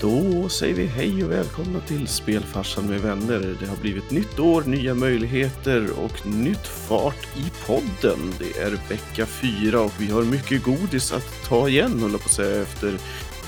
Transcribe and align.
Då 0.00 0.48
säger 0.48 0.74
vi 0.74 0.86
hej 0.86 1.24
och 1.24 1.30
välkomna 1.30 1.80
till 1.80 2.08
Spelfarsan 2.08 2.86
med 2.86 3.00
vänner. 3.00 3.56
Det 3.60 3.66
har 3.66 3.76
blivit 3.76 4.10
nytt 4.10 4.38
år, 4.38 4.62
nya 4.62 4.94
möjligheter 4.94 6.04
och 6.04 6.26
nytt 6.26 6.66
fart 6.66 7.36
i 7.36 7.66
podden. 7.66 8.18
Det 8.38 8.58
är 8.58 8.70
vecka 8.70 9.26
fyra 9.26 9.80
och 9.80 9.92
vi 10.00 10.10
har 10.10 10.22
mycket 10.22 10.64
godis 10.64 11.12
att 11.12 11.44
ta 11.48 11.68
igen, 11.68 12.00
höll 12.00 12.10
jag 12.10 12.20
på 12.20 12.26
att 12.26 12.32
säga, 12.32 12.62
efter 12.62 12.98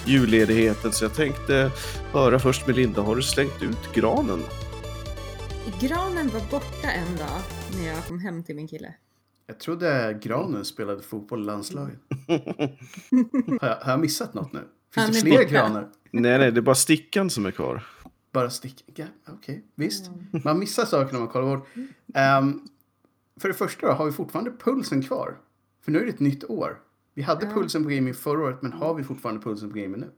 julledigheten. 0.06 0.92
Så 0.92 1.04
jag 1.04 1.14
tänkte 1.14 1.70
höra 2.12 2.38
först 2.38 2.66
med 2.66 2.76
Linda, 2.76 3.02
har 3.02 3.16
du 3.16 3.22
slängt 3.22 3.62
ut 3.62 3.94
granen? 3.94 4.42
Granen 5.80 6.28
var 6.28 6.50
borta 6.50 6.90
en 6.90 7.16
dag 7.16 7.40
när 7.76 7.88
jag 7.88 8.06
kom 8.06 8.18
hem 8.18 8.44
till 8.44 8.56
min 8.56 8.68
kille. 8.68 8.94
Jag 9.46 9.60
trodde 9.60 10.18
Granen 10.22 10.64
spelade 10.64 11.02
fotboll 11.02 11.42
i 11.42 11.44
landslaget. 11.44 11.98
har, 13.60 13.68
jag, 13.68 13.76
har 13.76 13.90
jag 13.90 14.00
missat 14.00 14.34
något 14.34 14.52
nu? 14.52 14.60
Finns 14.94 15.04
Han 15.06 15.12
det 15.14 15.20
fler 15.20 15.30
borta. 15.38 15.44
granar? 15.50 15.88
Nej, 16.10 16.38
nej, 16.38 16.52
det 16.52 16.60
är 16.60 16.62
bara 16.62 16.74
stickan 16.74 17.30
som 17.30 17.46
är 17.46 17.50
kvar. 17.50 17.86
Bara 18.32 18.50
stick... 18.50 18.84
Ja, 18.94 19.04
Okej, 19.28 19.64
visst. 19.74 20.06
Mm. 20.08 20.24
Man 20.44 20.58
missar 20.58 20.84
saker 20.84 21.12
när 21.12 21.20
man 21.20 21.28
kollar 21.28 21.56
bort. 21.56 21.68
Ehm, 22.14 22.60
för 23.40 23.48
det 23.48 23.54
första 23.54 23.86
då, 23.86 23.92
har 23.92 24.04
vi 24.06 24.12
fortfarande 24.12 24.50
pulsen 24.50 25.02
kvar? 25.02 25.36
För 25.84 25.92
nu 25.92 25.98
är 26.00 26.02
det 26.04 26.08
ett 26.10 26.20
nytt 26.20 26.44
år. 26.44 26.78
Vi 27.14 27.22
hade 27.22 27.46
Ja. 27.46 27.52
pulsen 27.52 27.82
på 27.84 27.88
gaming 27.90 28.14
förra 28.14 28.40
året, 28.44 28.62
men 28.62 28.72
har 28.72 28.94
vi 28.94 29.04
fortfarande 29.04 29.40
pulsen 29.42 29.70
på 29.70 29.76
gaming 29.78 30.00
nu? 30.00 30.10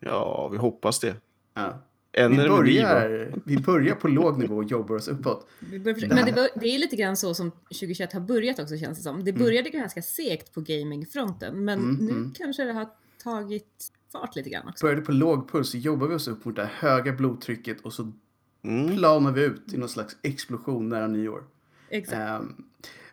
Ja, 0.00 0.48
vi 0.48 0.56
hoppas 0.58 1.00
det. 1.00 1.16
Ja. 1.54 1.78
Vi, 2.12 2.36
börjar, 2.36 3.34
vi 3.44 3.56
börjar 3.58 3.94
på 3.94 4.08
låg 4.08 4.38
nivå 4.38 4.56
och 4.56 4.64
jobbar 4.64 4.94
oss 4.96 5.08
uppåt. 5.08 5.48
Försöka- 5.60 6.14
Men 6.14 6.24
det, 6.34 6.48
det 6.60 6.66
är 6.66 6.78
lite 6.78 6.96
grann 6.96 7.16
så 7.16 7.34
som 7.34 7.50
2021 7.50 8.12
har 8.12 8.20
börjat 8.20 8.58
också 8.58 8.76
känns 8.76 8.98
det 8.98 9.02
som. 9.04 9.24
Det 9.24 9.32
började 9.32 9.70
ganska 9.70 10.02
segt 10.02 10.52
på 10.54 10.60
gamingfronten 10.60 11.64
men 11.64 11.78
Mm, 11.78 11.96
nu 11.96 12.10
mm. 12.10 12.32
kanske 12.36 12.64
det 12.64 12.72
har 12.72 12.88
tagit 13.24 13.92
fart 14.12 14.36
lite 14.36 14.50
grann 14.50 14.68
också. 14.68 14.86
Började 14.86 15.02
på 15.02 15.12
låg 15.12 15.50
puls 15.50 15.70
så 15.70 15.76
jobbar 15.78 16.06
vi 16.06 16.14
oss 16.14 16.28
upp 16.28 16.44
mot 16.44 16.56
det 16.56 16.62
här 16.64 16.88
höga 16.88 17.12
blodtrycket 17.12 17.80
och 17.80 17.92
så 17.92 18.12
Mm. 18.62 18.96
planar 18.96 19.32
vi 19.32 19.44
ut 19.44 19.72
i 19.72 19.76
någon 19.78 19.88
slags 19.88 20.16
explosion 20.22 20.88
nära 20.88 21.06
nyår. 21.06 21.44
Exakt. 21.88 22.18
Ehm, 22.18 22.64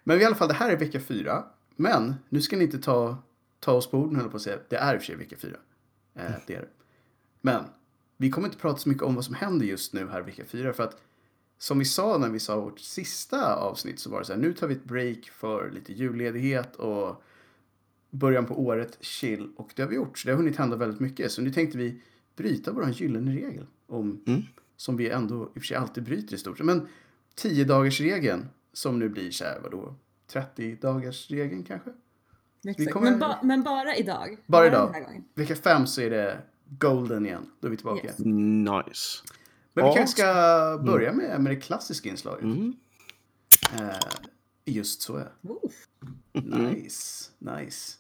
men 0.04 0.22
i 0.22 0.26
alla 0.26 0.36
fall, 0.36 0.48
det 0.48 0.54
här 0.54 0.70
är 0.70 0.78
vecka 0.78 1.00
fyra. 1.00 1.44
Men 1.76 2.16
nu 2.30 2.42
ska 2.42 2.58
ni 2.58 2.64
inte 2.64 2.80
ta, 2.80 3.18
ta 3.60 3.72
oss 3.74 3.92
på 3.92 3.98
orden, 4.00 4.16
höll 4.16 4.30
på 4.30 4.36
att 4.38 4.42
säga. 4.44 4.58
Det 4.70 4.76
är 4.76 4.94
i 4.96 4.98
och 4.98 5.02
för 5.02 5.06
sig 5.06 5.16
vecka 5.16 5.36
fyra. 5.40 5.58
Eh, 6.16 6.32
det 6.48 6.56
är 6.56 6.62
det. 6.62 6.68
Men 7.42 7.64
vi 8.18 8.30
kommer 8.32 8.48
inte 8.48 8.58
prata 8.60 8.78
så 8.78 8.90
mycket 8.90 9.04
om 9.04 9.16
vad 9.16 9.26
som 9.26 9.36
händer 9.36 9.66
just 9.66 9.94
nu 9.94 10.08
här 10.10 10.22
vecka 10.22 10.44
fyra. 10.46 10.74
För 10.74 10.84
att 10.84 10.98
som 11.58 11.80
vi 11.80 11.86
sa 11.86 12.18
när 12.18 12.30
vi 12.30 12.40
sa 12.40 12.60
vårt 12.62 12.80
sista 12.80 13.56
avsnitt 13.56 14.00
så 14.00 14.10
var 14.10 14.20
det 14.20 14.26
så 14.26 14.34
här. 14.34 14.40
Nu 14.40 14.54
tar 14.54 14.68
vi 14.68 14.76
ett 14.76 14.84
break 14.84 15.26
för 15.26 15.72
lite 15.72 15.94
julledighet 15.94 16.76
och 16.76 17.24
början 18.12 18.46
på 18.46 18.60
året 18.62 18.98
chill. 19.02 19.50
Och 19.56 19.72
det 19.76 19.82
har 19.82 19.90
vi 19.90 19.96
gjort. 19.96 20.18
Så 20.20 20.28
det 20.28 20.32
har 20.34 20.38
hunnit 20.38 20.58
hända 20.58 20.76
väldigt 20.76 21.00
mycket. 21.00 21.32
Så 21.32 21.42
nu 21.42 21.52
tänkte 21.52 21.78
vi 21.78 22.02
bryta 22.36 22.72
vår 22.72 22.90
gyllene 22.90 23.32
regel. 23.36 23.66
Om, 23.88 24.24
Mm. 24.28 24.42
Som 24.78 24.98
vi 24.98 25.10
ändå 25.10 25.44
i 25.44 25.48
och 25.48 25.54
för 25.54 25.62
sig 25.62 25.78
alltid 25.78 26.04
bryter 26.04 26.36
i 26.36 26.38
stort 26.38 26.58
sett. 26.58 26.66
Men 26.66 26.88
10 27.36 27.64
dagars 27.66 28.02
regeln 28.02 28.46
som 28.74 29.00
nu 29.00 29.10
blir 29.10 29.32
så 29.32 29.44
här, 29.44 29.60
vadå? 29.64 29.96
30 30.28 30.76
dagars 30.76 31.32
regeln 31.32 31.64
kanske? 31.64 31.90
Kommer- 32.92 33.10
Men, 33.12 33.20
ba, 33.20 33.40
men 33.44 33.64
bara 33.64 33.96
idag. 33.96 34.38
Bara 34.46 34.68
idag. 34.68 34.96
Vecka 35.36 35.56
5 35.56 35.88
så 35.88 36.02
är 36.02 36.10
det 36.10 36.42
golden 36.70 37.26
igen. 37.26 37.46
Då 37.60 37.68
är 37.68 37.72
vi 37.72 37.78
tillbaka. 37.78 38.08
Yes. 38.08 38.20
Nice. 38.20 39.24
Men 39.74 39.84
vi 39.86 39.90
Ja. 39.90 39.94
kanske 39.96 40.22
ska 40.22 40.82
börja 40.86 41.14
med, 41.14 41.42
med 41.42 41.52
det 41.56 41.62
klassiska 41.62 42.10
inslaget. 42.10 42.44
Mm. 42.44 42.74
Eh, 43.74 43.90
just 44.66 45.02
så 45.02 45.16
är 45.16 45.32
Oh. 45.42 45.72
Nice, 46.34 47.30
nice. 47.40 47.98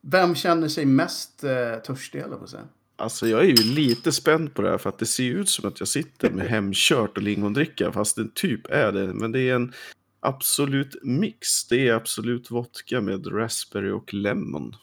Vem 0.00 0.34
känner 0.34 0.68
sig 0.68 0.86
mest 0.86 1.44
eh, 1.44 1.76
törstig, 1.84 2.18
eller 2.20 2.36
på 2.36 2.44
att 2.44 2.50
säga? 2.50 2.68
Alltså 2.96 3.28
jag 3.28 3.40
är 3.40 3.44
ju 3.48 3.74
lite 3.74 4.12
spänd 4.12 4.54
på 4.54 4.62
det 4.62 4.70
här 4.70 4.78
för 4.78 4.88
att 4.88 4.98
det 4.98 5.06
ser 5.06 5.24
ut 5.30 5.48
som 5.48 5.68
att 5.68 5.80
jag 5.80 5.88
sitter 5.88 6.30
med 6.30 6.46
hemkört 6.50 7.16
och 7.16 7.22
lingondricka 7.22 7.92
fast 7.92 8.16
det 8.16 8.34
typ 8.34 8.66
är 8.70 8.92
det. 8.92 9.14
Men 9.14 9.32
det 9.32 9.40
är 9.40 9.54
en 9.54 9.72
absolut 10.20 10.96
mix. 11.02 11.64
Det 11.68 11.88
är 11.88 11.94
absolut 11.94 12.50
vodka 12.50 13.00
med 13.00 13.32
raspberry 13.32 13.90
och 13.90 14.14
lemon. 14.14 14.76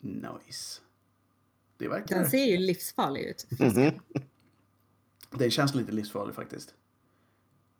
Nice. 0.00 0.80
Det 1.78 1.88
verkar... 1.88 2.16
Den 2.16 2.30
ser 2.30 2.44
ju 2.44 2.56
livsfarlig 2.56 3.20
ut. 3.22 3.46
Mhm. 3.60 3.90
Den 5.30 5.50
känns 5.50 5.74
lite 5.74 5.92
livsfarlig 5.92 6.34
faktiskt. 6.34 6.74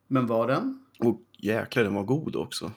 Men 0.08 0.26
var 0.26 0.46
den? 0.48 0.84
Och 0.98 1.20
jäklar 1.38 1.82
den 1.84 1.94
var 1.94 2.02
god 2.04 2.36
också. 2.36 2.72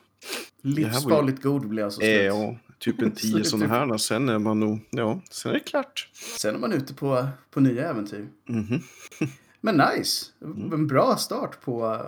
ju- 0.62 0.70
Livsfarligt 0.74 1.42
god 1.42 1.68
blir 1.68 1.84
alltså 1.84 2.02
Eh, 2.02 2.16
slut. 2.18 2.26
ja, 2.26 2.69
typ 2.80 3.02
en 3.02 3.12
tio 3.16 3.44
sådana 3.44 3.68
här. 3.68 3.98
Sen 3.98 4.30
är 4.30 4.40
man 4.40 4.60
nog, 4.60 4.80
ja, 4.90 5.22
sen 5.30 5.50
är 5.50 5.54
det 5.54 5.60
klart. 5.60 6.10
Sen 6.40 6.56
är 6.56 6.60
man 6.60 6.74
ute 6.74 6.94
på, 6.94 7.28
på 7.52 7.60
nya 7.60 7.90
äventyr. 7.90 8.28
Mhm. 8.50 8.82
Men 9.62 9.78
nice! 9.78 10.26
En 10.72 10.88
bra 10.88 11.16
start 11.18 11.62
på, 11.62 12.06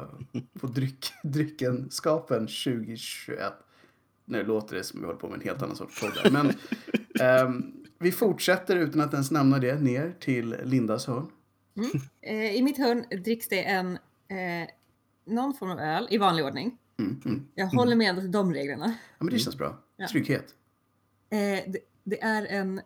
på 0.59 0.67
dryck, 0.67 1.05
dryckenskapen 1.23 2.39
2021. 2.39 3.53
Nu 4.25 4.43
låter 4.43 4.75
det 4.75 4.83
som 4.83 4.99
vi 4.99 5.05
håller 5.05 5.19
på 5.19 5.27
med 5.27 5.35
en 5.35 5.41
helt 5.41 5.61
annan 5.61 5.75
sorts 5.75 6.01
podd 6.01 6.31
Men 6.31 6.53
ehm, 7.19 7.73
vi 7.99 8.11
fortsätter 8.11 8.75
utan 8.75 9.01
att 9.01 9.13
ens 9.13 9.31
nämna 9.31 9.59
det 9.59 9.79
ner 9.79 10.15
till 10.19 10.55
Lindas 10.63 11.07
hörn. 11.07 11.27
Eh, 12.21 12.55
I 12.55 12.61
mitt 12.61 12.77
hörn 12.77 13.05
dricks 13.23 13.47
det 13.47 13.63
en 13.63 13.93
eh, 14.27 14.69
någon 15.25 15.53
form 15.53 15.71
av 15.71 15.79
öl 15.79 16.07
i 16.11 16.17
vanlig 16.17 16.45
ordning. 16.45 16.77
Mm, 16.99 17.21
mm. 17.25 17.47
Jag 17.55 17.65
håller 17.67 17.95
med 17.95 18.19
till 18.19 18.31
de 18.31 18.53
reglerna. 18.53 18.85
Ja, 19.17 19.25
men 19.25 19.33
det 19.33 19.39
känns 19.39 19.57
bra. 19.57 19.77
Ja. 19.97 20.07
Trygghet. 20.07 20.55
Eh, 21.31 21.37
det, 21.71 21.79
det 22.03 22.21
är 22.23 22.45
en 22.45 22.81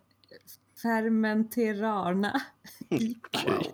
fermenterarna 0.81 2.41
IPA. 2.89 3.39
Wow. 3.47 3.65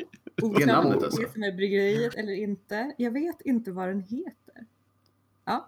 Oklart 0.42 0.58
Det 0.58 0.64
är 0.64 0.68
namnet 0.68 0.94
om 0.96 1.00
det 1.00 1.06
alltså. 1.06 1.22
är 1.22 1.28
som 1.28 1.44
är 1.44 1.52
bryggeriet 1.52 2.16
eller 2.16 2.34
inte. 2.34 2.92
Jag 2.98 3.12
vet 3.12 3.42
inte 3.42 3.72
vad 3.72 3.88
den 3.88 4.02
heter. 4.02 4.32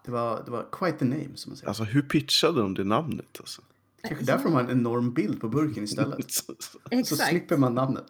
Det 0.06 0.12
var, 0.12 0.44
det 0.46 0.52
var 0.52 0.68
quite 0.72 0.98
the 0.98 1.06
name, 1.06 1.30
som 1.36 1.50
man 1.50 1.58
säger. 1.58 1.68
Alltså 1.68 1.84
hur 1.84 2.02
pitchade 2.02 2.62
de 2.62 2.74
det 2.74 2.84
namnet? 2.84 3.26
Alltså? 3.40 3.62
Kanske 4.08 4.26
därför 4.26 4.44
de 4.44 4.54
har 4.54 4.62
en 4.64 4.70
enorm 4.70 5.14
bild 5.14 5.42
på 5.42 5.50
burken 5.50 5.84
istället. 5.84 6.32
Så 6.34 6.54
Exakt. 6.92 7.30
slipper 7.30 7.58
man 7.58 7.76
namnet. 7.76 8.06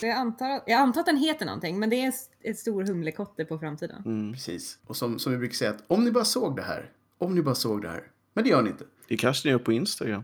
Så 0.00 0.06
jag, 0.06 0.16
antar, 0.18 0.46
jag 0.66 0.72
antar 0.80 1.00
att 1.00 1.06
den 1.06 1.16
heter 1.16 1.46
någonting, 1.46 1.78
men 1.78 1.90
det 1.90 1.96
är 1.96 2.08
ett- 2.08 2.30
ett 2.40 2.58
stor 2.58 2.82
humlekotte 2.82 3.44
på 3.44 3.58
framsidan. 3.58 4.02
Mm. 4.06 4.32
Precis. 4.32 4.78
Och 4.86 4.96
som, 4.96 5.18
som 5.18 5.32
vi 5.32 5.38
brukar 5.38 5.54
säga, 5.54 5.70
att 5.70 5.84
om 5.86 6.04
ni 6.04 6.10
bara 6.10 6.24
såg 6.24 6.56
det 6.56 6.62
här. 6.62 6.90
Om 7.18 7.34
ni 7.34 7.42
bara 7.42 7.54
såg 7.54 7.82
det 7.82 7.88
här. 7.88 8.10
Men 8.34 8.44
det 8.44 8.50
gör 8.50 8.62
ni 8.62 8.70
inte. 8.70 8.84
Det 9.08 9.16
kanske 9.16 9.48
ni 9.48 9.52
gör 9.52 9.58
på 9.58 9.72
Instagram. 9.72 10.22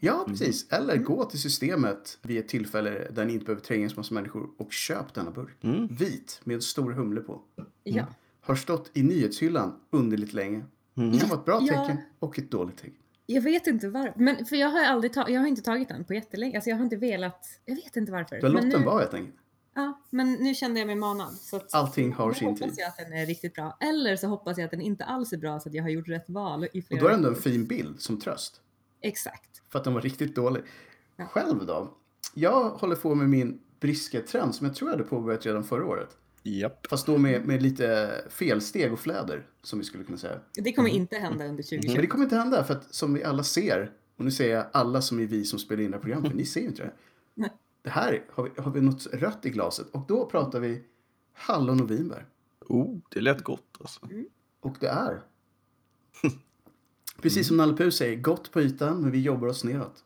Ja, 0.00 0.24
precis. 0.28 0.72
Eller 0.72 0.96
gå 0.96 1.24
till 1.24 1.40
systemet 1.40 2.18
vid 2.22 2.38
ett 2.38 2.48
tillfälle 2.48 3.08
där 3.10 3.24
ni 3.24 3.32
inte 3.32 3.44
behöver 3.44 3.62
tränga 3.62 3.88
så 3.90 3.96
massa 3.96 4.14
människor 4.14 4.48
och 4.58 4.72
köp 4.72 5.14
denna 5.14 5.30
burk. 5.30 5.64
Mm. 5.64 5.86
Vit 5.86 6.40
med 6.44 6.62
stor 6.62 6.92
humle 6.92 7.20
på. 7.20 7.40
Ja. 7.84 8.06
Har 8.40 8.54
stått 8.54 8.90
i 8.94 9.02
nyhetshyllan 9.02 9.72
underligt 9.90 10.32
länge. 10.32 10.62
Mm. 10.96 11.18
Kan 11.18 11.28
vara 11.28 11.38
ett 11.38 11.44
bra 11.46 11.58
Ja. 11.62 11.66
tecken 11.86 11.96
och 12.18 12.38
ett 12.38 12.50
dåligt 12.50 12.76
tecken. 12.76 12.94
Jag 13.26 13.42
vet 13.42 13.66
inte 13.66 13.88
varför. 13.88 14.12
Men 14.20 14.46
för 14.46 14.56
jag 14.56 14.68
har 14.68 14.84
aldrig 14.84 15.12
ta- 15.12 15.28
jag 15.30 15.40
har 15.40 15.46
inte 15.48 15.62
tagit 15.62 15.88
den 15.88 16.04
på 16.04 16.14
jättelänge. 16.14 16.56
Alltså 16.56 16.70
jag 16.70 16.76
har 16.76 16.84
inte 16.84 16.96
velat. 16.96 17.46
Jag 17.64 17.74
vet 17.76 17.96
inte 17.96 18.12
varför. 18.12 18.36
Du 18.36 18.42
har 18.46 18.52
låtit 18.52 18.70
den 18.70 18.80
nu, 18.80 18.86
vara 18.86 18.98
helt 19.00 19.14
enkelt. 19.14 19.36
Ja, 19.74 20.00
men 20.10 20.32
nu 20.32 20.54
kände 20.54 20.80
jag 20.80 20.86
mig 20.86 20.96
manad. 20.96 21.34
Så 21.34 21.56
att 21.56 21.74
Allting 21.74 22.12
har 22.12 22.32
sin 22.32 22.48
hoppas 22.48 22.60
tid. 22.60 22.74
jag 22.76 22.88
att 22.88 22.96
den 22.96 23.12
är 23.12 23.26
riktigt 23.26 23.54
bra. 23.54 23.76
Eller 23.80 24.16
så 24.16 24.26
hoppas 24.26 24.58
jag 24.58 24.64
att 24.64 24.70
den 24.70 24.80
inte 24.80 25.04
alls 25.04 25.32
är 25.32 25.36
bra 25.36 25.60
så 25.60 25.68
att 25.68 25.74
jag 25.74 25.82
har 25.82 25.90
gjort 25.90 26.08
rätt 26.08 26.24
val 26.28 26.64
i 26.72 26.80
Och 26.80 26.98
då 26.98 27.06
är 27.06 27.08
det 27.08 27.14
ändå 27.14 27.28
en 27.28 27.34
fin 27.34 27.66
bild 27.66 28.00
som 28.00 28.20
tröst. 28.20 28.60
Exakt. 29.00 29.62
För 29.72 29.78
att 29.78 29.84
den 29.84 29.94
var 29.94 30.00
riktigt 30.00 30.34
dålig. 30.34 30.62
Ja. 31.16 31.26
Själv 31.26 31.66
då? 31.66 31.94
Jag 32.34 32.70
håller 32.70 32.96
på 32.96 33.14
med 33.14 33.28
min 33.28 33.60
briska-trend 33.80 34.54
som 34.54 34.66
jag 34.66 34.76
tror 34.76 34.90
jag 34.90 34.96
hade 34.96 35.08
påbörjat 35.08 35.46
redan 35.46 35.64
förra 35.64 35.86
året. 35.86 36.16
Japp. 36.42 36.86
Fast 36.86 37.06
då 37.06 37.18
med, 37.18 37.46
med 37.46 37.62
lite 37.62 38.10
felsteg 38.30 38.92
och 38.92 39.00
fläder, 39.00 39.46
som 39.62 39.78
vi 39.78 39.84
skulle 39.84 40.04
kunna 40.04 40.18
säga. 40.18 40.40
Det 40.54 40.72
kommer 40.72 40.90
inte 40.90 41.16
hända 41.16 41.44
under 41.46 41.62
2020. 41.62 41.92
Men 41.92 42.00
det 42.00 42.06
kommer 42.06 42.24
inte 42.24 42.36
hända, 42.36 42.64
för 42.64 42.74
att 42.74 42.94
som 42.94 43.14
vi 43.14 43.24
alla 43.24 43.42
ser, 43.42 43.92
och 44.18 44.24
nu 44.24 44.30
säger 44.30 44.54
jag 44.56 44.66
alla 44.72 45.02
som 45.02 45.20
är 45.20 45.26
vi 45.26 45.44
som 45.44 45.58
spelar 45.58 45.82
in 45.82 45.90
det 45.90 45.96
här 45.96 46.02
programmet, 46.02 46.30
för 46.30 46.36
ni 46.38 46.46
ser 46.46 46.60
ju 46.60 46.66
inte 46.66 46.82
det. 46.82 46.92
Det 47.84 47.90
här 47.90 48.24
har 48.30 48.44
vi, 48.44 48.50
har 48.62 48.70
vi 48.70 48.80
något 48.80 49.06
rött 49.06 49.46
i 49.46 49.50
glaset 49.50 49.86
och 49.90 50.04
då 50.08 50.26
pratar 50.26 50.60
vi 50.60 50.82
hallon 51.32 51.80
och 51.82 51.90
vinbär. 51.90 52.26
Oh, 52.68 52.98
det 53.08 53.20
lät 53.20 53.44
gott 53.44 53.76
alltså. 53.80 54.00
Och 54.60 54.76
det 54.80 54.86
är, 54.86 55.22
precis 57.22 57.48
som 57.48 57.56
Nalle 57.56 57.76
Puh 57.76 57.90
säger, 57.90 58.16
gott 58.16 58.52
på 58.52 58.60
ytan 58.60 59.00
men 59.00 59.10
vi 59.10 59.20
jobbar 59.20 59.48
oss 59.48 59.64
neråt. 59.64 60.04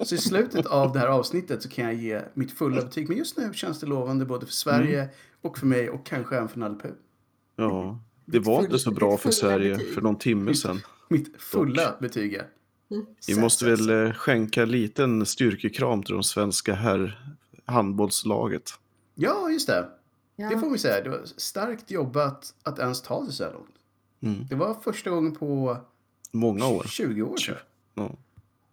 Så 0.08 0.14
i 0.14 0.18
slutet 0.18 0.66
av 0.66 0.92
det 0.92 0.98
här 0.98 1.08
avsnittet 1.08 1.62
så 1.62 1.68
kan 1.68 1.84
jag 1.84 1.94
ge 1.94 2.22
mitt 2.34 2.52
fulla 2.52 2.82
betyg. 2.82 3.08
Men 3.08 3.18
just 3.18 3.38
nu 3.38 3.52
känns 3.54 3.80
det 3.80 3.86
lovande 3.86 4.24
både 4.24 4.46
för 4.46 4.52
Sverige 4.52 5.08
och 5.40 5.58
för 5.58 5.66
mig 5.66 5.90
och 5.90 6.06
kanske 6.06 6.36
även 6.36 6.48
för 6.48 6.58
Nalle 6.58 6.78
Puh. 6.82 6.92
Ja, 7.56 8.00
det 8.24 8.38
var 8.38 8.62
inte 8.62 8.78
så 8.78 8.90
bra 8.90 9.16
för 9.16 9.30
Sverige 9.30 9.74
betyg. 9.76 9.94
för 9.94 10.02
någon 10.02 10.18
timme 10.18 10.54
sedan. 10.54 10.80
Mitt 11.08 11.42
fulla 11.42 11.96
betyg 12.00 12.34
är. 12.34 12.46
Vi 13.28 13.40
måste 13.40 13.64
väl 13.64 14.06
eh, 14.06 14.12
skänka 14.12 14.62
en 14.62 14.70
liten 14.70 15.26
styrkekram 15.26 16.02
till 16.02 16.14
de 16.14 16.22
svenska 16.22 16.74
herr 16.74 17.34
handbollslaget. 17.64 18.70
Ja, 19.14 19.50
just 19.50 19.66
det. 19.66 19.88
Ja. 20.36 20.48
Det 20.48 20.58
får 20.58 20.70
vi 20.70 20.78
säga. 20.78 21.04
Det 21.04 21.10
var 21.10 21.20
starkt 21.36 21.90
jobbat 21.90 22.54
att 22.62 22.78
ens 22.78 23.02
ta 23.02 23.24
sig 23.24 23.34
så 23.34 23.44
här 23.44 23.52
långt. 23.52 23.74
Mm. 24.22 24.46
Det 24.50 24.54
var 24.54 24.74
första 24.74 25.10
gången 25.10 25.34
på 25.34 25.76
Många 26.32 26.66
år. 26.66 26.82
20 26.88 27.22
år. 27.22 27.36
Ja. 27.94 28.10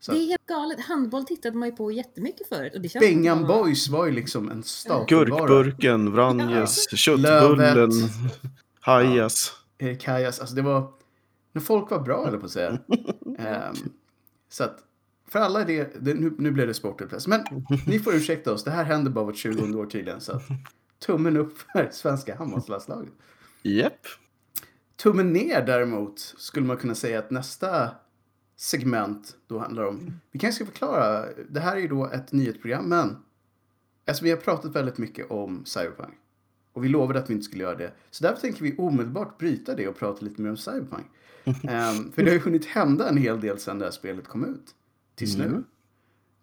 Det 0.05 0.11
är 0.11 0.27
helt 0.27 0.45
galet. 0.45 0.79
Handboll 0.79 1.25
tittade 1.25 1.57
man 1.57 1.69
ju 1.69 1.75
på 1.75 1.91
jättemycket 1.91 2.47
förut. 2.49 2.75
Och 2.75 2.81
det 2.81 2.89
känns 2.89 3.05
Bengan 3.05 3.39
att- 3.41 3.47
Boys 3.47 3.89
var 3.89 4.05
ju 4.05 4.11
liksom 4.11 4.51
en 4.51 4.63
statusvara. 4.63 5.05
Gurkburken, 5.25 6.11
Vranjes, 6.11 6.89
köttbullen, 6.97 7.57
Lövet. 7.57 7.93
Hajas. 8.79 9.51
eh, 9.77 9.97
Kajas, 9.97 10.39
alltså 10.39 10.55
det 10.55 10.61
var 10.61 10.91
när 11.53 11.61
folk 11.61 11.91
var 11.91 11.99
bra 11.99 12.27
eller 12.27 12.37
på 12.37 12.45
att 12.45 12.51
säga. 12.51 12.77
Ehm, 13.37 13.75
så 14.51 14.63
att 14.63 14.83
för 15.27 15.39
alla 15.39 15.63
det, 15.63 16.03
det 16.05 16.13
nu, 16.13 16.35
nu 16.37 16.51
blev 16.51 16.67
det 16.67 16.73
sportupplös. 16.73 17.27
Men 17.27 17.45
ni 17.87 17.99
får 17.99 18.13
ursäkta 18.15 18.53
oss, 18.53 18.63
det 18.63 18.71
här 18.71 18.83
händer 18.83 19.11
bara 19.11 19.25
vart 19.25 19.35
20 19.35 19.79
år 19.79 19.85
tydligen. 19.85 20.21
Så 20.21 20.31
att, 20.31 20.43
tummen 20.99 21.37
upp 21.37 21.57
för 21.57 21.89
svenska 21.91 22.35
handbollslandslaget. 22.35 23.13
Japp. 23.61 24.07
Tummen 24.95 25.33
ner 25.33 25.65
däremot 25.65 26.19
skulle 26.19 26.65
man 26.65 26.77
kunna 26.77 26.95
säga 26.95 27.19
att 27.19 27.31
nästa 27.31 27.89
segment 28.55 29.35
då 29.47 29.59
handlar 29.59 29.83
om, 29.83 30.19
vi 30.31 30.39
kanske 30.39 30.63
ska 30.63 30.71
förklara, 30.71 31.25
det 31.49 31.59
här 31.59 31.75
är 31.75 31.79
ju 31.79 31.87
då 31.87 32.05
ett 32.05 32.31
nyhetsprogram 32.31 32.89
men 32.89 33.17
alltså 34.07 34.23
vi 34.23 34.29
har 34.29 34.37
pratat 34.37 34.75
väldigt 34.75 34.97
mycket 34.97 35.31
om 35.31 35.65
Cyberpunk 35.65 36.13
och 36.73 36.83
vi 36.83 36.89
lovade 36.89 37.19
att 37.19 37.29
vi 37.29 37.33
inte 37.33 37.45
skulle 37.45 37.63
göra 37.63 37.75
det. 37.75 37.93
Så 38.11 38.23
därför 38.23 38.41
tänker 38.41 38.63
vi 38.63 38.75
omedelbart 38.77 39.37
bryta 39.37 39.75
det 39.75 39.87
och 39.87 39.95
prata 39.97 40.25
lite 40.25 40.41
mer 40.41 40.49
om 40.49 40.57
Cyberpunk. 40.57 41.05
Ehm, 41.45 42.11
för 42.11 42.23
det 42.23 42.29
har 42.29 42.35
ju 42.35 42.39
hunnit 42.39 42.65
hända 42.65 43.09
en 43.09 43.17
hel 43.17 43.41
del 43.41 43.59
sedan 43.59 43.79
det 43.79 43.85
här 43.85 43.91
spelet 43.91 44.27
kom 44.27 44.45
ut. 44.45 44.75
Tills 45.15 45.37
nu. 45.37 45.45
Mm. 45.45 45.63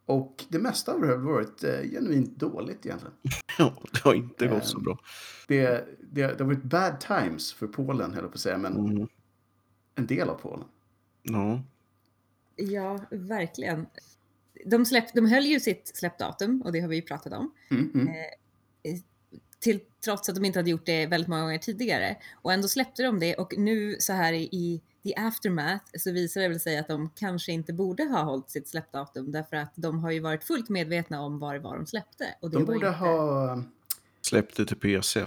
Och 0.06 0.44
det 0.48 0.58
mesta 0.58 0.92
av 0.92 1.00
det 1.00 1.06
har 1.06 1.16
varit 1.16 1.64
eh, 1.64 1.80
genuint 1.82 2.36
dåligt 2.36 2.86
egentligen. 2.86 3.14
Ja, 3.58 3.82
det 3.92 4.00
har 4.04 4.14
inte 4.14 4.46
gått 4.46 4.54
Ehm. 4.62 4.62
så 4.68 4.80
bra. 4.80 4.98
Det, 5.48 5.68
det, 6.12 6.26
det 6.26 6.38
har 6.40 6.44
varit 6.44 6.62
bad 6.62 7.00
times 7.00 7.52
för 7.52 7.66
Polen, 7.66 8.12
höll 8.14 8.22
jag 8.24 8.30
på 8.32 8.34
att 8.34 8.40
säga, 8.40 8.58
men 8.58 8.76
Mm. 8.76 9.08
en 9.94 10.06
del 10.06 10.28
av 10.28 10.34
Polen. 10.34 10.64
Ja. 11.22 11.62
Ja, 12.56 13.00
verkligen. 13.10 13.86
De, 14.66 14.86
släpp, 14.86 15.14
de 15.14 15.26
höll 15.26 15.44
ju 15.44 15.60
sitt 15.60 15.96
släppdatum 15.96 16.62
och 16.62 16.72
det 16.72 16.80
har 16.80 16.88
vi 16.88 16.96
ju 16.96 17.02
pratat 17.02 17.32
om. 17.32 17.52
Mm, 17.70 17.90
mm. 17.94 18.08
Till, 19.60 19.80
trots 20.04 20.28
att 20.28 20.34
de 20.34 20.44
inte 20.44 20.58
hade 20.58 20.70
gjort 20.70 20.86
det 20.86 21.06
väldigt 21.06 21.28
många 21.28 21.42
gånger 21.42 21.58
tidigare. 21.58 22.16
Och 22.34 22.52
ändå 22.52 22.68
släppte 22.68 23.02
de 23.02 23.20
det 23.20 23.34
och 23.34 23.54
nu 23.58 23.96
så 23.98 24.12
här 24.12 24.32
i, 24.32 24.82
the 25.02 25.14
aftermath 25.16 25.84
så 25.98 26.12
visar 26.12 26.40
det 26.40 26.48
väl 26.48 26.60
sig 26.60 26.78
att 26.78 26.88
de 26.88 27.10
kanske 27.16 27.52
inte 27.52 27.72
borde 27.72 28.04
ha 28.04 28.22
hållit 28.22 28.50
sitt 28.50 28.68
släppdatum 28.68 29.32
därför 29.32 29.56
att 29.56 29.72
de 29.74 29.98
har 29.98 30.10
ju 30.10 30.20
varit 30.20 30.44
fullt 30.44 30.68
medvetna 30.68 31.20
om 31.20 31.38
vad 31.38 31.54
det 31.54 31.58
var 31.60 31.76
de 31.76 31.86
släppte. 31.86 32.24
Och 32.40 32.50
det 32.50 32.56
De 32.56 32.64
borde 32.64 32.76
inte... 32.76 32.88
ha... 32.88 33.62
Släpp 34.20 34.56
det 34.56 34.64
till 34.66 34.76
PC. 34.76 35.24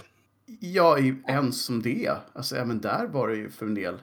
Ja, 0.60 0.98
i, 0.98 1.14
ens 1.26 1.64
som 1.64 1.82
det. 1.82 2.12
Alltså 2.32 2.56
även 2.56 2.80
där 2.80 3.06
var 3.06 3.28
det 3.28 3.36
ju 3.36 3.50
för 3.50 3.66
en 3.66 3.74
del 3.74 3.98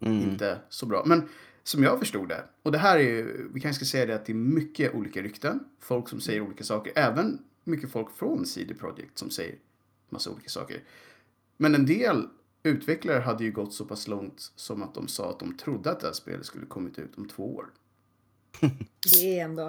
Mm. 0.00 0.22
inte 0.30 0.58
så 0.68 0.86
bra. 0.86 1.02
Men 1.06 1.28
som 1.62 1.82
jag 1.82 1.98
förstod 1.98 2.28
det, 2.28 2.44
och 2.62 2.72
det 2.72 2.78
här 2.78 2.96
är 2.98 3.02
ju, 3.02 3.48
vi 3.54 3.60
kanske 3.60 3.84
ska 3.84 3.90
säga 3.90 4.06
det 4.06 4.14
att 4.14 4.26
det 4.26 4.32
är 4.32 4.34
mycket 4.34 4.94
olika 4.94 5.22
rykten. 5.22 5.60
Folk 5.80 6.08
som 6.08 6.20
säger 6.20 6.40
olika 6.40 6.64
saker. 6.64 6.92
Även 6.96 7.38
mycket 7.64 7.90
folk 7.90 8.10
från 8.16 8.46
CD 8.46 8.74
Projekt 8.74 9.18
som 9.18 9.30
säger 9.30 9.54
massa 10.14 10.30
olika 10.30 10.48
saker. 10.48 10.82
Men 11.56 11.74
en 11.74 11.86
del 11.86 12.28
utvecklare 12.62 13.20
hade 13.20 13.44
ju 13.44 13.52
gått 13.52 13.74
så 13.74 13.84
pass 13.84 14.08
långt 14.08 14.52
som 14.56 14.82
att 14.82 14.94
de 14.94 15.08
sa 15.08 15.30
att 15.30 15.38
de 15.38 15.56
trodde 15.56 15.90
att 15.90 16.00
det 16.00 16.06
här 16.06 16.14
spelet 16.14 16.46
skulle 16.46 16.66
kommit 16.66 16.98
ut 16.98 17.18
om 17.18 17.28
två 17.28 17.54
år. 17.56 17.66
Det 19.12 19.38
är 19.38 19.44
ändå... 19.44 19.68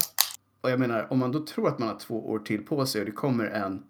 Och 0.61 0.71
jag 0.71 0.79
menar, 0.79 1.07
om 1.11 1.19
man 1.19 1.31
då 1.31 1.45
tror 1.45 1.67
att 1.67 1.79
man 1.79 1.87
har 1.87 1.99
två 1.99 2.29
år 2.29 2.39
till 2.39 2.65
på 2.65 2.85
sig 2.85 3.01
och 3.01 3.05
det 3.05 3.11
kommer 3.11 3.45
en 3.45 3.83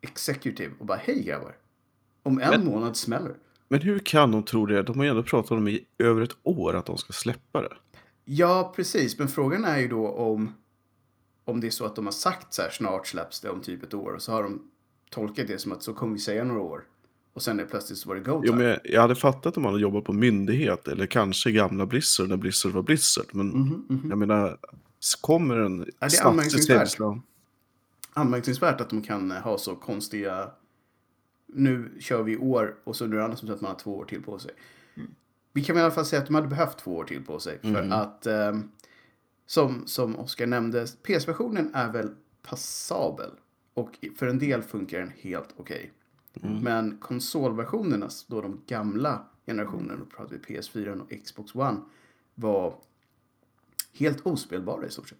executive 0.00 0.74
och 0.78 0.86
bara 0.86 0.98
hej 0.98 1.22
grabbar. 1.22 1.56
Om 2.22 2.40
en 2.40 2.50
Men- 2.50 2.64
månad 2.64 2.96
smäller. 2.96 3.36
Men 3.68 3.80
hur 3.82 3.98
kan 3.98 4.32
de 4.32 4.42
tro 4.42 4.66
det? 4.66 4.82
De 4.82 4.96
har 4.98 5.04
ju 5.04 5.10
ändå 5.10 5.22
pratat 5.22 5.50
om 5.50 5.68
i 5.68 5.86
över 5.98 6.22
ett 6.22 6.36
år 6.42 6.74
att 6.74 6.86
de 6.86 6.98
ska 6.98 7.12
släppa 7.12 7.62
det. 7.62 7.76
Ja, 8.24 8.72
precis. 8.76 9.18
Men 9.18 9.28
frågan 9.28 9.64
är 9.64 9.78
ju 9.78 9.88
då 9.88 10.08
om, 10.08 10.54
om 11.44 11.60
det 11.60 11.66
är 11.66 11.70
så 11.70 11.84
att 11.84 11.96
de 11.96 12.04
har 12.04 12.12
sagt 12.12 12.54
så 12.54 12.62
här 12.62 12.70
snart 12.70 13.06
släpps 13.06 13.40
det 13.40 13.50
om 13.50 13.60
typ 13.60 13.82
ett 13.82 13.94
år 13.94 14.12
och 14.12 14.22
så 14.22 14.32
har 14.32 14.42
de 14.42 14.70
tolkat 15.10 15.46
det 15.46 15.58
som 15.58 15.72
att 15.72 15.82
så 15.82 15.94
kommer 15.94 16.12
vi 16.12 16.18
säga 16.18 16.44
några 16.44 16.60
år. 16.60 16.84
Och 17.32 17.42
sen 17.42 17.58
är 17.60 17.62
det 17.64 17.70
plötsligt 17.70 17.98
så 17.98 18.08
var 18.08 18.16
det 18.16 18.20
go 18.22 18.42
Jo, 18.44 18.54
men 18.54 18.78
jag 18.84 19.00
hade 19.00 19.14
fattat 19.14 19.56
om 19.56 19.62
man 19.62 19.72
hade 19.72 19.82
jobbat 19.82 20.04
på 20.04 20.12
myndighet 20.12 20.88
eller 20.88 21.06
kanske 21.06 21.52
gamla 21.52 21.86
Blizzard 21.86 22.28
när 22.28 22.36
Blizzard 22.36 22.72
var 22.72 22.82
Blizzard. 22.82 23.26
Men 23.32 23.48
Mhm, 23.48 23.86
mhm. 23.88 24.08
jag 24.10 24.18
menar, 24.18 24.58
kommer 25.20 25.56
en 25.56 25.78
det 25.78 25.86
är 26.18 26.26
anmärkningsvärt. 26.26 26.98
Anmärkningsvärt 28.12 28.80
att 28.80 28.90
de 28.90 29.02
kan 29.02 29.30
ha 29.30 29.58
så 29.58 29.76
konstiga... 29.76 30.50
Nu 31.52 31.92
kör 32.00 32.22
vi 32.22 32.36
år 32.36 32.76
och 32.84 32.96
så 32.96 33.04
är 33.04 33.08
det 33.08 33.24
annat 33.24 33.38
som 33.38 33.50
att 33.50 33.60
man 33.60 33.70
har 33.70 33.78
två 33.78 33.96
år 33.96 34.04
till 34.04 34.22
på 34.22 34.38
sig. 34.38 34.50
Vi 35.52 35.64
kan 35.64 35.76
i 35.76 35.80
alla 35.80 35.90
fall 35.90 36.04
säga 36.04 36.20
att 36.22 36.26
de 36.26 36.34
hade 36.34 36.48
behövt 36.48 36.78
två 36.78 36.96
år 36.96 37.04
till 37.04 37.24
på 37.24 37.38
sig. 37.40 37.58
För 37.62 37.82
Mhm. 37.82 37.92
att, 37.92 38.26
ehm, 38.26 38.70
som, 39.46 39.86
som 39.86 40.16
Oskar 40.16 40.46
nämnde, 40.46 40.86
PS-versionen 41.02 41.70
är 41.74 41.92
väl 41.92 42.10
passabel. 42.42 43.30
Och 43.80 43.98
för 44.16 44.26
en 44.26 44.38
del 44.38 44.62
funkar 44.62 44.98
den 44.98 45.12
helt 45.20 45.48
okej. 45.56 45.92
Men 46.62 46.98
konsolversionerna, 46.98 48.08
då 48.26 48.40
de 48.40 48.60
gamla 48.66 49.26
generationerna, 49.46 49.96
då 49.98 50.04
pratar 50.04 50.36
vi 50.46 50.54
PS4 50.56 51.00
och 51.00 51.24
Xbox 51.24 51.54
One, 51.54 51.80
var 52.34 52.74
helt 53.92 54.26
ospelbara 54.26 54.86
i 54.86 54.90
stort 54.90 55.08
sett. 55.08 55.18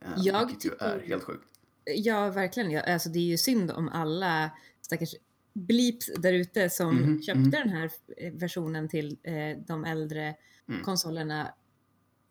Eh, 0.00 0.10
Jag 0.16 0.46
vilket 0.46 0.64
ju 0.64 0.70
tycker- 0.70 0.84
är 0.84 1.00
helt 1.00 1.22
sjukt. 1.24 1.44
Ja, 1.84 2.30
verkligen. 2.30 2.70
Ja, 2.70 2.80
alltså, 2.92 3.08
det 3.08 3.18
är 3.18 3.22
ju 3.22 3.38
synd 3.38 3.70
om 3.70 3.88
alla 3.88 4.50
stackars 4.80 5.14
bleeps 5.52 6.10
där 6.18 6.32
ute 6.32 6.70
som 6.70 6.96
Mhm, 6.96 7.22
köpte 7.22 7.40
mhm. 7.40 7.50
den 7.50 7.68
här 7.68 7.90
versionen 8.38 8.88
till 8.88 9.16
eh, 9.22 9.58
de 9.66 9.84
äldre 9.84 10.34
Mm. 10.68 10.82
konsolerna 10.84 11.54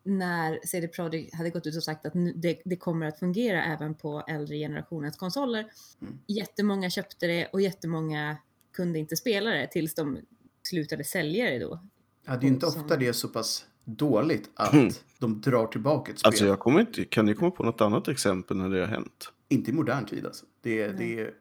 när 0.04 0.60
CD 0.66 0.88
Projekt 0.88 1.36
hade 1.36 1.50
gått 1.50 1.68
ut 1.68 1.76
och 1.76 1.84
sagt 1.84 2.06
att 2.06 2.14
nu, 2.14 2.34
det, 2.36 2.62
det 2.66 2.76
kommer 2.76 3.06
att 3.06 3.20
fungera 3.20 3.64
även 3.64 3.96
på 3.96 4.24
äldre 4.28 4.58
generationens 4.58 5.18
konsoler. 5.18 5.66
Mm. 6.02 6.18
Jättemånga 6.28 6.90
köpte 6.90 7.28
det 7.28 7.46
och 7.48 7.62
jättemånga 7.62 8.38
kunde 8.74 9.00
inte 9.00 9.16
spela 9.16 9.50
det 9.50 9.68
tills 9.68 9.96
de 9.96 10.18
slutade 10.64 11.04
sälja 11.04 11.50
det 11.50 11.60
då. 11.60 11.80
Ja, 12.26 12.32
det 12.32 12.38
är 12.38 12.42
ju 12.42 12.48
inte 12.48 12.66
ofta 12.66 12.98
det 12.98 13.08
är 13.08 13.14
så 13.14 13.28
pass 13.28 13.66
dåligt 13.86 14.50
att 14.54 14.74
Mm. 14.74 14.90
de 15.20 15.42
drar 15.42 15.68
tillbaka 15.68 16.12
ett 16.12 16.20
spel. 16.20 16.28
Alltså 16.28 16.46
jag 16.46 16.60
kommer 16.60 16.80
inte, 16.80 17.06
kan 17.06 17.26
ni 17.26 17.34
komma 17.34 17.52
på 17.52 17.64
något 17.64 17.82
annat 17.82 18.08
exempel 18.08 18.58
när 18.58 18.70
det 18.70 18.80
har 18.80 18.88
hänt? 18.88 19.32
Inte 19.50 19.72
i 19.72 19.74
modern 19.74 20.06
tid 20.06 20.26
alltså. 20.26 20.46
Det 20.62 20.82
är, 20.82 20.94
det 20.94 21.20
är 21.20 21.34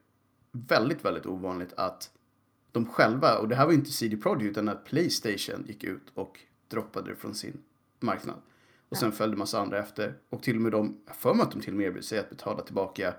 väldigt, 0.52 1.04
väldigt 1.04 1.26
ovanligt 1.26 1.72
att 1.76 2.10
de 2.72 2.86
själva, 2.86 3.38
och 3.38 3.48
det 3.48 3.56
här 3.56 3.64
var 3.64 3.72
ju 3.72 3.78
inte 3.78 3.90
CD 3.90 4.16
Projekt 4.16 4.50
utan 4.50 4.68
att 4.68 4.84
Playstation 4.84 5.64
gick 5.68 5.84
ut 5.84 6.02
och 6.14 6.40
droppade 6.68 7.10
det 7.10 7.16
från 7.16 7.34
sin 7.34 7.58
marknad. 8.00 8.36
Och 8.90 8.96
sen 8.96 9.12
följde 9.12 9.36
massa 9.36 9.60
andra 9.60 9.78
efter. 9.78 10.14
Och 10.30 10.42
till 10.42 10.56
och 10.56 10.62
med 10.62 10.72
de, 10.72 10.96
jag 11.06 11.16
för 11.16 11.34
mig 11.34 11.42
att 11.42 11.50
de 11.50 11.60
till 11.60 11.70
och 11.72 11.76
med 11.76 11.86
erbjöd 11.86 12.04
sig 12.04 12.18
att 12.18 12.30
betala 12.30 12.62
tillbaka 12.62 13.14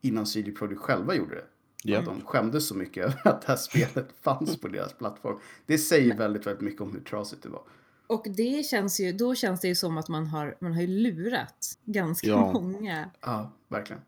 innan 0.00 0.26
CD 0.26 0.52
Projekt 0.52 0.80
själva 0.80 1.14
gjorde 1.14 1.34
det. 1.34 1.44
Ja. 1.82 1.98
Att 1.98 2.04
de 2.04 2.20
skämdes 2.20 2.68
så 2.68 2.74
mycket 2.74 3.04
över 3.04 3.28
att 3.28 3.40
det 3.40 3.48
här 3.48 3.56
spelet 3.56 4.08
fanns 4.22 4.60
på 4.60 4.68
deras 4.68 4.92
plattform. 4.92 5.38
Det 5.66 5.78
säger 5.78 6.16
väldigt, 6.16 6.46
väldigt 6.46 6.62
mycket 6.62 6.80
om 6.80 6.92
hur 6.92 7.00
trasigt 7.00 7.42
det 7.42 7.48
var. 7.48 7.62
Och 8.06 8.26
det 8.36 8.66
känns 8.66 9.00
ju, 9.00 9.12
då 9.12 9.34
känns 9.34 9.60
det 9.60 9.68
ju 9.68 9.74
som 9.74 9.98
att 9.98 10.08
man 10.08 10.26
har, 10.26 10.56
man 10.60 10.72
har 10.72 10.80
ju 10.80 10.86
lurat 10.86 11.78
ganska 11.84 12.26
Ja. 12.26 12.52
många 12.60 13.10
Ja, 13.20 13.52
verkligen. 13.68 14.02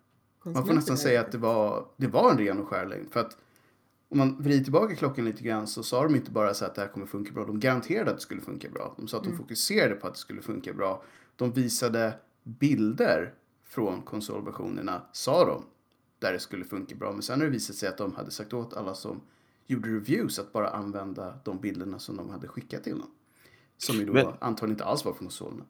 Man 0.44 0.66
får 0.66 0.74
nästan 0.74 0.98
säga 0.98 1.20
att 1.20 1.32
det 1.32 1.38
var, 1.38 1.86
det 1.96 2.06
var 2.06 2.30
en 2.30 2.38
ren 2.38 2.58
och 2.58 2.68
skär 2.68 2.86
lögn. 2.86 3.06
För 3.10 3.20
att 3.20 3.36
om 4.08 4.18
man 4.18 4.42
vrider 4.42 4.64
tillbaka 4.64 4.94
klockan 4.96 5.24
lite 5.24 5.42
grann 5.42 5.66
så 5.66 5.82
sa 5.82 6.02
de 6.02 6.14
inte 6.16 6.30
bara 6.30 6.54
så 6.54 6.64
att 6.64 6.74
det 6.74 6.80
här 6.80 6.88
kommer 6.88 7.06
funka 7.06 7.32
bra. 7.32 7.44
De 7.44 7.60
garanterade 7.60 8.10
att 8.10 8.16
det 8.16 8.22
skulle 8.22 8.40
funka 8.40 8.68
bra. 8.68 8.94
De 8.96 9.08
sa 9.08 9.16
att 9.18 9.24
de 9.24 9.36
fokuserade 9.36 9.94
på 9.94 10.06
att 10.06 10.14
det 10.14 10.20
skulle 10.20 10.42
funka 10.42 10.72
bra. 10.72 11.02
De 11.36 11.52
visade 11.52 12.12
bilder 12.42 13.34
från 13.64 14.02
konsolversionerna, 14.02 15.02
sa 15.12 15.44
de, 15.44 15.64
där 16.18 16.32
det 16.32 16.40
skulle 16.40 16.64
funka 16.64 16.94
bra. 16.94 17.12
Men 17.12 17.22
sen 17.22 17.40
har 17.40 17.46
det 17.46 17.52
visat 17.52 17.76
sig 17.76 17.88
att 17.88 17.98
de 17.98 18.14
hade 18.14 18.30
sagt 18.30 18.52
åt 18.52 18.74
alla 18.74 18.94
som 18.94 19.20
gjorde 19.66 19.88
reviews 19.88 20.38
att 20.38 20.52
bara 20.52 20.70
använda 20.70 21.38
de 21.44 21.60
bilderna 21.60 21.98
som 21.98 22.16
de 22.16 22.30
hade 22.30 22.48
skickat 22.48 22.84
till 22.84 22.98
dem. 22.98 23.10
Som 23.76 23.96
ju 23.96 24.04
då 24.04 24.12
Men- 24.12 24.26
antagligen 24.40 24.74
inte 24.74 24.84
alls 24.84 25.04
var 25.04 25.12
från 25.12 25.26
konsolerna. 25.28 25.64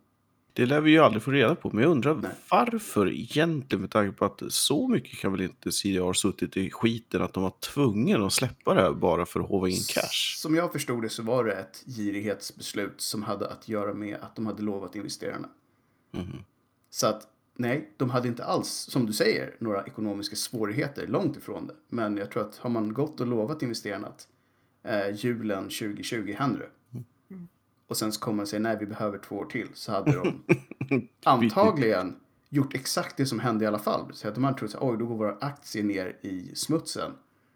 Det 0.58 0.66
lär 0.66 0.80
vi 0.80 0.90
ju 0.90 0.98
aldrig 0.98 1.22
få 1.22 1.30
reda 1.30 1.54
på, 1.54 1.70
men 1.72 1.82
jag 1.82 1.90
undrar 1.90 2.14
Nej. 2.14 2.30
varför 2.50 3.12
egentligen 3.12 3.80
med 3.80 3.90
tanke 3.90 4.16
på 4.16 4.24
att 4.24 4.42
så 4.48 4.88
mycket 4.88 5.18
kan 5.18 5.32
väl 5.32 5.40
inte 5.40 5.72
CDR 5.72 6.12
suttit 6.12 6.56
i 6.56 6.70
skiten 6.70 7.22
att 7.22 7.32
de 7.32 7.42
var 7.42 7.52
tvungna 7.60 8.26
att 8.26 8.32
släppa 8.32 8.74
det 8.74 8.80
här 8.80 8.92
bara 8.92 9.26
för 9.26 9.40
att 9.40 9.48
håva 9.48 9.68
in 9.68 9.82
cash. 9.88 10.36
Som 10.36 10.54
jag 10.54 10.72
förstod 10.72 11.02
det 11.02 11.08
så 11.08 11.22
var 11.22 11.44
det 11.44 11.52
ett 11.52 11.84
girighetsbeslut 11.86 13.00
som 13.00 13.22
hade 13.22 13.48
att 13.48 13.68
göra 13.68 13.94
med 13.94 14.16
att 14.20 14.36
de 14.36 14.46
hade 14.46 14.62
lovat 14.62 14.96
investerarna. 14.96 15.48
Mhm. 16.10 16.44
Så 16.90 17.06
att 17.06 17.26
nej, 17.56 17.94
de 17.96 18.10
hade 18.10 18.28
inte 18.28 18.44
alls, 18.44 18.68
som 18.68 19.06
du 19.06 19.12
säger, 19.12 19.54
några 19.58 19.84
ekonomiska 19.84 20.36
svårigheter, 20.36 21.06
långt 21.06 21.36
ifrån 21.36 21.66
det. 21.66 21.74
Men 21.88 22.16
jag 22.16 22.30
tror 22.30 22.42
att 22.42 22.56
har 22.56 22.70
man 22.70 22.92
gått 22.92 23.20
och 23.20 23.26
lovat 23.26 23.62
investerarna 23.62 24.06
att 24.06 24.28
eh, 24.82 25.14
julen 25.16 25.62
2020 25.62 26.34
händer 26.38 26.60
det. 26.60 26.70
Och 27.88 27.96
sen 27.96 28.12
så 28.12 28.20
kommer 28.20 28.36
man 28.36 28.46
säga 28.46 28.60
nej, 28.60 28.76
vi 28.80 28.86
behöver 28.86 29.18
två 29.18 29.36
år 29.36 29.44
till. 29.44 29.68
Så 29.74 29.92
hade 29.92 30.12
de 30.12 30.42
antagligen 31.24 32.16
gjort 32.48 32.74
exakt 32.74 33.16
det 33.16 33.26
som 33.26 33.40
hände 33.40 33.64
i 33.64 33.68
alla 33.68 33.78
fall. 33.78 34.10
Så 34.14 34.28
att 34.28 34.34
de 34.34 34.44
hade 34.44 34.58
trott 34.58 34.74
att 34.74 34.82
oj, 34.82 34.96
då 34.98 35.06
går 35.06 35.16
våra 35.16 35.36
aktier 35.40 35.82
ner 35.84 36.16
i 36.22 36.54
smutsen. 36.54 37.12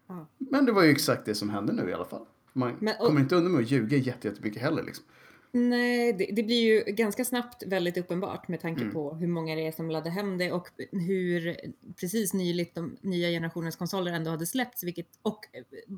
Ja. 0.07 0.25
Men 0.37 0.65
det 0.65 0.71
var 0.71 0.83
ju 0.83 0.89
exakt 0.89 1.25
det 1.25 1.35
som 1.35 1.49
hände 1.49 1.73
nu 1.73 1.89
i 1.89 1.93
alla 1.93 2.05
fall. 2.05 2.25
Man 2.53 2.73
Men- 2.79 2.93
och- 2.99 3.05
kommer 3.07 3.21
inte 3.21 3.35
undan 3.35 3.51
med 3.51 3.61
att 3.61 3.71
ljuga 3.71 3.97
jätte- 3.97 4.27
jättemycket 4.27 4.61
heller. 4.61 4.83
Liksom. 4.83 5.05
Nej, 5.55 6.13
det, 6.13 6.25
det 6.35 6.43
blir 6.43 6.61
ju 6.61 6.93
ganska 6.93 7.25
snabbt 7.25 7.63
väldigt 7.67 7.97
uppenbart 7.97 8.47
med 8.47 8.61
tanke 8.61 8.81
Mm. 8.81 8.93
på 8.93 9.13
hur 9.15 9.27
många 9.27 9.55
det 9.55 9.67
är 9.67 9.71
som 9.71 9.89
laddar 9.89 10.11
hem 10.11 10.37
det 10.37 10.51
och 10.51 10.67
hur 10.91 11.55
precis 11.99 12.33
nyligt 12.33 12.75
de 12.75 12.97
nya 13.01 13.27
generationens 13.29 13.75
konsoler 13.75 14.13
ändå 14.13 14.31
hade 14.31 14.45
släppts 14.45 14.83
vilket, 14.83 15.07
och 15.21 15.39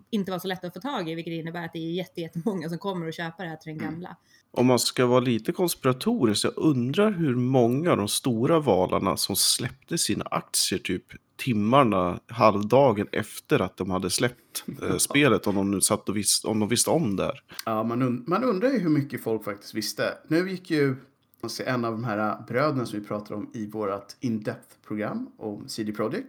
inte 0.10 0.32
var 0.32 0.40
så 0.40 0.48
lätt 0.48 0.64
att 0.64 0.74
få 0.74 0.80
tag 0.82 1.10
i 1.10 1.16
vilket 1.16 1.32
innebär 1.34 1.66
att 1.66 1.74
det 1.74 1.80
är 1.80 1.92
jätte- 1.94 2.22
jättemånga 2.22 2.70
som 2.70 2.78
kommer 2.78 3.08
att 3.08 3.16
köpa 3.16 3.44
det 3.44 3.50
här 3.50 3.56
till 3.58 3.70
den 3.74 3.80
Mm. 3.82 3.92
gamla. 3.92 4.16
Om 4.52 4.66
man 4.66 4.80
ska 4.80 5.06
vara 5.06 5.20
lite 5.20 5.52
konspiratorisk, 5.52 6.46
jag 6.46 6.54
undrar 6.58 7.12
hur 7.12 7.36
många 7.36 7.92
av 7.92 7.98
de 7.98 8.08
stora 8.08 8.60
valarna 8.60 9.18
som 9.18 9.36
släppte 9.36 9.98
sina 9.98 10.26
aktier 10.32 10.80
typ 10.80 11.04
timmarna, 11.38 12.20
halvdagen 12.28 13.08
efter 13.12 13.60
att 13.60 13.78
de 13.78 13.90
hade 13.90 14.10
släppt 14.10 14.64
eh, 14.82 14.98
spelet, 14.98 15.48
om 15.48 15.56
de 15.56 15.72
nu 15.72 15.82
satt 15.82 16.10
och 16.10 16.18
visste 16.18 16.48
om 16.48 16.60
de 16.60 16.70
visste 16.70 16.90
om 16.90 17.16
det. 17.16 17.24
här. 17.24 17.44
Ja, 17.66 17.84
man, 17.84 18.02
und- 18.04 18.24
man 18.28 18.44
undrar 18.44 18.70
ju 18.70 18.80
hur 18.80 18.90
mycket 18.90 19.24
folk 19.24 19.44
faktiskt 19.44 19.74
visste. 19.74 20.18
Nu 20.28 20.50
gick 20.50 20.72
ju 20.72 20.96
alltså, 21.42 21.64
en 21.66 21.86
av 21.86 21.92
de 21.92 22.04
här 22.04 22.44
bröderna 22.48 22.86
som 22.86 23.00
vi 23.00 23.06
pratar 23.06 23.36
om 23.36 23.50
i 23.54 23.66
vårt 23.66 24.14
in-depth-program 24.20 25.30
om 25.38 25.68
CD 25.68 25.92
Projekt 25.92 26.28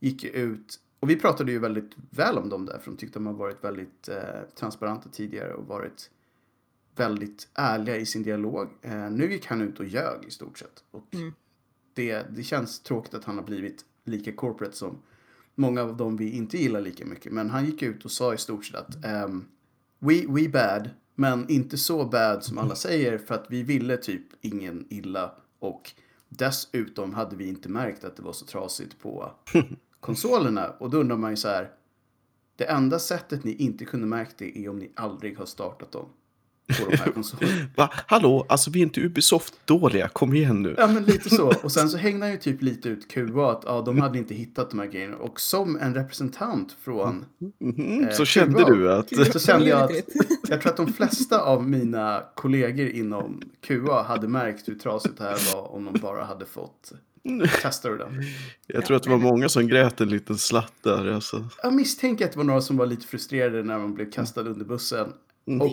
gick 0.00 0.24
ut 0.24 0.80
och 1.00 1.10
vi 1.10 1.16
pratade 1.16 1.52
ju 1.52 1.58
väldigt 1.58 1.90
väl 2.10 2.38
om 2.38 2.48
dem 2.48 2.66
där 2.66 2.78
för 2.78 2.90
de 2.90 2.96
tyckte 2.96 3.18
de 3.18 3.26
har 3.26 3.34
varit 3.34 3.64
väldigt 3.64 4.08
eh, 4.08 4.16
transparenta 4.58 5.08
tidigare 5.08 5.54
och 5.54 5.66
varit 5.66 6.10
väldigt 6.96 7.48
ärliga 7.54 7.96
i 7.96 8.06
sin 8.06 8.22
dialog. 8.22 8.68
Eh, 8.82 9.10
nu 9.10 9.32
gick 9.32 9.46
han 9.46 9.60
ut 9.60 9.80
och 9.80 9.86
ljög 9.86 10.24
i 10.26 10.30
stort 10.30 10.58
sett. 10.58 10.84
Och 10.90 11.14
Mm. 11.14 11.32
det, 11.94 12.26
det 12.36 12.42
känns 12.42 12.80
tråkigt 12.80 13.14
att 13.14 13.24
han 13.24 13.36
har 13.36 13.44
blivit 13.44 13.84
lika 14.08 14.32
corporate 14.32 14.76
som 14.76 14.98
många 15.54 15.82
av 15.82 15.96
dem 15.96 16.16
vi 16.16 16.30
inte 16.30 16.58
gillar 16.58 16.80
lika 16.80 17.06
mycket. 17.06 17.32
Men 17.32 17.50
han 17.50 17.66
gick 17.66 17.82
ut 17.82 18.04
och 18.04 18.10
sa 18.10 18.34
i 18.34 18.38
stort 18.38 18.64
sett 18.64 18.76
att 18.76 19.04
ehm, 19.04 19.44
we, 19.98 20.24
we 20.28 20.48
bad, 20.48 20.90
men 21.14 21.48
inte 21.48 21.78
så 21.78 22.04
bad 22.04 22.44
som 22.44 22.58
alla 22.58 22.74
säger 22.74 23.18
för 23.18 23.34
att 23.34 23.46
vi 23.48 23.62
ville 23.62 23.96
typ 23.96 24.22
ingen 24.40 24.86
illa 24.90 25.34
och 25.58 25.92
dessutom 26.28 27.14
hade 27.14 27.36
vi 27.36 27.48
inte 27.48 27.68
märkt 27.68 28.04
att 28.04 28.16
det 28.16 28.22
var 28.22 28.32
så 28.32 28.46
trasigt 28.46 28.98
på 28.98 29.32
konsolerna. 30.00 30.70
Och 30.70 30.90
då 30.90 30.98
undrar 30.98 31.16
man 31.16 31.30
ju 31.30 31.36
så 31.36 31.48
här, 31.48 31.70
det 32.56 32.64
enda 32.64 32.98
sättet 32.98 33.44
ni 33.44 33.52
inte 33.52 33.84
kunde 33.84 34.06
märkt 34.06 34.38
det 34.38 34.58
är 34.58 34.68
om 34.68 34.78
ni 34.78 34.92
aldrig 34.94 35.38
har 35.38 35.46
startat 35.46 35.92
dem 35.92 36.08
på 36.68 36.90
de 36.90 36.96
här 36.96 37.10
konsolerna. 37.12 37.66
Va? 37.76 37.90
Hallå, 38.06 38.46
alltså 38.48 38.70
vi 38.70 38.78
är 38.78 38.82
inte 38.82 39.00
Ubisoft 39.00 39.54
dåliga, 39.64 40.08
kom 40.08 40.34
igen 40.34 40.62
nu. 40.62 40.74
Ja, 40.78 40.86
men 40.86 41.04
lite 41.04 41.30
så. 41.30 41.52
Och 41.62 41.72
sen 41.72 41.88
så 41.88 41.96
hängde 41.98 42.26
han 42.26 42.32
ju 42.32 42.38
typ 42.38 42.62
lite 42.62 42.88
ut 42.88 43.08
QA 43.08 43.50
att 43.52 43.62
ja, 43.66 43.82
de 43.86 43.98
hade 44.00 44.18
inte 44.18 44.34
hittat 44.34 44.70
de 44.70 44.78
här 44.78 44.86
grejerna. 44.86 45.16
Och 45.16 45.40
som 45.40 45.76
en 45.76 45.94
representant 45.94 46.76
från 46.82 47.24
Mhm, 47.60 48.04
Eh, 48.04 48.10
så 48.14 48.24
kände 48.24 48.58
Kuba. 48.64 48.70
du 48.70 48.92
att... 48.92 49.32
så 49.32 49.38
kände 49.38 49.66
jag 49.68 49.82
att 49.82 49.90
jag 50.48 50.60
tror 50.60 50.70
att 50.70 50.76
de 50.76 50.92
flesta 50.92 51.40
av 51.42 51.68
mina 51.68 52.22
kollegor 52.34 52.88
inom 52.88 53.42
QA 53.66 54.02
hade 54.02 54.28
märkt 54.28 54.68
hur 54.68 54.74
trasigt 54.74 55.18
det 55.18 55.24
här 55.24 55.54
var 55.54 55.72
om 55.74 55.84
de 55.84 56.00
bara 56.00 56.24
hade 56.24 56.46
fått 56.46 56.92
testa 57.62 57.90
det. 57.90 58.06
Jag 58.66 58.84
tror 58.86 58.96
att 58.96 59.02
det 59.02 59.10
var 59.10 59.18
många 59.18 59.48
som 59.48 59.68
grät 59.68 60.00
en 60.00 60.08
liten 60.08 60.38
slatt 60.38 60.72
där. 60.82 61.12
Alltså. 61.12 61.44
Jag 61.62 61.74
misstänker 61.74 62.24
att 62.24 62.32
det 62.32 62.38
var 62.38 62.44
några 62.44 62.60
som 62.60 62.76
var 62.76 62.86
lite 62.86 63.06
frustrerade 63.06 63.62
när 63.62 63.78
man 63.78 63.94
blev 63.94 64.10
kastad 64.10 64.40
under 64.40 64.64
bussen. 64.64 65.12
Och 65.60 65.72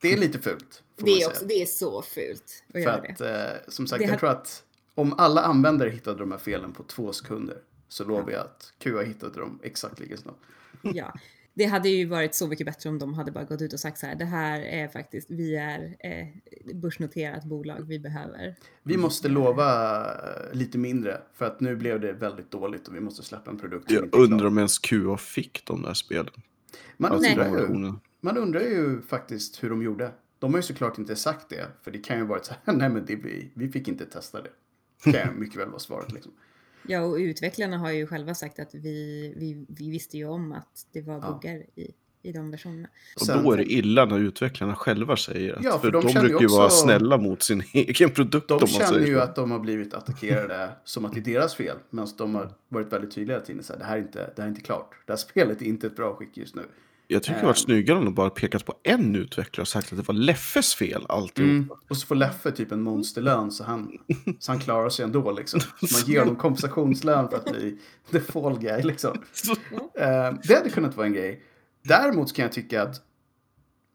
Det, 0.00 0.12
är 0.12 0.16
lite 0.16 0.38
fult. 0.38 0.82
Det, 0.96 1.10
är 1.22 1.28
också, 1.28 1.44
det 1.44 1.62
är 1.62 1.66
så 1.66 2.02
fult 2.02 2.42
att 2.66 2.72
För 2.72 2.78
göra 2.78 2.92
att, 2.94 3.18
det. 3.18 3.50
eh, 3.64 3.70
som 3.70 3.86
sagt, 3.86 3.98
Det 3.98 4.04
jag 4.04 4.12
har- 4.12 4.18
tror 4.18 4.30
att 4.30 4.64
om 4.94 5.14
alla 5.18 5.40
användare 5.42 5.90
hittade 5.90 6.18
de 6.18 6.30
här 6.32 6.38
felen 6.38 6.72
på 6.72 6.82
två 6.82 7.12
sekunder 7.12 7.56
så 7.88 8.04
lovar 8.04 8.30
jag 8.30 8.40
att 8.40 8.72
QA 8.78 9.02
hittade 9.02 9.40
dem 9.40 9.58
exakt 9.62 10.00
lika 10.00 10.16
snabbt. 10.16 10.38
Ja. 10.82 11.14
Det 11.54 11.64
hade 11.64 11.88
ju 11.88 12.04
varit 12.06 12.34
så 12.34 12.46
mycket 12.46 12.66
bättre 12.66 12.90
om 12.90 12.98
de 12.98 13.14
hade 13.14 13.32
bara 13.32 13.44
gått 13.44 13.62
ut 13.62 13.72
och 13.72 13.80
sagt 13.80 13.98
så 13.98 14.06
här, 14.06 14.14
det 14.14 14.24
här 14.24 14.60
är 14.60 14.88
faktiskt, 14.88 15.30
vi 15.30 15.56
är 15.56 15.96
eh, 15.98 16.26
börsnoterat 16.74 17.44
bolag, 17.44 17.80
vi 17.86 17.98
behöver. 17.98 18.56
Vi 18.82 18.96
måste 18.96 19.28
lova 19.28 20.00
eh, 20.04 20.52
lite 20.52 20.78
mindre 20.78 21.20
för 21.34 21.44
att 21.46 21.60
nu 21.60 21.76
blev 21.76 22.00
det 22.00 22.12
väldigt 22.12 22.50
dåligt 22.50 22.88
och 22.88 22.94
vi 22.94 23.00
måste 23.00 23.22
släppa 23.22 23.50
en 23.50 23.58
produkt 23.58 23.90
Jag 23.90 24.14
undrar 24.14 24.46
om 24.46 24.58
ens 24.58 24.78
QA 24.78 25.16
fick 25.16 25.62
de 25.66 25.82
där 25.82 25.94
spelen. 25.94 26.32
Man 26.96 27.12
Alltså 27.12 27.34
Nej. 27.36 27.36
Man 28.20 28.36
undrar 28.38 28.60
ju 28.60 29.02
faktiskt 29.02 29.62
hur 29.64 29.70
de 29.70 29.82
gjorde. 29.82 30.12
De 30.38 30.52
har 30.52 30.58
ju 30.58 30.62
såklart 30.62 30.98
inte 30.98 31.16
sagt 31.16 31.48
det, 31.48 31.66
för 31.82 31.90
det 31.90 31.98
kan 31.98 32.18
ju 32.18 32.24
varit 32.24 32.44
så 32.44 32.54
här, 32.64 32.72
nej 32.76 32.88
men 32.88 33.04
det, 33.06 33.16
vi, 33.16 33.50
vi 33.54 33.68
fick 33.68 33.88
inte 33.88 34.06
testa 34.06 34.42
det. 34.42 34.50
Det 35.04 35.12
kan 35.12 35.40
mycket 35.40 35.60
väl 35.60 35.68
vara 35.68 35.78
svaret 35.78 36.12
liksom. 36.12 36.32
Ja, 36.86 37.00
och 37.00 37.16
utvecklarna 37.16 37.78
har 37.78 37.90
ju 37.90 38.06
själva 38.06 38.34
sagt 38.34 38.58
att 38.60 38.74
vi, 38.74 39.32
vi, 39.36 39.64
vi 39.68 39.90
visste 39.90 40.16
ju 40.16 40.24
om 40.28 40.52
att 40.52 40.86
det 40.92 41.00
var 41.02 41.14
Ja. 41.14 41.40
buggar 41.42 41.62
i, 41.74 41.90
i 42.22 42.32
de 42.32 42.50
versionerna. 42.50 42.88
Och 43.20 43.26
Sen- 43.26 43.42
då 43.44 43.52
är 43.52 43.56
det 43.56 43.72
illa 43.72 44.04
när 44.04 44.18
utvecklarna 44.18 44.74
själva 44.74 45.16
säger 45.16 45.54
att, 45.54 45.64
Ja, 45.64 45.70
för 45.72 45.78
för, 45.78 45.90
de 45.90 46.02
de, 46.06 46.12
känner 46.12 46.24
ju 46.26 46.28
brukar 46.28 46.42
ju 46.42 46.48
vara 46.56 46.66
också- 46.66 46.76
snälla 46.76 47.18
mot 47.18 47.42
sin 47.42 47.62
egen 47.74 48.10
produkt 48.10 48.48
De 48.48 48.54
om 48.54 48.60
man 48.60 48.68
känner 48.68 48.86
säger 48.92 49.06
ju 49.06 49.14
så. 49.14 49.20
att 49.20 49.34
de 49.36 49.50
har 49.50 49.58
blivit 49.58 49.94
attackerade 49.94 50.70
som 50.84 51.04
att 51.04 51.12
det 51.14 51.20
är 51.20 51.24
deras 51.34 51.54
fel. 51.54 51.76
Medan 51.90 52.08
de 52.18 52.34
har 52.34 52.52
varit 52.68 52.92
väldigt 52.92 53.14
tydliga. 53.14 53.40
Så 53.44 53.72
här, 53.72 53.78
det, 53.78 53.84
här 53.84 53.96
är 53.96 54.00
inte, 54.00 54.18
det 54.36 54.42
här 54.42 54.44
är 54.44 54.48
inte 54.48 54.60
klart. 54.60 54.94
Det 55.06 55.12
här 55.12 55.16
spelet 55.18 55.62
är 55.62 55.66
inte 55.66 55.86
ett 55.86 55.96
bra 55.96 56.14
skick 56.14 56.36
just 56.36 56.54
nu. 56.54 56.62
Jag 57.12 57.22
tycker 57.22 57.38
det 57.40 57.46
var 57.46 57.50
Ehm. 57.52 57.56
snyggare 57.56 57.98
om 57.98 58.04
de 58.04 58.14
bara 58.14 58.30
pekat 58.30 58.64
på 58.64 58.74
en 58.82 59.16
utvecklare 59.16 59.62
och 59.62 59.68
sagt 59.68 59.92
att 59.92 59.98
det 59.98 60.08
var 60.08 60.14
Leffes 60.14 60.74
fel 60.74 61.06
alltihop. 61.08 61.50
Mm. 61.50 61.70
Och 61.88 61.96
så 61.96 62.06
får 62.06 62.14
Leffe 62.14 62.50
typ 62.52 62.72
en 62.72 62.82
monsterlön 62.82 63.50
så 63.50 63.64
han, 63.64 63.98
så 64.38 64.52
han 64.52 64.60
klarar 64.60 64.88
sig 64.88 65.04
ändå 65.04 65.32
liksom. 65.32 65.60
Man 65.80 66.00
ger 66.06 66.18
honom 66.20 66.36
kompensationslön 66.36 67.28
för 67.28 67.36
att 67.36 67.44
bli 67.44 67.78
the 68.10 68.20
fall 68.20 68.58
guy 68.58 68.82
liksom. 68.82 69.16
Eh, 69.94 70.34
det 70.48 70.54
hade 70.54 70.70
kunnat 70.70 70.96
vara 70.96 71.06
en 71.06 71.12
grej. 71.12 71.42
Däremot 71.82 72.32
kan 72.32 72.42
jag 72.42 72.52
tycka 72.52 72.82
att, 72.82 73.02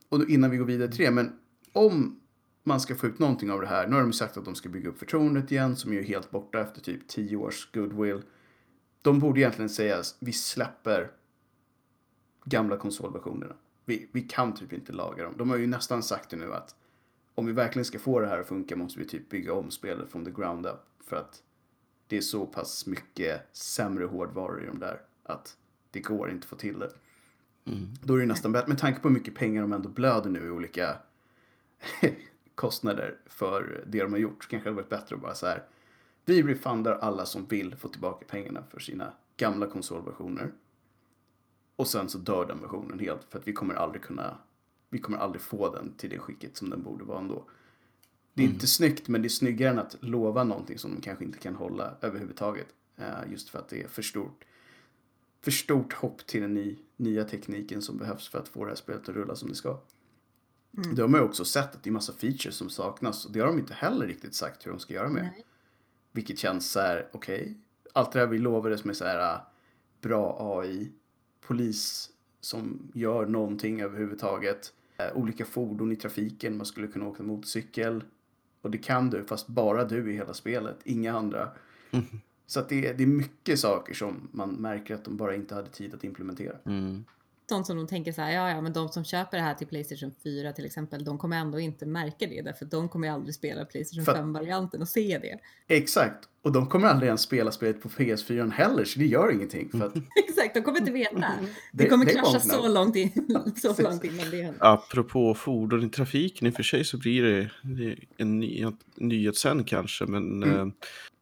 och 0.09 0.29
innan 0.29 0.51
vi 0.51 0.57
går 0.57 0.65
vidare 0.65 0.91
till 0.91 1.05
det, 1.05 1.11
men 1.11 1.31
om 1.73 2.19
man 2.63 2.79
ska 2.79 2.95
få 2.95 3.07
ut 3.07 3.19
någonting 3.19 3.51
av 3.51 3.61
det 3.61 3.67
här, 3.67 3.87
nu 3.87 3.95
har 3.95 4.01
de 4.01 4.13
sagt 4.13 4.37
att 4.37 4.45
de 4.45 4.55
ska 4.55 4.69
bygga 4.69 4.89
upp 4.89 4.99
förtroendet 4.99 5.51
igen, 5.51 5.75
som 5.75 5.91
är 5.91 5.95
ju 5.95 6.03
helt 6.03 6.31
borta 6.31 6.61
efter 6.61 6.81
typ 6.81 7.07
tio 7.07 7.37
års 7.37 7.71
goodwill. 7.71 8.21
De 9.01 9.19
borde 9.19 9.39
egentligen 9.39 9.69
säga, 9.69 10.01
vi 10.19 10.31
släpper 10.31 11.11
gamla 12.45 12.77
konsolversionerna. 12.77 13.55
Vi, 13.85 14.09
vi 14.11 14.21
kan 14.21 14.53
typ 14.53 14.73
inte 14.73 14.91
laga 14.91 15.23
dem. 15.23 15.33
De 15.37 15.49
har 15.49 15.57
ju 15.57 15.67
nästan 15.67 16.03
sagt 16.03 16.29
det 16.29 16.37
nu 16.37 16.53
att 16.53 16.75
om 17.35 17.45
vi 17.45 17.51
verkligen 17.51 17.85
ska 17.85 17.99
få 17.99 18.19
det 18.19 18.27
här 18.27 18.39
att 18.39 18.47
funka 18.47 18.75
måste 18.75 18.99
vi 18.99 19.05
typ 19.05 19.29
bygga 19.29 19.53
om 19.53 19.71
spelet 19.71 20.09
från 20.09 20.25
the 20.25 20.31
ground 20.31 20.65
up. 20.65 20.79
För 21.05 21.15
att 21.15 21.43
det 22.07 22.17
är 22.17 22.21
så 22.21 22.45
pass 22.45 22.85
mycket 22.85 23.57
sämre 23.57 24.05
hårdvaror 24.05 24.63
i 24.63 24.65
de 24.65 24.79
där 24.79 25.01
att 25.23 25.57
det 25.91 25.99
går 25.99 26.31
inte 26.31 26.45
att 26.45 26.49
få 26.49 26.55
till 26.55 26.79
det. 26.79 26.91
Då 28.03 28.15
är 28.15 28.19
det 28.19 28.25
nästan 28.25 28.51
bättre, 28.51 28.67
med 28.67 28.77
tanke 28.77 28.99
på 28.99 29.07
hur 29.07 29.15
mycket 29.15 29.35
pengar 29.35 29.61
de 29.61 29.73
ändå 29.73 29.89
blöder 29.89 30.29
nu 30.29 30.45
i 30.45 30.49
olika 30.49 30.97
kostnader 32.55 33.17
för 33.25 33.83
det 33.87 34.01
de 34.01 34.11
har 34.11 34.19
gjort, 34.19 34.47
kanske 34.49 34.69
det 34.69 34.73
hade 34.73 34.81
varit 34.81 34.89
bättre 34.89 35.15
att 35.15 35.21
bara 35.21 35.35
så 35.35 35.47
här. 35.47 35.63
Vi 36.25 36.43
refundar 36.43 36.97
alla 36.97 37.25
som 37.25 37.45
vill 37.45 37.75
få 37.75 37.87
tillbaka 37.87 38.25
pengarna 38.29 38.63
för 38.69 38.79
sina 38.79 39.13
gamla 39.37 39.67
konsolversioner. 39.67 40.51
Och 41.75 41.87
sen 41.87 42.09
så 42.09 42.17
dör 42.17 42.45
den 42.45 42.61
versionen 42.61 42.99
helt 42.99 43.23
för 43.29 43.39
att 43.39 43.47
vi 43.47 43.53
kommer 43.53 43.73
aldrig 43.73 44.01
kunna, 44.01 44.37
vi 44.89 44.99
kommer 44.99 45.17
aldrig 45.17 45.41
få 45.41 45.75
den 45.75 45.93
till 45.97 46.09
det 46.09 46.19
skicket 46.19 46.57
som 46.57 46.69
den 46.69 46.83
borde 46.83 47.03
vara 47.03 47.19
ändå. 47.19 47.49
Det 48.33 48.43
är 48.43 48.47
inte 48.47 48.67
snyggt, 48.67 49.07
men 49.07 49.21
det 49.21 49.27
är 49.27 49.29
snyggare 49.29 49.69
än 49.69 49.79
att 49.79 49.97
lova 49.99 50.43
någonting 50.43 50.77
som 50.77 50.95
de 50.95 51.01
kanske 51.01 51.25
inte 51.25 51.39
kan 51.39 51.55
hålla 51.55 51.93
överhuvudtaget. 52.01 52.67
Eh, 52.97 53.31
just 53.31 53.49
för 53.49 53.59
att 53.59 53.69
det 53.69 53.83
är 53.83 53.87
för 53.87 54.01
stort, 54.01 54.45
för 55.41 55.51
stort 55.51 55.93
hopp 55.93 56.25
till 56.25 56.41
den 56.41 56.53
ny, 56.53 56.77
nya 56.97 57.23
tekniken 57.23 57.81
som 57.81 57.97
behövs 57.97 58.27
för 58.27 58.39
att 58.39 58.47
få 58.47 58.63
det 58.63 58.71
här 58.71 58.75
spelet 58.75 59.09
att 59.09 59.15
rulla 59.15 59.35
som 59.35 59.49
det 59.49 59.55
ska. 59.55 59.79
Det 60.71 61.01
har 61.01 61.07
man 61.07 61.21
ju 61.21 61.25
också 61.25 61.45
sett 61.45 61.75
att 61.75 61.83
det 61.83 61.89
är 61.89 61.91
massa 61.91 62.13
features 62.13 62.55
som 62.55 62.69
saknas 62.69 63.25
och 63.25 63.31
det 63.31 63.39
har 63.39 63.47
de 63.47 63.59
inte 63.59 63.73
heller 63.73 64.07
riktigt 64.07 64.35
sagt 64.35 64.65
hur 64.65 64.71
de 64.71 64.79
ska 64.79 64.93
göra 64.93 65.09
med. 65.09 65.23
Nej. 65.23 65.45
Vilket 66.11 66.39
känns 66.39 66.71
så 66.71 66.79
här, 66.79 67.09
okej. 67.13 67.57
Allt 67.93 68.11
det 68.11 68.19
här 68.19 68.27
vi 68.27 68.37
lovade 68.37 68.77
som 68.77 68.89
är 68.89 68.93
så 68.93 69.05
här 69.05 69.33
äh, 69.33 69.41
bra 70.01 70.37
AI, 70.39 70.91
polis 71.47 72.09
som 72.41 72.91
gör 72.93 73.25
någonting 73.25 73.81
överhuvudtaget, 73.81 74.73
äh, 74.97 75.05
olika 75.17 75.45
fordon 75.45 75.91
i 75.91 75.95
trafiken, 75.95 76.57
man 76.57 76.65
skulle 76.65 76.87
kunna 76.87 77.07
åka 77.07 77.23
motorcykel. 77.23 78.03
Och 78.61 78.71
det 78.71 78.77
kan 78.77 79.09
du, 79.09 79.23
fast 79.23 79.47
bara 79.47 79.83
du 79.83 80.11
i 80.11 80.15
hela 80.15 80.33
spelet, 80.33 80.77
inga 80.83 81.13
andra. 81.17 81.49
Så 82.47 82.59
att 82.59 82.69
det, 82.69 82.87
är- 82.87 82.93
det 82.93 83.03
är 83.03 83.07
mycket 83.07 83.59
saker 83.59 83.93
som 83.93 84.27
man 84.31 84.49
märker 84.49 84.95
att 84.95 85.03
de 85.03 85.17
bara 85.17 85.35
inte 85.35 85.55
hade 85.55 85.69
tid 85.69 85.93
att 85.93 86.03
implementera. 86.03 86.57
Mm. 86.65 87.05
Sånt 87.49 87.67
som 87.67 87.77
de 87.77 87.87
tänker 87.87 88.11
så 88.11 88.21
här, 88.21 88.31
ja 88.31 88.49
ja 88.49 88.61
men 88.61 88.73
de 88.73 88.89
som 88.89 89.03
köper 89.03 89.37
det 89.37 89.43
här 89.43 89.53
till 89.53 89.67
Playstation 89.67 90.11
4 90.23 90.51
till 90.53 90.65
exempel, 90.65 91.03
de 91.05 91.17
kommer 91.17 91.37
ändå 91.37 91.59
inte 91.59 91.85
märka 91.85 92.27
det 92.27 92.41
därför 92.41 92.65
de 92.65 92.89
kommer 92.89 93.07
ju 93.07 93.13
aldrig 93.13 93.35
spela 93.35 93.65
Playstation 93.65 94.05
För 94.05 94.11
att- 94.11 94.17
5-varianten 94.17 94.81
och 94.81 94.87
se 94.87 95.19
det. 95.21 95.39
Exakt, 95.75 96.29
och 96.41 96.51
de 96.51 96.67
kommer 96.67 96.87
aldrig 96.87 97.07
ens 97.07 97.21
spela 97.21 97.51
spelet 97.51 97.81
på 97.81 97.89
PS4 97.89 98.51
heller, 98.51 98.85
så 98.85 98.99
det 98.99 99.05
gör 99.05 99.31
ingenting. 99.31 99.69
För 99.71 99.85
att 99.85 99.93
Exakt, 100.29 100.53
de 100.53 100.61
kommer 100.61 100.79
inte 100.79 100.91
veta. 100.91 101.15
Det, 101.71 101.83
Det- 101.83 101.89
kommer 101.89 102.05
det 102.05 102.11
krascha 102.13 102.39
så 102.39 102.67
långt, 102.67 102.95
in, 102.95 103.11
så 103.55 103.81
långt 103.83 104.03
innan 104.03 104.29
det 104.31 104.41
händer. 104.41 104.57
Apropå 104.73 105.33
fordon 105.33 105.83
i 105.83 105.89
trafiken, 105.89 106.47
i 106.47 106.49
och 106.49 106.53
för 106.55 106.63
sig 106.63 106.83
så 106.85 106.97
blir 106.97 107.23
det, 107.23 107.49
en 108.17 108.39
ny, 108.39 108.65
nyhet 108.95 109.37
sen 109.37 109.63
kanske, 109.63 110.05
men 110.05 110.43
Mm. 110.43 110.59
eh, 110.59 110.73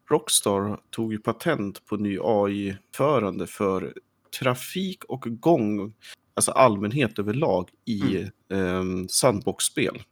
Rockstar 0.10 0.80
tog 0.90 1.14
ju 1.14 1.20
patent 1.20 1.86
på 1.86 1.96
ny 1.98 2.18
AI-förande 2.22 3.48
för 3.48 3.94
trafik 4.40 5.04
och 5.04 5.22
gång, 5.40 5.94
alltså 6.34 6.52
allmänhet 6.52 7.20
överlag 7.20 7.70
i 7.86 8.30
Mm. 8.50 9.02
eh, 9.02 9.08
sandbox-spel. 9.08 10.04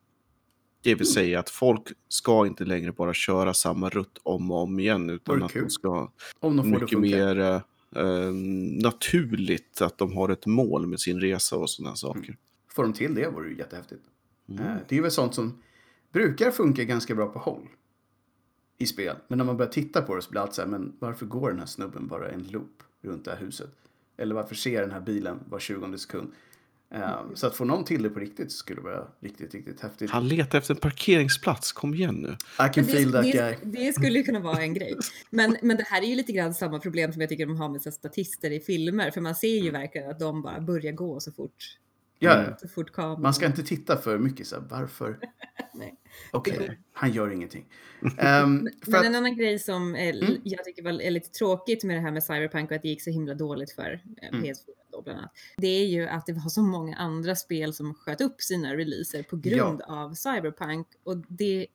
Det 0.84 0.96
vill 0.96 1.08
säga 1.08 1.40
att 1.40 1.50
folk 1.50 1.88
ska 2.08 2.48
inte 2.48 2.66
längre 2.66 2.92
bara 2.92 3.14
köra 3.14 3.54
samma 3.54 3.90
rutt 3.90 4.18
om 4.24 4.52
och 4.52 4.58
om 4.64 4.80
igen 4.80 5.10
utan 5.10 5.44
att 5.44 5.54
de 5.54 5.70
ska 5.70 6.12
Om 6.40 6.56
de 6.58 6.72
får 6.74 6.80
mycket 6.80 7.00
mer 7.00 7.40
eh, 7.96 8.32
naturligt 8.84 9.82
att 9.82 9.98
de 9.98 10.14
har 10.18 10.30
ett 10.30 10.46
mål 10.46 10.88
med 10.88 11.00
sin 11.00 11.20
resa 11.20 11.56
och 11.56 11.70
sådana 11.70 11.96
saker. 11.96 12.38
Får 12.68 12.84
de 12.84 12.94
till 12.94 13.16
det 13.16 13.30
vore 13.30 13.50
det 13.50 13.56
jättehäftigt. 13.56 14.02
Mm. 14.50 14.64
Eh, 14.66 14.76
Det 14.88 14.98
är 14.98 15.02
väl 15.02 15.12
sånt 15.12 15.36
som 15.36 15.62
brukar 16.12 16.52
funka 16.52 16.84
ganska 16.84 17.16
bra 17.16 17.28
på 17.28 17.40
håll 17.40 17.68
i 18.78 18.86
spel. 18.86 19.16
Men 19.28 19.38
när 19.38 19.46
man 19.46 19.58
börjar 19.58 19.72
titta 19.72 20.02
på 20.02 20.16
det 20.16 20.22
så 20.22 20.32
blir 20.32 20.42
allt 20.42 20.54
så 20.54 20.62
här, 20.62 20.70
men 20.70 20.96
varför 21.00 21.26
går 21.26 21.50
den 21.50 21.60
här 21.60 21.66
snubben 21.66 22.08
bara 22.08 22.30
en 22.30 22.44
loop 22.44 22.84
runt 23.02 23.26
det 23.26 23.32
här 23.32 23.38
huset? 23.40 23.72
Eller 24.22 24.36
varför 24.36 24.56
ser 24.56 24.82
den 24.82 24.92
här 24.92 25.02
bilen 25.02 25.40
var 25.50 25.60
20 25.60 25.98
sekund? 25.98 26.32
Eh, 26.94 27.20
Så 27.34 27.48
att 27.48 27.56
få 27.56 27.66
någon 27.66 27.84
till 27.86 28.04
det 28.04 28.10
på 28.10 28.20
riktigt 28.20 28.52
skulle 28.52 28.82
vara 28.82 29.08
riktigt, 29.20 29.54
riktigt 29.54 29.82
häftigt. 29.82 30.12
Han 30.12 30.28
letar 30.28 30.58
efter 30.58 30.74
en 30.74 30.80
parkeringsplats, 30.80 31.72
kom 31.72 31.94
igen 31.94 32.16
nu. 32.16 32.30
I 32.66 32.74
can 32.74 32.86
feel 32.86 33.12
that 33.12 33.24
det, 33.24 33.32
guy. 33.32 33.86
det, 33.86 33.94
skulle 33.94 34.20
ju 34.20 34.24
kunna 34.24 34.40
vara 34.40 34.62
en 34.62 34.74
grej. 34.74 34.98
Men, 35.30 35.58
men 35.62 35.78
det 35.78 35.84
här 35.88 36.02
är 36.02 36.06
ju 36.06 36.16
lite 36.16 36.32
grann 36.32 36.54
samma 36.54 36.80
problem 36.80 37.14
som 37.14 37.22
jag 37.22 37.30
tycker 37.30 37.46
de 37.46 37.56
har 37.56 37.70
med 37.70 37.94
statister 37.94 38.52
i 38.52 38.60
filmer. 38.60 39.12
För 39.12 39.22
man 39.22 39.36
ser 39.36 39.64
ju 39.64 39.72
verkligen 39.72 40.10
att 40.10 40.20
de 40.20 40.42
bara 40.42 40.62
börjar 40.62 40.92
gå 40.92 41.20
så 41.20 41.32
fort, 41.32 41.78
Ja, 42.24 42.56
ja. 42.76 42.84
kameran... 42.94 43.22
Man 43.22 43.34
ska 43.34 43.46
inte 43.46 43.64
titta 43.64 43.98
för 43.98 44.18
mycket 44.18 44.48
så 44.48 44.56
här, 44.56 44.64
varför? 44.70 45.20
Okej, 46.32 46.80
han 46.94 47.12
gör 47.12 47.30
ingenting. 47.30 47.66
För 48.02 48.92
Men 48.92 49.00
att, 49.00 49.06
en 49.06 49.16
annan 49.16 49.38
grej 49.38 49.60
som 49.60 49.96
är, 49.96 50.14
Mm. 50.24 50.42
jag 50.44 50.64
tycker 50.64 50.84
var, 50.84 51.02
är 51.02 51.12
lite 51.12 51.30
tråkigt 51.30 51.84
med 51.84 51.96
det 51.96 52.02
här 52.02 52.12
med 52.12 52.24
Cyberpunk 52.24 52.72
och 52.72 52.76
att 52.76 52.82
det 52.82 52.88
gick 52.88 53.04
så 53.04 53.10
himla 53.10 53.34
dåligt 53.34 53.72
för 53.72 54.02
eh, 54.22 54.28
Mm. 54.30 54.44
PS4 54.44 54.56
då 54.92 55.02
bland 55.02 55.20
annat. 55.20 55.32
Det 55.58 55.68
är 55.68 55.86
ju 55.86 56.08
att 56.08 56.26
det 56.26 56.34
var 56.34 56.50
så 56.50 56.62
många 56.62 56.96
andra 56.96 57.36
spel 57.36 57.74
som 57.74 57.94
sköt 57.94 58.22
upp 58.22 58.42
sina 58.42 58.76
releaser 58.76 59.24
på 59.24 59.38
grund 59.38 59.82
av 59.82 60.14
Cyberpunk. 60.14 60.88
Och 61.04 61.18
det, 61.28 61.68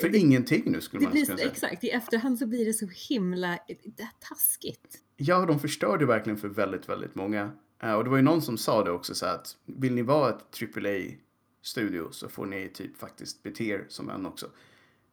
för 0.00 0.16
ingenting 0.16 0.62
nu 0.66 0.80
skulle 0.80 1.00
det 1.00 1.04
man 1.04 1.12
blir 1.12 1.24
kunna 1.26 1.38
säga. 1.38 1.50
exakt, 1.50 1.84
i 1.84 1.90
efterhand 1.90 2.38
så 2.38 2.46
blir 2.46 2.64
det 2.66 2.72
så 2.72 2.88
himla 3.08 3.58
det 3.96 4.08
taskigt. 4.28 4.98
Ja, 5.16 5.46
de 5.46 5.60
förstörde 5.60 6.06
verkligen 6.06 6.36
för 6.38 6.48
väldigt, 6.48 6.88
väldigt 6.88 7.14
många. 7.14 7.52
Eh, 7.82 7.92
och 7.92 8.04
det 8.04 8.10
var 8.10 8.16
ju 8.16 8.22
någon 8.22 8.42
som 8.42 8.58
sa 8.58 8.84
det 8.84 8.90
också 8.90 9.14
så 9.14 9.26
att 9.26 9.56
vill 9.64 9.94
ni 9.94 10.02
vara 10.02 10.30
ett 10.30 10.62
AAA-studio 10.62 12.08
så 12.10 12.28
får 12.28 12.46
ni 12.46 12.68
typ 12.68 12.96
faktiskt 12.96 13.42
bete 13.42 13.64
er 13.64 13.86
som 13.88 14.10
en 14.10 14.26
också. 14.26 14.46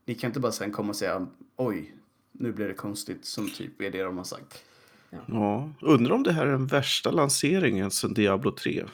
Ni 0.05 0.15
kan 0.15 0.29
inte 0.29 0.39
bara 0.39 0.51
sen 0.51 0.71
komma 0.71 0.89
och 0.89 0.95
säga 0.95 1.27
oj, 1.55 1.95
nu 2.31 2.51
blir 2.51 2.67
det 2.67 2.73
konstigt 2.73 3.25
som 3.25 3.49
typ 3.49 3.81
är 3.81 3.91
det 3.91 4.03
de 4.03 4.17
har 4.17 4.23
sagt. 4.23 4.63
Ja, 5.27 5.69
undrar 5.81 6.15
om 6.15 6.23
det 6.23 6.31
här 6.31 6.47
är 6.47 6.51
den 6.51 6.67
värsta 6.67 7.11
lanseringen 7.11 7.91
sedan 7.91 8.13
Diablo 8.13 8.51
3. 8.51 8.85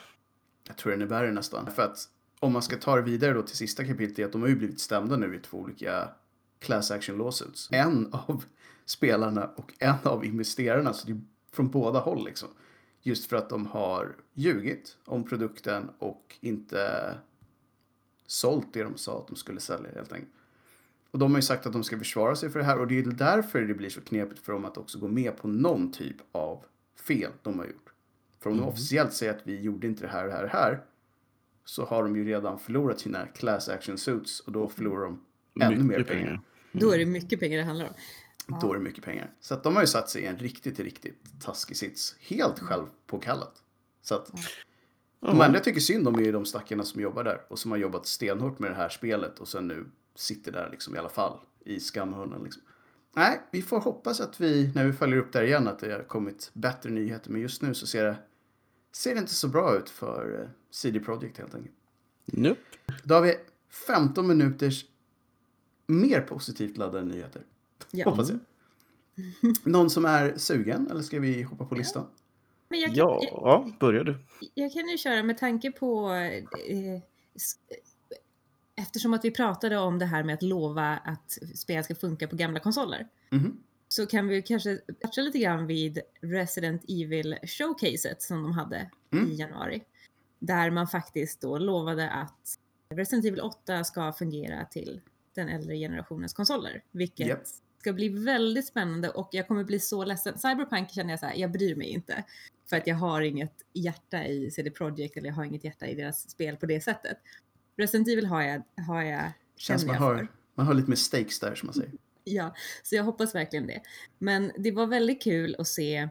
Jag 0.68 0.78
tror 0.78 0.92
den 0.92 1.02
är 1.02 1.06
värre 1.06 1.32
nästan. 1.32 1.72
För 1.76 1.84
att 1.84 2.10
om 2.40 2.54
man 2.54 2.62
ska 2.62 2.78
ta 2.78 2.96
det 2.96 3.02
vidare 3.02 3.34
då 3.34 3.42
till 3.42 3.56
sista 3.56 3.86
kapitlet 3.86 4.20
är 4.20 4.26
att 4.26 4.32
de 4.32 4.42
har 4.42 4.50
ju 4.50 4.56
blivit 4.56 4.80
stämda 4.80 5.18
nu 5.18 5.36
i 5.36 5.40
två 5.40 5.58
olika 5.58 6.10
class 6.60 6.92
action 6.92 7.18
lawsuits. 7.18 7.70
En 7.72 8.10
av 8.12 8.44
spelarna 8.86 9.50
och 9.56 9.74
en 9.80 9.96
av 10.04 10.26
investerarna, 10.26 10.94
så 10.94 11.08
det 11.08 11.14
är 11.14 11.22
från 11.54 11.70
båda 11.70 12.00
håll 12.00 12.26
liksom. 12.26 12.50
Just 13.08 13.30
för 13.30 13.38
att 13.38 13.50
de 13.50 13.66
har 13.66 14.16
ljugit 14.34 14.98
om 15.06 15.24
produkten 15.24 15.90
och 16.00 16.36
inte 16.42 17.14
sålt 18.28 18.74
det 18.74 18.84
de 18.84 18.98
sa 18.98 19.20
att 19.20 19.28
de 19.28 19.36
skulle 19.36 19.60
sälja 19.60 19.90
helt 19.96 20.12
enkelt. 20.14 20.32
Och 21.12 21.20
de 21.20 21.32
har 21.32 21.38
ju 21.38 21.42
sagt 21.42 21.66
att 21.66 21.74
de 21.74 21.84
ska 21.84 21.98
försvara 21.98 22.36
sig 22.36 22.50
för 22.50 22.60
det 22.60 22.66
här 22.66 22.80
och 22.80 22.88
det 22.88 23.00
är 23.00 23.04
därför 23.04 23.62
det 23.62 23.74
blir 23.74 23.90
så 23.90 24.02
knepigt 24.02 24.40
för 24.40 24.54
dem 24.54 24.66
att 24.66 24.78
också 24.78 25.00
gå 25.00 25.08
med 25.08 25.38
på 25.38 25.48
någon 25.48 25.92
typ 25.92 26.16
av 26.32 26.66
fel 27.08 27.32
de 27.44 27.60
har 27.60 27.66
gjort. 27.66 27.94
För 28.40 28.50
om 28.50 28.58
de 28.58 28.64
officiellt 28.64 29.14
säger 29.14 29.34
att 29.34 29.42
vi 29.44 29.62
gjorde 29.62 29.88
inte 29.88 30.02
det 30.02 30.12
här 30.12 30.24
och 30.24 30.30
det 30.30 30.36
här 30.36 30.44
och 30.44 30.50
det 30.50 30.58
här 30.58 30.84
så 31.66 31.86
har 31.86 32.04
de 32.04 32.16
ju 32.16 32.26
redan 32.26 32.60
förlorat 32.60 33.00
sina 33.00 33.28
class 33.28 33.70
action 33.70 33.98
suits 33.98 34.40
och 34.40 34.52
då 34.52 34.70
förlorar 34.70 35.06
de 35.06 35.22
ännu 35.62 35.84
mer 35.84 35.98
Mycket 35.98 36.08
pengar. 36.08 36.42
Då 36.72 36.92
är 36.92 36.98
det 36.98 37.06
mycket 37.06 37.40
pengar 37.40 37.58
det 37.58 37.64
handlar 37.64 37.86
om. 37.86 37.94
Då 38.48 38.72
är 38.72 38.78
det 38.78 38.84
mycket 38.84 39.04
pengar. 39.04 39.32
Så 39.40 39.54
att 39.54 39.64
de 39.64 39.76
har 39.76 39.84
ju 39.84 39.88
satt 39.88 40.10
sig 40.10 40.22
i 40.22 40.26
en 40.26 40.38
riktigt, 40.38 40.80
riktigt 40.80 41.42
taskig 41.42 41.78
sits. 41.78 42.16
Helt 42.20 42.60
självpåkallat. 42.60 43.64
Så 44.02 44.16
att 44.16 44.32
de 45.20 45.42
enda 45.42 45.54
jag 45.54 45.64
tycker 45.64 45.80
synd 45.80 46.08
om 46.08 46.16
är 46.16 46.24
ju 46.24 46.32
de 46.32 46.46
stackarna 46.46 46.84
som 46.84 47.02
jobbar 47.02 47.24
där 47.24 47.42
och 47.48 47.60
som 47.60 47.72
har 47.72 47.78
jobbat 47.78 48.06
stenhårt 48.06 48.60
med 48.60 48.72
det 48.72 48.76
här 48.76 48.90
spelet 48.90 49.40
och 49.40 49.48
sen 49.48 49.68
nu 49.68 49.86
sitter 50.16 50.52
där 50.52 50.70
liksom 50.72 50.96
i 50.96 50.98
alla 50.98 51.10
fall 51.10 51.40
i 51.66 51.80
skamhunden 51.80 52.44
liksom. 52.44 52.62
Nej, 53.16 53.42
vi 53.52 53.62
får 53.62 53.80
hoppas 53.80 54.22
att 54.22 54.42
vi, 54.42 54.72
när 54.76 54.86
vi 54.86 54.94
följer 54.94 55.18
upp 55.18 55.34
där 55.34 55.44
igen, 55.44 55.68
att 55.68 55.80
det 55.80 55.94
har 55.94 56.04
kommit 56.04 56.52
bättre 56.54 56.90
nyheter. 56.90 57.32
Men 57.32 57.42
just 57.42 57.62
nu 57.62 57.74
så 57.74 57.88
ser 57.88 58.04
det, 58.04 58.16
ser 58.92 59.14
det 59.14 59.20
inte 59.20 59.34
så 59.34 59.48
bra 59.48 59.78
ut 59.78 59.90
för 59.90 60.42
eh, 60.42 60.50
CD 60.72 61.00
Projekt 61.00 61.38
helt 61.38 61.56
enkelt. 61.56 61.76
Nope. 62.26 62.62
Då 63.04 63.14
har 63.14 63.22
vi 63.22 63.36
15 63.88 64.28
minuters 64.28 64.86
mer 65.88 66.22
positivt 66.22 66.78
laddade 66.78 67.06
nyheter. 67.06 67.42
Ja. 67.92 68.10
Hoppas 68.10 68.30
jag. 68.30 68.40
Någon 69.64 69.90
som 69.90 70.06
är 70.06 70.38
sugen 70.38 70.88
eller 70.92 71.02
ska 71.02 71.20
vi 71.20 71.42
hoppa 71.44 71.66
på 71.66 71.76
listan? 71.76 72.08
Men 72.70 72.80
jag 72.80 72.90
kan, 72.90 72.98
Ja, 72.98 73.20
jag, 73.22 73.32
ja, 73.32 73.72
börjar 73.80 74.04
du. 74.04 74.18
jag 74.54 74.74
kan 74.74 74.88
ju 74.90 74.98
köra 74.98 75.24
med 75.24 75.38
tanke 75.38 75.72
på 75.72 76.10
eh, 76.12 77.02
eftersom 78.76 79.14
att 79.14 79.26
vi 79.26 79.32
pratade 79.32 79.78
om 79.78 80.00
det 80.00 80.06
här 80.06 80.24
med 80.24 80.34
att 80.36 80.42
lova 80.42 80.98
att 81.06 81.38
spel 81.56 81.84
ska 81.84 81.96
funka 81.96 82.28
på 82.28 82.36
gamla 82.36 82.60
konsoler. 82.60 83.08
Mhm. 83.30 83.58
Så 83.88 84.06
kan 84.06 84.28
vi 84.28 84.42
kanske 84.42 84.78
toucha 84.78 85.22
lite 85.22 85.40
grann 85.40 85.68
vid 85.68 86.00
Resident 86.22 86.84
Evil 86.88 87.38
showcaset 87.44 88.22
som 88.22 88.44
de 88.44 88.52
hade 88.52 88.90
Mm. 89.12 89.32
i 89.32 89.36
januari. 89.36 89.84
Där 90.40 90.72
man 90.72 90.88
faktiskt 90.88 91.42
då 91.42 91.58
lovade 91.58 92.10
att 92.10 92.60
Resident 92.90 93.26
Evil 93.26 93.40
8 93.42 93.84
ska 93.84 94.14
fungera 94.14 94.66
till 94.66 95.02
den 95.36 95.50
äldre 95.50 95.76
generationens 95.78 96.34
konsoler. 96.34 96.84
Vilket 96.92 97.28
Japp. 97.28 97.40
Ska 97.86 97.94
bli 97.94 98.10
väldigt 98.10 98.66
spännande 98.68 99.10
och 99.10 99.30
jag 99.32 99.48
kommer 99.48 99.64
bli 99.64 99.80
så 99.80 100.06
ledsen. 100.06 100.38
Cyberpunk 100.38 100.92
känner 100.92 101.10
jag 101.10 101.20
så 101.20 101.26
här, 101.26 101.36
jag 101.36 101.52
bryr 101.52 101.76
mig 101.76 101.88
inte. 101.88 102.24
För 102.70 102.78
att 102.78 102.88
jag 102.88 102.96
har 102.96 103.22
inget 103.22 103.54
hjärta 103.74 104.26
i 104.26 104.52
CD 104.52 104.72
Projekt 104.72 105.18
eller 105.18 105.28
jag 105.28 105.36
har 105.36 105.44
inget 105.44 105.64
hjärta 105.64 105.88
i 105.88 105.96
deras 105.96 106.30
spel 106.30 106.58
på 106.58 106.66
det 106.66 106.82
sättet. 106.82 107.18
Resident 107.78 108.08
Evil 108.08 108.26
har 108.26 108.42
jag, 108.42 108.64
har 108.88 109.04
jag 109.04 109.32
Känns 109.58 109.86
man 109.86 109.96
har, 109.96 110.16
för. 110.18 110.28
man 110.56 110.66
har 110.68 110.74
lite 110.74 110.90
mer 110.90 110.96
stakes 110.96 111.40
där 111.40 111.56
som 111.56 111.68
man 111.68 111.74
säger. 111.74 111.92
Ja, 112.24 112.56
så 112.84 112.96
jag 112.96 113.04
hoppas 113.04 113.36
verkligen 113.36 113.68
det. 113.68 113.82
Men 114.20 114.52
det 114.58 114.72
var 114.72 114.88
väldigt 114.88 115.24
kul 115.24 115.56
att 115.60 115.68
se, 115.68 116.10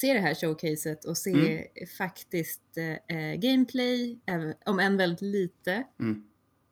se 0.00 0.12
det 0.14 0.20
här 0.20 0.34
showcaset 0.34 1.04
och 1.04 1.18
se 1.18 1.30
Mm. 1.30 1.86
faktiskt 1.98 2.62
eh, 3.08 3.34
gameplay, 3.34 4.18
även- 4.26 4.54
om 4.66 4.78
än 4.80 4.96
väldigt 4.96 5.20
lite. 5.20 5.82
Mm. 6.00 6.24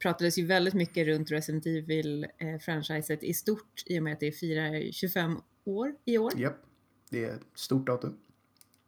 Pratades 0.02 0.38
ju 0.38 0.46
väldigt 0.46 0.74
mycket 0.74 1.06
runt 1.06 1.30
Resident 1.30 1.66
Evil-franchiset 1.66 3.24
i 3.24 3.34
stort 3.34 3.82
i 3.86 3.98
och 3.98 4.02
med 4.02 4.12
att 4.12 4.20
det 4.20 4.32
firar 4.32 4.92
25 4.92 5.40
år 5.64 5.94
i 6.04 6.18
år. 6.18 6.32
Japp, 6.36 6.62
det 7.10 7.24
är 7.24 7.34
ett 7.34 7.46
stort 7.54 7.86
datum. 7.86 8.16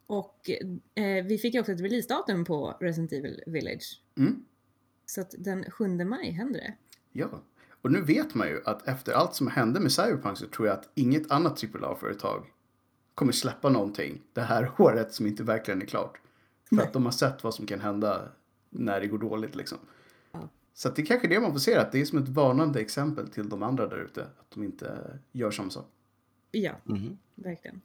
Och 0.07 0.49
eh, 0.95 1.25
vi 1.25 1.37
fick 1.37 1.53
ju 1.53 1.59
också 1.59 1.71
ett 1.71 1.81
releasedatum 1.81 2.45
på 2.45 2.77
Resident 2.79 3.13
Evil 3.13 3.43
Village. 3.47 4.01
Mm. 4.17 4.45
Så 5.05 5.21
att 5.21 5.35
den 5.37 5.71
7 5.71 5.87
maj 5.87 6.31
händer 6.31 6.59
det. 6.59 6.73
Ja, 7.11 7.43
och 7.81 7.91
nu 7.91 8.01
vet 8.01 8.35
man 8.35 8.47
ju 8.47 8.61
att 8.65 8.87
efter 8.87 9.13
allt 9.13 9.35
som 9.35 9.47
hände 9.47 9.79
med 9.79 9.91
Cyberpunk 9.91 10.37
så 10.37 10.47
tror 10.47 10.67
jag 10.67 10.77
att 10.77 10.89
inget 10.95 11.31
annat 11.31 11.63
AAA-företag 11.63 12.45
kommer 13.15 13.31
släppa 13.31 13.69
någonting 13.69 14.21
det 14.33 14.41
här 14.41 14.71
året 14.81 15.13
som 15.13 15.27
inte 15.27 15.43
verkligen 15.43 15.81
är 15.81 15.85
klart. 15.85 16.19
För 16.69 16.75
Nej. 16.75 16.85
att 16.85 16.93
de 16.93 17.05
har 17.05 17.11
sett 17.11 17.43
vad 17.43 17.53
som 17.53 17.65
kan 17.65 17.79
hända 17.79 18.31
när 18.69 18.99
det 18.99 19.07
går 19.07 19.17
dåligt 19.17 19.55
liksom. 19.55 19.77
Ja. 20.73 20.77
Så 20.89 20.89
det 20.89 21.01
är 21.01 21.05
kanske 21.05 21.27
är 21.27 21.29
det 21.29 21.39
man 21.39 21.51
får 21.51 21.59
se, 21.59 21.75
att 21.75 21.91
det 21.91 22.01
är 22.01 22.05
som 22.05 22.17
ett 22.19 22.29
varnande 22.29 22.79
exempel 22.81 23.27
till 23.27 23.49
de 23.49 23.63
andra 23.63 23.87
där 23.87 23.97
ute. 24.05 24.23
Att 24.23 24.51
de 24.51 24.63
inte 24.63 25.19
gör 25.31 25.51
samma 25.51 25.69
sak. 25.69 25.89
Ja, 26.51 26.73
Mhm. 26.83 27.17
verkligen. 27.35 27.81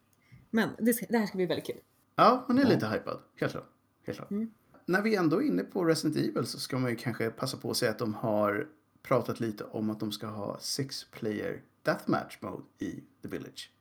Men 0.51 0.69
det, 0.79 0.93
ska, 0.93 1.07
det 1.09 1.19
här 1.19 1.27
ska 1.27 1.37
bli 1.37 1.47
väldigt 1.47 1.67
kul. 1.67 1.81
Ja, 2.17 2.45
man 2.49 2.59
är 2.59 2.65
lite 2.65 2.87
hypad. 2.87 3.19
Helt 3.37 3.53
klart. 3.53 3.71
Helt 4.03 4.19
klart. 4.19 4.31
Mm. 4.31 4.51
När 4.87 5.03
vi 5.03 5.15
ändå 5.15 5.43
är 5.43 5.47
inne 5.47 5.63
på 5.65 5.85
Resident 5.85 6.17
Evil 6.17 6.47
så 6.47 6.59
ska 6.61 6.79
man 6.79 6.91
ju 6.91 6.97
kanske 6.97 7.31
passa 7.31 7.57
på 7.57 7.71
att 7.71 7.77
säga 7.77 7.91
att 7.91 7.99
de 7.99 8.15
har 8.15 8.69
pratat 9.03 9.41
lite 9.41 9.65
om 9.65 9.91
att 9.91 10.01
de 10.01 10.13
ska 10.13 10.27
ha 10.27 10.59
six 10.61 11.05
player 11.11 11.63
deathmatch 11.83 12.39
mode 12.43 12.63
i 12.79 13.05
The 13.23 13.29
Village. 13.29 13.73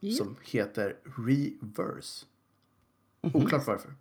Ja. 0.00 0.14
Som 0.16 0.36
heter 0.42 0.96
Reverse. 1.04 2.26
Mhm. 3.22 3.36
Oklart 3.42 3.66
varför. 3.66 3.94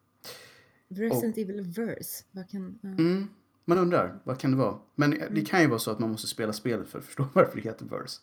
Resident 0.87 1.37
Evil 1.37 1.61
Verse. 1.61 2.23
Vad 2.31 2.49
kan... 2.49 2.79
ja. 2.81 2.89
Mm, 2.89 3.27
man 3.65 3.77
undrar, 3.77 4.19
vad 4.23 4.39
kan 4.39 4.51
det 4.51 4.57
vara? 4.57 4.77
Men 4.95 5.23
det 5.31 5.41
kan 5.45 5.61
ju 5.61 5.67
vara 5.67 5.79
så 5.79 5.91
att 5.91 5.99
man 5.99 6.11
måste 6.11 6.27
spela 6.27 6.53
spelet 6.53 6.89
för 6.89 6.99
att 6.99 7.05
förstå 7.05 7.25
varför 7.33 7.55
det 7.55 7.61
heter 7.61 7.85
Verse. 7.85 8.21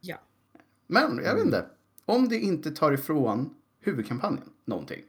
Ja. 0.00 0.16
Men 0.86 1.20
jag 1.24 1.34
vet 1.34 1.44
inte. 1.44 1.66
Om 2.04 2.28
det 2.28 2.36
inte 2.38 2.70
tar 2.70 2.92
ifrån 2.92 3.54
huvudkampanjen 3.80 4.50
någonting 4.64 5.02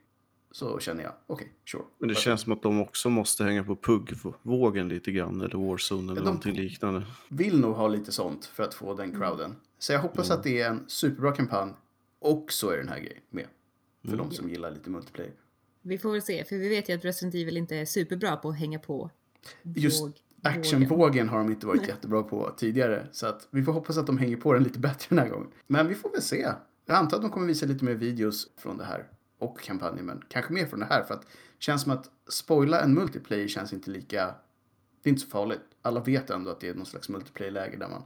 så 0.51 0.79
känner 0.79 1.03
jag, 1.03 1.13
okej, 1.27 1.51
sure. 1.71 1.83
Men 1.99 2.07
det 2.07 2.13
Varför? 2.13 2.21
känns 2.21 2.41
som 2.41 2.51
att 2.53 2.61
de 2.61 2.81
också 2.81 3.09
måste 3.09 3.43
hänga 3.43 3.63
på 3.63 3.75
PUG-vågen 3.75 4.87
lite 4.89 5.11
grann, 5.11 5.41
eller 5.41 5.57
Warzone 5.69 6.03
eller 6.11 6.21
De- 6.21 6.25
någonting 6.25 6.55
liknande. 6.55 7.03
vill 7.29 7.59
nog 7.59 7.75
ha 7.75 7.87
lite 7.87 8.11
sånt 8.11 8.45
för 8.45 8.63
att 8.63 8.73
få 8.73 8.93
den 8.93 9.11
crowden. 9.15 9.55
Så 9.79 9.93
jag 9.93 9.99
hoppas 9.99 10.31
att 10.31 10.43
det 10.43 10.61
är 10.61 10.69
en 10.69 10.83
superbra 10.87 11.31
kampanj 11.31 11.71
och 12.19 12.51
så 12.51 12.69
är 12.69 12.77
den 12.77 12.89
här 12.89 12.99
grejen 12.99 13.21
med. 13.29 13.47
För 14.09 14.17
de 14.17 14.31
som 14.31 14.49
gillar 14.49 14.71
lite 14.71 14.89
multiplayer. 14.89 15.33
Vi 15.81 15.97
får 15.97 16.11
väl 16.11 16.21
se, 16.21 16.43
för 16.43 16.55
vi 16.57 16.69
vet 16.69 16.89
ju 16.89 16.93
att 16.93 17.05
Resident 17.05 17.35
Evil 17.35 17.57
inte 17.57 17.75
är 17.75 17.85
superbra 17.85 18.35
på 18.35 18.49
att 18.49 18.57
hänga 18.59 18.79
på 18.79 19.09
Just 19.63 20.03
våg. 20.03 20.11
Actionvågen 20.43 21.29
har 21.29 21.37
de 21.37 21.49
inte 21.49 21.67
varit 21.67 21.87
jättebra 21.87 22.23
på 22.23 22.53
tidigare. 22.57 23.07
Så 23.11 23.27
att 23.27 23.47
vi 23.51 23.63
får 23.63 23.71
hoppas 23.73 23.97
att 23.97 24.07
de 24.07 24.17
hänger 24.17 24.37
på 24.37 24.53
den 24.53 24.63
lite 24.63 24.79
bättre 24.89 25.05
den 25.09 25.19
här 25.19 25.29
gången. 25.29 25.47
Men 25.67 25.87
vi 25.87 25.95
får 25.95 26.11
väl 26.11 26.21
se. 26.21 26.47
Jag 26.85 26.97
antar 26.97 27.17
att 27.17 27.23
de 27.23 27.31
kommer 27.31 27.47
visa 27.47 27.65
lite 27.65 27.85
mer 27.85 27.93
videos 27.93 28.51
från 28.57 28.77
det 28.77 28.83
här 28.83 29.07
och 29.37 29.59
kampanjen, 29.59 30.05
men 30.05 30.23
kanske 30.27 30.53
mer 30.53 30.65
från 30.65 30.79
det 30.79 30.85
här 30.85 31.03
för 31.03 31.13
att 31.13 31.21
det 31.21 31.27
känns 31.59 31.81
som 31.81 31.91
att 31.91 32.09
spoila 32.29 32.81
en 32.81 32.93
multiplayer 32.93 33.47
känns 33.47 33.73
inte 33.73 33.91
lika... 33.91 34.35
Det 35.03 35.09
är 35.09 35.11
inte 35.11 35.21
så 35.21 35.29
farligt. 35.29 35.61
Alla 35.81 35.99
vet 35.99 36.29
ändå 36.29 36.51
att 36.51 36.59
det 36.59 36.69
är 36.69 36.73
någon 36.73 36.85
slags 36.85 37.09
multiplayer-läge 37.09 37.77
där 37.77 37.89
man 37.89 38.03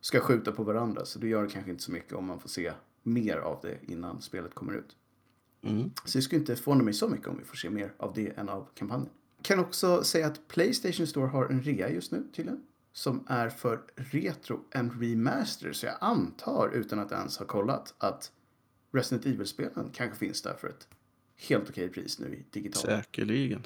ska 0.00 0.20
skjuta 0.20 0.52
på 0.52 0.62
varandra, 0.62 1.04
så 1.04 1.18
det 1.18 1.28
gör 1.28 1.42
det 1.42 1.48
kanske 1.48 1.70
inte 1.70 1.82
så 1.82 1.92
mycket 1.92 2.12
om 2.12 2.26
man 2.26 2.40
får 2.40 2.48
se 2.48 2.72
mer 3.02 3.36
av 3.36 3.58
det 3.62 3.78
innan 3.82 4.22
spelet 4.22 4.54
kommer 4.54 4.72
ut. 4.72 4.96
Mm. 5.62 5.90
Så 6.04 6.18
det 6.18 6.22
skulle 6.22 6.40
inte 6.40 6.56
förvåna 6.56 6.84
mig 6.84 6.94
så 6.94 7.08
mycket 7.08 7.28
om 7.28 7.38
vi 7.38 7.44
får 7.44 7.56
se 7.56 7.70
mer 7.70 7.94
av 7.96 8.12
det 8.14 8.28
än 8.28 8.48
av 8.48 8.68
kampanjen. 8.74 9.10
Kan 9.44 9.58
också 9.58 10.04
säga 10.04 10.26
att 10.26 10.48
Playstation 10.48 11.06
Store 11.06 11.26
har 11.26 11.46
en 11.48 11.62
rea 11.62 11.90
just 11.90 12.12
nu 12.12 12.24
tydligen. 12.36 12.60
Som 12.92 13.24
är 13.28 13.48
för 13.48 13.80
Retro 13.96 14.60
and 14.74 15.02
Remaster. 15.02 15.72
Så 15.72 15.86
jag 15.86 15.94
antar, 16.00 16.70
utan 16.74 16.98
att 16.98 17.12
ens 17.12 17.38
ha 17.38 17.46
kollat, 17.46 17.94
att 17.98 18.32
Resident 18.92 19.26
Evil-spelen 19.26 19.90
kanske 19.92 20.18
finns 20.18 20.42
där 20.42 20.54
för 20.54 20.68
ett 20.68 20.88
helt 21.48 21.70
okej 21.70 21.88
pris 21.88 22.18
nu 22.18 22.26
i 22.26 22.44
digital 22.50 22.82
Säkerligen. 22.82 23.62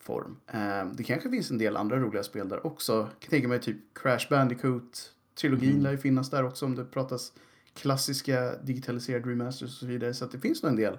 form. 0.00 0.36
Eh, 0.46 0.86
det 0.94 1.04
kanske 1.04 1.30
finns 1.30 1.50
en 1.50 1.58
del 1.58 1.76
andra 1.76 1.98
roliga 2.00 2.22
spel 2.22 2.48
där 2.48 2.66
också. 2.66 2.92
Jag 2.92 3.20
kan 3.20 3.30
tänka 3.30 3.48
mig 3.48 3.60
typ 3.60 3.76
Crash 3.94 4.26
Bandicoot. 4.30 5.12
Trilogin 5.34 5.82
lär 5.82 5.90
ju 5.90 5.98
finnas 5.98 6.30
där 6.30 6.44
också 6.44 6.66
om 6.66 6.74
det 6.74 6.84
pratas 6.84 7.32
klassiska 7.74 8.56
digitaliserade 8.56 9.30
remasters 9.30 9.68
och 9.68 9.78
så 9.78 9.86
vidare. 9.86 10.14
Så 10.14 10.24
att 10.24 10.32
det 10.32 10.40
finns 10.40 10.62
nog 10.62 10.70
en 10.70 10.76
del. 10.76 10.98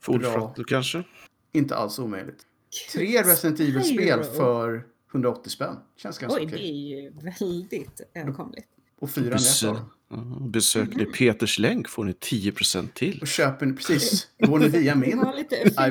Full 0.00 0.20
Bra. 0.20 0.54
Kanske? 0.66 1.04
Inte 1.52 1.76
alls 1.76 1.98
omöjligt. 1.98 2.46
Tre 2.92 3.22
Resident 3.22 3.60
Evil-spel 3.60 4.24
för 4.24 4.84
180 5.12 5.50
spänn. 5.50 5.76
Känns 5.96 6.18
ganska 6.18 6.38
Oj, 6.40 6.46
okej. 6.46 6.58
det 6.58 6.64
är 6.64 7.02
ju 7.02 7.10
väldigt 7.10 8.00
överkomligt. 8.14 8.66
Och 8.98 9.10
dem. 9.14 9.76
ja, 10.08 10.16
besöker 10.40 10.96
ni 10.96 11.04
Peters 11.04 11.58
länk 11.58 11.88
får 11.88 12.04
ni 12.04 12.12
10% 12.12 12.88
till. 12.94 13.18
Och 13.20 13.26
köper 13.28 13.66
ni, 13.66 13.72
precis, 13.76 14.28
går 14.38 14.58
ni 14.58 14.68
via 14.68 14.94
min. 14.94 15.24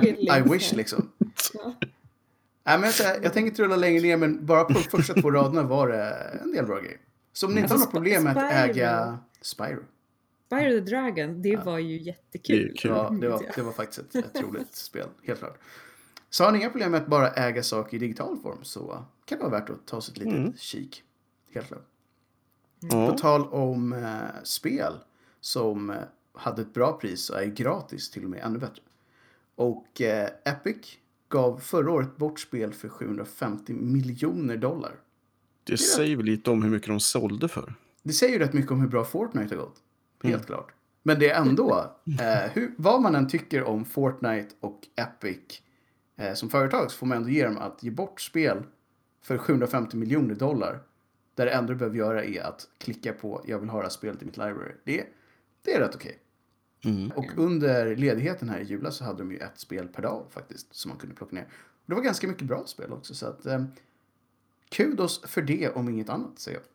I, 0.03 0.27
I 0.37 0.41
wish 0.51 0.73
liksom. 0.73 1.11
Ja. 1.53 1.75
Nej, 2.67 2.79
men 2.79 2.91
jag, 2.99 3.23
jag 3.23 3.33
tänker 3.33 3.49
inte 3.51 3.63
rulla 3.63 3.75
längre 3.75 4.01
ner, 4.01 4.17
men 4.17 4.45
bara 4.45 4.63
på 4.63 4.73
de 4.73 4.79
första 4.83 5.13
två 5.13 5.31
raderna 5.31 5.63
var 5.63 5.87
det 5.87 6.09
en 6.43 6.51
del 6.51 6.65
bra 6.65 6.79
grejer. 6.79 6.97
Så 7.33 7.47
om 7.47 7.53
ni 7.55 7.61
inte 7.61 7.73
har 7.73 7.79
något 7.79 7.91
problem 7.91 8.23
med 8.23 8.37
att 8.37 8.51
äga 8.69 9.17
Spyro. 9.41 9.79
Spyro 10.47 10.69
the 10.71 10.79
Dragon, 10.79 11.41
det 11.41 11.55
var 11.55 11.77
ju 11.79 11.97
Det 11.97 12.03
jättekul. 12.03 12.73
kul. 12.77 12.91
Ja, 12.91 13.09
det 13.21 13.29
var, 13.29 13.43
Ja. 13.43 13.51
det 13.55 13.61
var 13.61 13.71
faktiskt 13.71 13.99
ett, 13.99 14.15
ett 14.35 14.41
roligt 14.41 14.75
spel, 14.75 15.07
helt 15.23 15.39
klart. 15.39 15.57
Så 16.35 16.43
har 16.43 16.51
ni 16.51 16.57
inga 16.59 16.69
problem 16.69 16.91
med 16.91 17.01
att 17.01 17.07
bara 17.07 17.31
äga 17.31 17.63
saker 17.63 17.97
i 17.97 17.99
digital 17.99 18.37
form 18.37 18.63
så 18.63 19.05
kan 19.25 19.37
det 19.37 19.43
vara 19.43 19.59
värt 19.59 19.69
att 19.69 19.85
ta 19.87 20.01
sig 20.01 20.11
ett 20.11 20.17
litet 20.17 20.33
Mm. 20.33 20.53
kik. 20.57 21.03
Helt 21.53 21.67
klart. 21.67 21.85
På 22.81 22.87
Ja, 22.97 23.17
tal 23.17 23.47
om 23.47 23.93
eh, 23.93 24.43
spel 24.43 24.93
som 25.39 25.89
eh, 25.89 25.95
hade 26.33 26.61
ett 26.61 26.73
bra 26.73 26.93
pris 26.97 27.29
och 27.29 27.41
är 27.41 27.45
gratis 27.45 28.09
till 28.11 28.23
och 28.23 28.29
med 28.29 28.43
ännu 28.43 28.59
bättre. 28.59 28.81
Och 29.55 30.01
eh, 30.01 30.29
Epic 30.45 30.97
gav 31.29 31.59
förra 31.59 31.91
året 31.91 32.17
bort 32.17 32.39
spel 32.39 32.73
för 32.73 32.89
750 32.89 33.73
miljoner 33.73 34.57
dollar. 34.57 34.95
det 35.63 35.77
säger 35.77 36.15
väl 36.17 36.25
lite 36.25 36.51
om 36.51 36.63
hur 36.63 36.69
mycket 36.69 36.87
de 36.87 36.99
sålde 36.99 37.47
för. 37.47 37.73
Det 38.03 38.13
säger 38.13 38.33
ju 38.33 38.39
rätt 38.39 38.53
mycket 38.53 38.71
om 38.71 38.81
hur 38.81 38.87
bra 38.87 39.03
Fortnite 39.05 39.55
har 39.55 39.61
gått. 39.61 39.81
Helt 40.23 40.45
klart. 40.45 40.73
Men 41.03 41.19
det 41.19 41.29
är 41.29 41.41
ändå, 41.41 41.95
eh, 42.19 42.51
hur, 42.53 42.73
vad 42.77 43.01
man 43.01 43.15
än 43.15 43.27
tycker 43.27 43.63
om 43.63 43.85
Fortnite 43.85 44.55
och 44.59 44.87
Epic 44.95 45.61
eh, 46.15 46.33
som 46.33 46.49
företag 46.49 46.91
så 46.91 46.97
får 46.97 47.07
man 47.07 47.17
ändå 47.17 47.29
ge 47.29 47.45
dem 47.45 47.57
att 47.57 47.83
ge 47.83 47.91
bort 47.91 48.21
spel 48.21 48.63
för 49.21 49.37
750 49.37 49.97
miljoner 49.97 50.35
dollar. 50.35 50.83
Där 51.35 51.45
det 51.45 51.51
enda 51.51 51.73
du 51.73 51.79
behöver 51.79 51.97
göra 51.97 52.23
är 52.23 52.41
att 52.41 52.67
klicka 52.77 53.13
på 53.13 53.43
jag 53.47 53.59
vill 53.59 53.69
ha 53.69 53.77
det 53.77 53.85
här 53.85 53.89
spelet 53.89 54.21
i 54.21 54.25
mitt 54.25 54.37
library. 54.37 54.71
Det, 54.83 55.05
det 55.61 55.73
är 55.73 55.79
rätt 55.79 55.95
okej. 55.95 56.19
Mm. 56.85 57.11
Och 57.11 57.25
under 57.37 57.95
ledigheten 57.95 58.49
här 58.49 58.59
i 58.59 58.63
julas 58.63 58.95
så 58.97 59.03
hade 59.03 59.17
de 59.17 59.31
ju 59.31 59.37
ett 59.37 59.59
spel 59.59 59.87
per 59.87 60.01
dag 60.01 60.25
faktiskt 60.29 60.75
som 60.75 60.89
man 60.89 60.97
kunde 60.97 61.15
plocka 61.15 61.35
ner. 61.35 61.47
Och 61.53 61.85
det 61.85 61.95
var 61.95 62.01
ganska 62.01 62.27
mycket 62.27 62.47
bra 62.47 62.65
spel 62.65 62.91
också 62.91 63.13
så 63.15 63.27
att 63.27 63.45
eh, 63.45 63.63
kudos 64.69 65.21
för 65.21 65.41
det 65.41 65.69
om 65.69 65.89
inget 65.89 66.09
annat 66.09 66.39
säger 66.39 66.57
jag. 66.57 66.65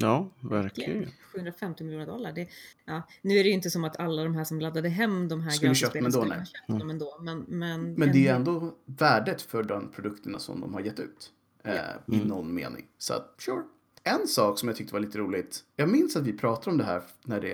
Ja, 0.00 0.28
verkligen. 0.40 1.10
750 1.32 1.84
miljoner 1.84 2.06
dollar. 2.06 2.32
Det, 2.32 2.48
ja, 2.84 3.02
nu 3.22 3.34
är 3.34 3.42
det 3.44 3.48
ju 3.48 3.54
inte 3.54 3.70
som 3.70 3.84
att 3.84 3.96
alla 4.00 4.22
de 4.24 4.34
här 4.34 4.44
som 4.44 4.60
laddade 4.60 4.88
hem 4.88 5.28
de 5.28 5.40
här 5.40 5.50
Skulle 5.50 5.74
köpt 5.74 5.94
dem 5.94 6.06
ändå, 6.06 6.24
nej. 6.24 6.38
köpt 6.46 6.80
dem 6.80 6.90
ändå. 6.90 7.18
Men, 7.20 7.44
men, 7.48 7.94
Men 7.94 8.12
det 8.12 8.28
är 8.28 8.34
ändå 8.34 8.74
värdet 8.84 9.42
för 9.42 9.62
de 9.62 9.90
produkterna 9.92 10.38
som 10.38 10.60
de 10.60 10.74
har 10.74 10.80
gett 10.80 11.00
ut. 11.00 11.32
Eh, 11.64 11.74
I 12.06 12.14
Mm. 12.14 12.28
någon 12.28 12.54
mening. 12.54 12.86
Så 12.98 13.14
att, 13.14 13.34
sure. 13.38 13.62
En 14.02 14.26
sak 14.28 14.58
som 14.58 14.68
jag 14.68 14.76
tyckte 14.76 14.92
var 14.92 15.00
lite 15.00 15.18
roligt. 15.18 15.64
Jag 15.76 15.88
minns 15.88 16.16
att 16.16 16.22
vi 16.26 16.32
pratade 16.32 16.70
om 16.70 16.78
det 16.78 16.84
här 16.84 17.02
när 17.24 17.40
det, 17.40 17.48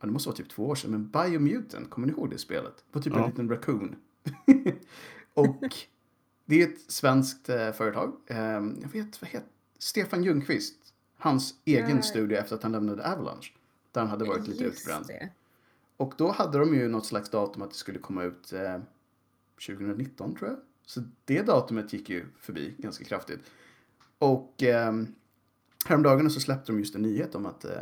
ja, 0.00 0.06
det 0.06 0.12
måste 0.12 0.28
vara 0.28 0.36
typ 0.36 0.48
två 0.48 0.66
år 0.66 0.74
sedan, 0.74 0.90
men 0.90 1.10
Biomutant, 1.10 1.90
kommer 1.90 2.06
ni 2.06 2.12
ihåg 2.12 2.30
det 2.30 2.38
spelet? 2.38 2.76
Det 2.76 2.82
var 2.98 3.02
typ 3.02 3.12
en 3.12 3.18
Ja. 3.18 3.26
liten 3.26 3.48
raccoon. 3.48 3.96
och 5.34 5.56
det 6.44 6.62
är 6.62 6.68
ett 6.68 6.80
svenskt 6.92 7.48
eh, 7.48 7.72
företag. 7.72 8.12
Eh, 8.26 8.36
jag 8.82 8.88
vet, 8.92 9.22
vad 9.22 9.30
heter 9.30 9.48
Stefan 9.78 10.24
Ljungqvist. 10.24 10.74
Hans 11.22 11.54
egen 11.64 11.96
Ja. 11.96 12.02
studio 12.02 12.38
efter 12.38 12.56
att 12.56 12.62
han 12.62 12.72
lämnade 12.72 13.12
Avalanche. 13.12 13.48
Där 13.92 14.00
han 14.00 14.10
hade 14.10 14.24
varit 14.24 14.46
lite 14.48 14.64
Just 14.64 14.80
utbränd. 14.80 15.06
det. 15.06 15.28
Och 15.96 16.14
då 16.18 16.30
hade 16.30 16.58
de 16.58 16.74
ju 16.74 16.88
något 16.88 17.06
slags 17.06 17.30
datum 17.30 17.62
att 17.62 17.70
det 17.70 17.76
skulle 17.76 17.98
komma 17.98 18.24
ut 18.24 18.52
eh, 18.52 18.78
2019 19.66 20.34
tror 20.36 20.50
jag. 20.50 20.58
Så 20.86 21.00
det 21.24 21.42
datumet 21.42 21.92
gick 21.92 22.10
ju 22.10 22.26
förbi 22.38 22.74
ganska 22.78 23.04
kraftigt. 23.04 23.40
Och 24.18 24.62
eh, 24.62 24.92
häromdagen 25.86 26.30
så 26.30 26.40
släppte 26.40 26.72
de 26.72 26.78
just 26.78 26.94
en 26.94 27.02
nyhet 27.02 27.34
om 27.34 27.46
att 27.46 27.64
eh, 27.64 27.72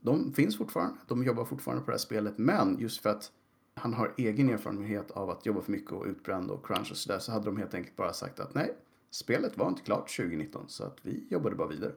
de 0.00 0.32
finns 0.32 0.58
fortfarande. 0.58 0.96
De 1.06 1.24
jobbar 1.24 1.44
fortfarande 1.44 1.84
på 1.84 1.90
det 1.90 1.94
här 1.96 1.98
spelet. 1.98 2.38
Men 2.38 2.78
just 2.78 3.00
för 3.02 3.10
att 3.10 3.32
han 3.74 3.94
har 3.94 4.14
egen 4.16 4.48
erfarenhet 4.50 5.10
av 5.10 5.30
att 5.30 5.46
jobba 5.46 5.60
för 5.60 5.72
mycket 5.72 5.92
och 5.92 6.06
utbränd 6.06 6.50
och 6.50 6.66
crunch 6.66 6.90
och 6.90 6.96
sådär 6.96 7.18
så 7.18 7.32
hade 7.32 7.44
de 7.44 7.56
helt 7.56 7.74
enkelt 7.74 7.96
bara 7.96 8.12
sagt 8.12 8.40
att 8.40 8.54
nej, 8.54 8.76
spelet 9.10 9.56
var 9.56 9.68
inte 9.68 9.82
klart 9.82 10.16
2019 10.16 10.64
så 10.68 10.84
att 10.84 10.98
vi 11.02 11.26
jobbade 11.30 11.56
bara 11.56 11.68
vidare. 11.68 11.92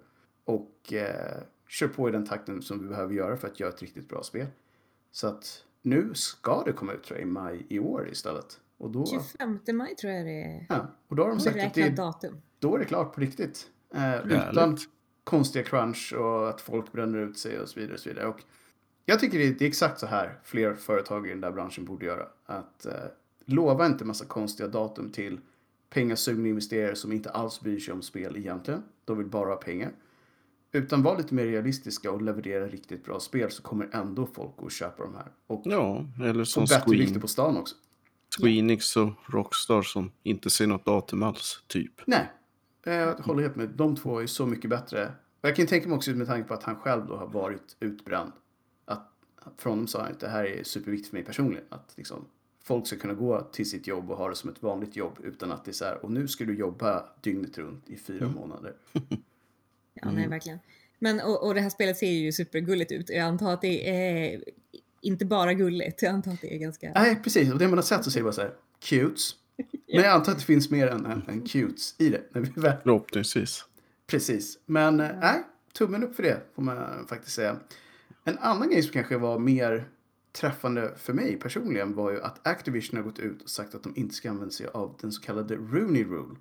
Och 0.52 0.94
eh, 0.94 1.44
kör 1.68 1.88
på 1.88 2.10
i 2.10 2.12
den 2.12 2.26
takten 2.26 2.62
som 2.62 2.80
vi 2.80 2.88
behöver 2.88 3.14
göra 3.14 3.38
för 3.38 3.48
att 3.48 3.60
göra 3.60 3.70
ett 3.70 3.82
riktigt 3.82 4.10
bra 4.10 4.24
spel. 4.24 4.48
Så 5.12 5.28
att 5.28 5.64
nu 5.82 6.14
ska 6.14 6.64
det 6.64 6.72
komma 6.72 6.94
ut 6.94 7.04
tror 7.04 7.20
jag 7.20 7.28
i 7.28 7.32
maj 7.32 7.66
i 7.70 7.80
år 7.80 8.10
istället. 8.12 8.60
Och 8.78 8.90
då, 8.90 9.06
25 9.06 9.60
maj 9.74 9.96
tror 9.96 10.14
jag 10.14 10.26
det 10.26 10.44
är. 10.44 10.66
ja, 10.70 10.88
och 11.08 11.16
då 11.16 11.24
har 11.24 11.30
de 11.30 11.40
sagt 11.40 11.64
att 11.66 11.74
det, 11.74 11.90
datum. 11.90 12.42
då 12.60 12.76
är 12.76 12.80
det 12.80 12.86
klart 12.86 13.16
på 13.16 13.22
riktigt. 13.22 13.70
Eh, 13.94 14.28
utan 14.28 14.78
konstiga 15.24 15.64
crunch 15.64 16.14
och 16.18 16.50
att 16.50 16.62
folk 16.62 16.92
bränner 16.92 17.20
ut 17.20 17.38
sig 17.38 17.60
och 17.60 17.70
så 17.70 17.80
vidare. 17.80 17.94
Och 17.94 18.00
så 18.00 18.10
vidare. 18.10 18.28
Och 18.28 18.42
jag 19.06 19.20
tycker 19.20 19.38
det 19.38 19.48
är, 19.48 19.52
det 19.52 19.66
är 19.66 19.70
exakt 19.70 20.00
så 20.00 20.06
här 20.06 20.40
fler 20.44 20.74
företag 20.74 21.28
i 21.28 21.30
den 21.30 21.42
där 21.42 21.52
branschen 21.52 21.86
borde 21.86 22.06
göra. 22.06 22.28
Att 22.46 22.86
eh, 22.86 22.94
lova 23.46 23.86
inte 23.86 24.06
massa 24.06 24.26
konstiga 24.26 24.70
datum 24.70 25.12
till 25.12 25.40
pengasugna 25.90 26.48
investerare 26.48 26.96
som 26.96 27.12
inte 27.12 27.30
alls 27.30 27.62
bryr 27.62 27.80
sig 27.80 27.94
om 27.94 28.02
spel 28.02 28.38
egentligen. 28.38 28.84
De 29.06 29.18
vill 29.18 29.28
bara 29.28 29.50
ha 29.50 29.56
pengar. 29.56 29.92
Utan 30.72 31.04
var 31.04 31.18
lite 31.18 31.34
mer 31.34 31.46
realistiska 31.46 32.12
och 32.12 32.22
leverera 32.22 32.68
riktigt 32.68 33.06
bra 33.06 33.20
spel 33.20 33.52
så 33.52 33.62
kommer 33.62 33.90
ändå 33.92 34.26
folk 34.26 34.56
att 34.58 34.72
köpa 34.72 35.04
de 35.04 35.16
här. 35.16 35.32
Och 35.48 35.62
Ja, 35.66 36.06
eller 36.24 36.44
som 36.44 36.68
få 36.68 36.74
bättre 36.74 36.98
Squeen, 36.98 37.22
på 37.22 37.28
stan 37.28 37.58
också. 37.58 37.76
Squeenix 38.40 38.98
och 38.98 39.10
Rockstar 39.26 39.82
som 39.82 40.12
inte 40.24 40.50
ser 40.50 40.68
något 40.68 40.86
datum 40.86 41.24
alls, 41.24 41.64
typ. 41.68 42.02
Nej, 42.06 42.32
eh, 42.86 42.94
jag 42.94 43.16
håller 43.16 43.42
helt 43.42 43.56
med. 43.56 43.70
De 43.70 43.96
två 43.96 44.22
är 44.22 44.28
så 44.28 44.46
mycket 44.46 44.70
bättre. 44.70 45.12
Och 45.42 45.50
jag 45.50 45.56
kan 45.56 45.68
tänka 45.68 45.88
mig 45.88 45.96
också 45.96 46.12
med 46.12 46.28
tanke 46.28 46.48
på 46.48 46.54
att 46.54 46.64
han 46.64 46.76
själv 46.76 47.06
då 47.06 47.16
har 47.16 47.28
varit 47.28 47.76
utbränd. 47.80 48.32
Att 48.86 49.12
från 49.58 49.72
honom 49.72 49.88
sa 49.88 50.02
han 50.02 50.12
att 50.12 50.20
det 50.20 50.30
här 50.30 50.44
är 50.44 50.64
superviktigt 50.64 51.10
för 51.10 51.18
mig 51.18 51.26
personligen. 51.26 51.66
Att 51.70 51.94
liksom, 51.98 52.26
folk 52.64 52.88
ska 52.88 52.98
kunna 52.98 53.14
gå 53.14 53.42
till 53.42 53.70
sitt 53.70 53.88
jobb 53.88 54.12
och 54.12 54.18
ha 54.18 54.30
det 54.30 54.36
som 54.36 54.50
ett 54.50 54.64
vanligt 54.64 54.96
jobb 54.96 55.20
utan 55.24 55.52
att 55.52 55.66
det 55.66 55.72
är 55.72 55.74
så 55.74 55.86
här, 55.86 56.06
och 56.06 56.12
nu 56.12 56.28
ska 56.28 56.46
du 56.46 56.56
jobba 56.56 57.06
dygnet 57.22 57.58
runt 57.58 57.90
i 57.90 57.98
fyra 57.98 58.28
månader. 58.28 58.74
Ja, 59.94 60.02
Mm. 60.04 60.16
nej, 60.16 60.28
verkligen. 60.28 60.60
Men, 61.00 61.20
och, 61.20 61.48
och 61.48 61.54
det 61.54 61.62
här 61.62 61.70
spelet 61.70 61.98
ser 61.98 62.12
ju 62.12 62.32
supergulligt 62.32 62.92
ut. 62.92 63.10
Jag 63.10 63.20
antar 63.20 63.54
att 63.54 63.62
det 63.62 63.90
är 63.90 64.44
inte 65.02 65.26
bara 65.26 65.54
gulligt. 65.54 66.02
Jag 66.02 66.14
antar 66.14 66.32
att 66.32 66.42
det 66.42 66.56
är 66.56 66.60
ganska... 66.60 66.92
Nej, 66.96 67.20
precis. 67.24 67.52
Och 67.54 67.60
det 67.60 67.68
man 67.68 67.78
har 67.78 67.84
sett 67.84 68.04
så 68.04 68.12
ser 68.12 68.20
det 68.20 68.24
bara 68.24 68.34
så 68.34 68.42
här, 68.42 68.54
cutes. 68.80 69.32
Men 69.94 70.04
jag 70.04 70.06
antar 70.14 70.32
att 70.32 70.38
det 70.40 70.46
finns 70.46 70.70
mer 70.70 70.88
än, 70.88 71.06
än, 71.06 71.22
än 71.28 71.42
cutes 71.42 71.96
i 71.98 72.10
det. 72.10 72.22
När 72.32 72.42
vi 72.42 72.62
väl 72.62 72.78
Förhoppningsvis. 72.84 73.66
Precis. 74.08 74.60
Men 74.66 75.00
eh, 75.00 75.10
nej, 75.20 75.44
tummen 75.74 76.04
upp 76.04 76.16
för 76.16 76.24
det 76.24 76.42
får 76.56 76.62
man 76.62 77.08
faktiskt 77.08 77.36
säga. 77.36 77.60
En 78.24 78.38
annan 78.38 78.70
grej 78.70 78.84
som 78.84 78.92
kanske 78.94 79.18
var 79.18 79.40
mer 79.40 79.88
träffande 80.32 80.94
för 80.98 81.14
mig 81.14 81.40
personligen 81.40 81.96
var 81.96 82.12
ju 82.12 82.22
att 82.22 82.48
Activision 82.48 82.98
har 82.98 83.04
gått 83.04 83.20
ut 83.20 83.42
och 83.42 83.50
sagt 83.50 83.76
att 83.76 83.84
de 83.84 83.94
inte 83.96 84.16
ska 84.16 84.30
använda 84.30 84.52
sig 84.52 84.68
av 84.68 84.98
den 85.02 85.12
så 85.12 85.22
kallade 85.22 85.56
Rooney 85.56 86.04
Rule. 86.04 86.36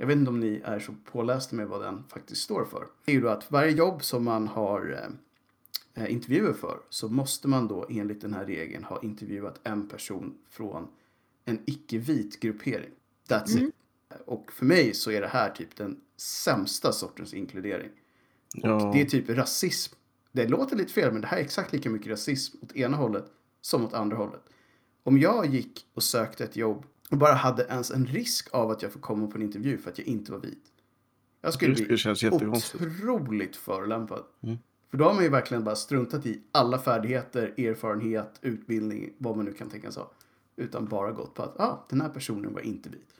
Jag 0.00 0.06
vet 0.06 0.16
inte 0.16 0.30
om 0.30 0.40
ni 0.40 0.60
är 0.64 0.80
så 0.80 0.94
pålästa 1.04 1.56
med 1.56 1.68
vad 1.68 1.82
den 1.82 2.04
faktiskt 2.08 2.42
står 2.42 2.64
för. 2.64 2.86
Det 3.04 3.12
är 3.12 3.14
ju 3.14 3.20
då 3.20 3.28
att 3.28 3.50
varje 3.50 3.70
jobb 3.72 4.04
som 4.04 4.24
man 4.24 4.48
har 4.48 4.92
eh, 5.94 6.04
eh, 6.04 6.12
intervjuer 6.12 6.52
för 6.52 6.80
så 6.88 7.08
måste 7.08 7.48
man 7.48 7.68
då 7.68 7.86
enligt 7.90 8.20
den 8.20 8.34
här 8.34 8.44
regeln 8.44 8.84
ha 8.84 9.02
intervjuat 9.02 9.60
en 9.62 9.88
person 9.88 10.34
från 10.50 10.88
en 11.44 11.58
icke-vit 11.66 12.40
gruppering. 12.40 12.90
That's 13.28 13.62
it. 13.62 13.74
Och 14.26 14.52
för 14.52 14.64
mig 14.66 14.94
så 14.94 15.10
är 15.10 15.20
det 15.20 15.26
här 15.28 15.50
typ 15.50 15.76
den 15.76 16.00
sämsta 16.16 16.92
sortens 16.92 17.34
inkludering. 17.34 17.90
Och 18.54 18.68
Ja. 18.68 18.90
det 18.94 19.00
är 19.00 19.04
typ 19.04 19.28
rasism. 19.30 19.94
Det 20.32 20.48
låter 20.48 20.76
lite 20.76 20.92
fel, 20.92 21.12
men 21.12 21.20
det 21.20 21.26
här 21.26 21.36
är 21.36 21.42
exakt 21.42 21.72
lika 21.72 21.90
mycket 21.90 22.08
rasism 22.08 22.56
åt 22.62 22.76
ena 22.76 22.96
hållet 22.96 23.24
som 23.60 23.84
åt 23.84 23.94
andra 23.94 24.16
hållet. 24.16 24.42
Om 25.02 25.18
jag 25.18 25.46
gick 25.46 25.86
och 25.94 26.02
sökte 26.02 26.44
ett 26.44 26.56
jobb 26.56 26.86
och 27.10 27.18
bara 27.18 27.34
hade 27.34 27.62
ens 27.62 27.90
en 27.90 28.06
risk 28.06 28.48
av 28.52 28.70
att 28.70 28.82
jag 28.82 28.92
får 28.92 29.00
komma 29.00 29.26
på 29.26 29.38
en 29.38 29.42
intervju 29.42 29.78
för 29.78 29.90
att 29.90 29.98
jag 29.98 30.06
inte 30.06 30.32
var 30.32 30.38
vit. 30.38 30.64
Jag 31.40 31.54
skulle 31.54 31.74
bli 31.74 31.96
otroligt 32.40 33.56
förolämpad. 33.56 34.24
Mm. 34.42 34.58
För 34.90 34.96
då 34.98 35.04
har 35.04 35.14
man 35.14 35.22
ju 35.22 35.30
verkligen 35.30 35.64
bara 35.64 35.76
struntat 35.76 36.26
i 36.26 36.42
alla 36.52 36.78
färdigheter, 36.78 37.54
erfarenhet, 37.56 38.38
utbildning, 38.42 39.12
vad 39.18 39.36
man 39.36 39.44
nu 39.44 39.52
kan 39.52 39.70
tänkas 39.70 39.96
ha. 39.96 40.10
Utan 40.56 40.88
bara 40.88 41.12
gått 41.12 41.34
på 41.34 41.42
att 41.42 41.60
ah, 41.60 41.86
den 41.90 42.00
här 42.00 42.08
personen 42.08 42.52
var 42.52 42.60
inte 42.60 42.88
vit. 42.88 43.14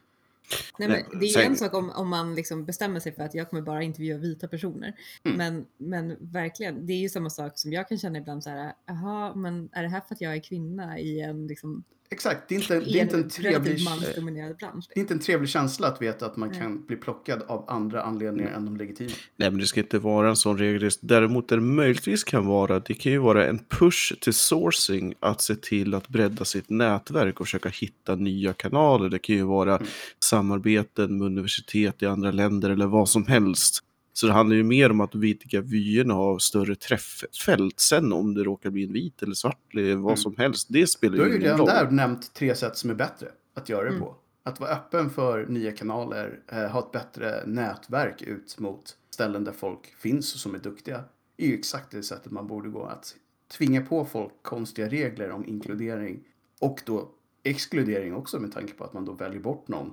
Nej, 0.78 0.88
men 0.88 1.20
det 1.20 1.26
är 1.26 1.38
ju 1.38 1.44
en 1.44 1.56
sak 1.56 1.74
om, 1.74 1.90
om 1.90 2.08
man 2.08 2.34
liksom 2.34 2.64
bestämmer 2.64 3.00
sig 3.00 3.12
för 3.12 3.22
att 3.22 3.34
jag 3.34 3.50
kommer 3.50 3.62
bara 3.62 3.82
intervjua 3.82 4.18
vita 4.18 4.48
personer. 4.48 4.94
Mm. 5.24 5.36
Men, 5.36 5.66
men 5.76 6.16
verkligen, 6.20 6.86
det 6.86 6.92
är 6.92 6.98
ju 6.98 7.08
samma 7.08 7.30
sak 7.30 7.58
som 7.58 7.72
jag 7.72 7.88
kan 7.88 7.98
känna 7.98 8.18
ibland 8.18 8.44
så 8.44 8.50
här, 8.50 8.72
jaha, 8.86 9.34
men 9.34 9.68
är 9.72 9.82
det 9.82 9.88
här 9.88 10.00
för 10.00 10.14
att 10.14 10.20
jag 10.20 10.36
är 10.36 10.40
kvinna 10.40 10.98
i 10.98 11.20
en 11.20 11.46
liksom 11.46 11.84
Exakt, 12.12 12.48
det 12.48 12.54
är 12.54 12.60
inte, 12.60 12.80
det 12.80 12.86
i 12.86 12.98
är 12.98 13.02
inte 13.02 13.16
en 13.16 13.28
trevlig... 13.28 13.84
bransch? 13.84 14.84
Det 14.94 14.98
är 14.98 15.00
inte 15.00 15.14
en 15.14 15.20
trevlig 15.20 15.50
känsla 15.50 15.88
att 15.88 16.02
veta 16.02 16.26
att 16.26 16.36
man 16.36 16.48
Nej. 16.48 16.60
kan 16.60 16.86
bli 16.86 16.96
plockad 16.96 17.42
av 17.42 17.64
andra 17.68 18.02
anledningar 18.02 18.50
än 18.50 18.64
de 18.64 18.76
legitima. 18.76 19.10
Nej, 19.36 19.50
men 19.50 19.60
det 19.60 19.66
ska 19.66 19.80
inte 19.80 19.98
vara 19.98 20.28
en 20.28 20.36
sån 20.36 20.58
regel. 20.58 20.90
Däremot 21.00 21.48
det 21.48 21.60
möjligtvis 21.60 22.24
kan 22.24 22.46
vara, 22.46 22.80
det 22.80 22.94
kan 22.94 23.12
ju 23.12 23.18
vara 23.18 23.46
en 23.46 23.58
push 23.58 24.14
till 24.20 24.34
sourcing 24.34 25.14
att 25.20 25.40
se 25.40 25.54
till 25.56 25.94
att 25.94 26.08
bredda 26.08 26.44
sitt 26.44 26.70
nätverk 26.70 27.40
och 27.40 27.46
försöka 27.46 27.68
hitta 27.68 28.14
nya 28.14 28.52
kanaler. 28.52 29.08
Det 29.08 29.18
kan 29.18 29.36
ju 29.36 29.42
vara 29.42 29.76
Mm. 29.76 29.88
samarbeten 30.24 31.18
med 31.18 31.26
universitet 31.26 32.02
i 32.02 32.06
andra 32.06 32.30
länder 32.30 32.70
eller 32.70 32.86
vad 32.86 33.08
som 33.08 33.26
helst. 33.26 33.84
Så 34.12 34.26
det 34.26 34.32
handlar 34.32 34.56
ju 34.56 34.62
mer 34.62 34.90
om 34.90 35.00
att 35.00 35.14
vidga 35.14 35.60
vyerna 35.60 36.14
och 36.14 36.20
ha 36.24 36.38
större 36.38 36.74
träfffält. 36.74 37.80
Sen 37.80 38.12
om 38.12 38.34
det 38.34 38.44
råkar 38.44 38.70
bli 38.70 38.84
en 38.84 38.92
vit 38.92 39.22
eller 39.22 39.34
svart 39.34 39.74
eller 39.74 39.94
vad 39.94 40.04
Mm. 40.12 40.16
som 40.16 40.36
helst, 40.36 40.66
det 40.70 40.86
spelar 40.86 41.14
Du 41.16 41.20
har 41.22 41.26
ju 41.26 41.32
ju 41.32 41.38
ingen 41.38 41.44
redan 41.52 41.58
roll. 41.60 41.68
där 41.68 41.90
nämnt 41.90 42.34
tre 42.34 42.54
sätt 42.54 42.76
som 42.76 42.90
är 42.90 42.94
bättre 42.94 43.28
att 43.54 43.68
göra 43.68 43.82
det 43.82 43.88
Mm. 43.88 44.00
på. 44.00 44.16
Att 44.42 44.60
vara 44.60 44.70
öppen 44.70 45.10
för 45.10 45.46
nya 45.46 45.72
kanaler, 45.72 46.40
eh, 46.52 46.58
ha 46.70 46.78
ett 46.80 46.92
bättre 46.92 47.42
nätverk 47.46 48.22
ut 48.22 48.58
mot 48.58 48.96
ställen 49.10 49.44
där 49.44 49.52
folk 49.52 49.94
finns 49.98 50.40
som 50.40 50.54
är 50.54 50.58
duktiga. 50.58 51.04
är 51.36 51.46
ju 51.46 51.54
exakt 51.54 51.90
det 51.90 52.02
sättet 52.02 52.32
man 52.32 52.46
borde 52.46 52.68
gå. 52.68 52.82
Att 52.84 53.14
tvinga 53.56 53.80
på 53.80 54.04
folk 54.04 54.32
konstiga 54.42 54.88
regler 54.88 55.30
om 55.30 55.44
inkludering 55.46 56.20
och 56.60 56.80
då 56.86 57.08
exkludering 57.42 58.14
också 58.14 58.38
med 58.40 58.52
tanke 58.52 58.72
på 58.72 58.84
att 58.84 58.92
man 58.92 59.04
då 59.04 59.12
väljer 59.12 59.40
bort 59.40 59.68
någon 59.68 59.90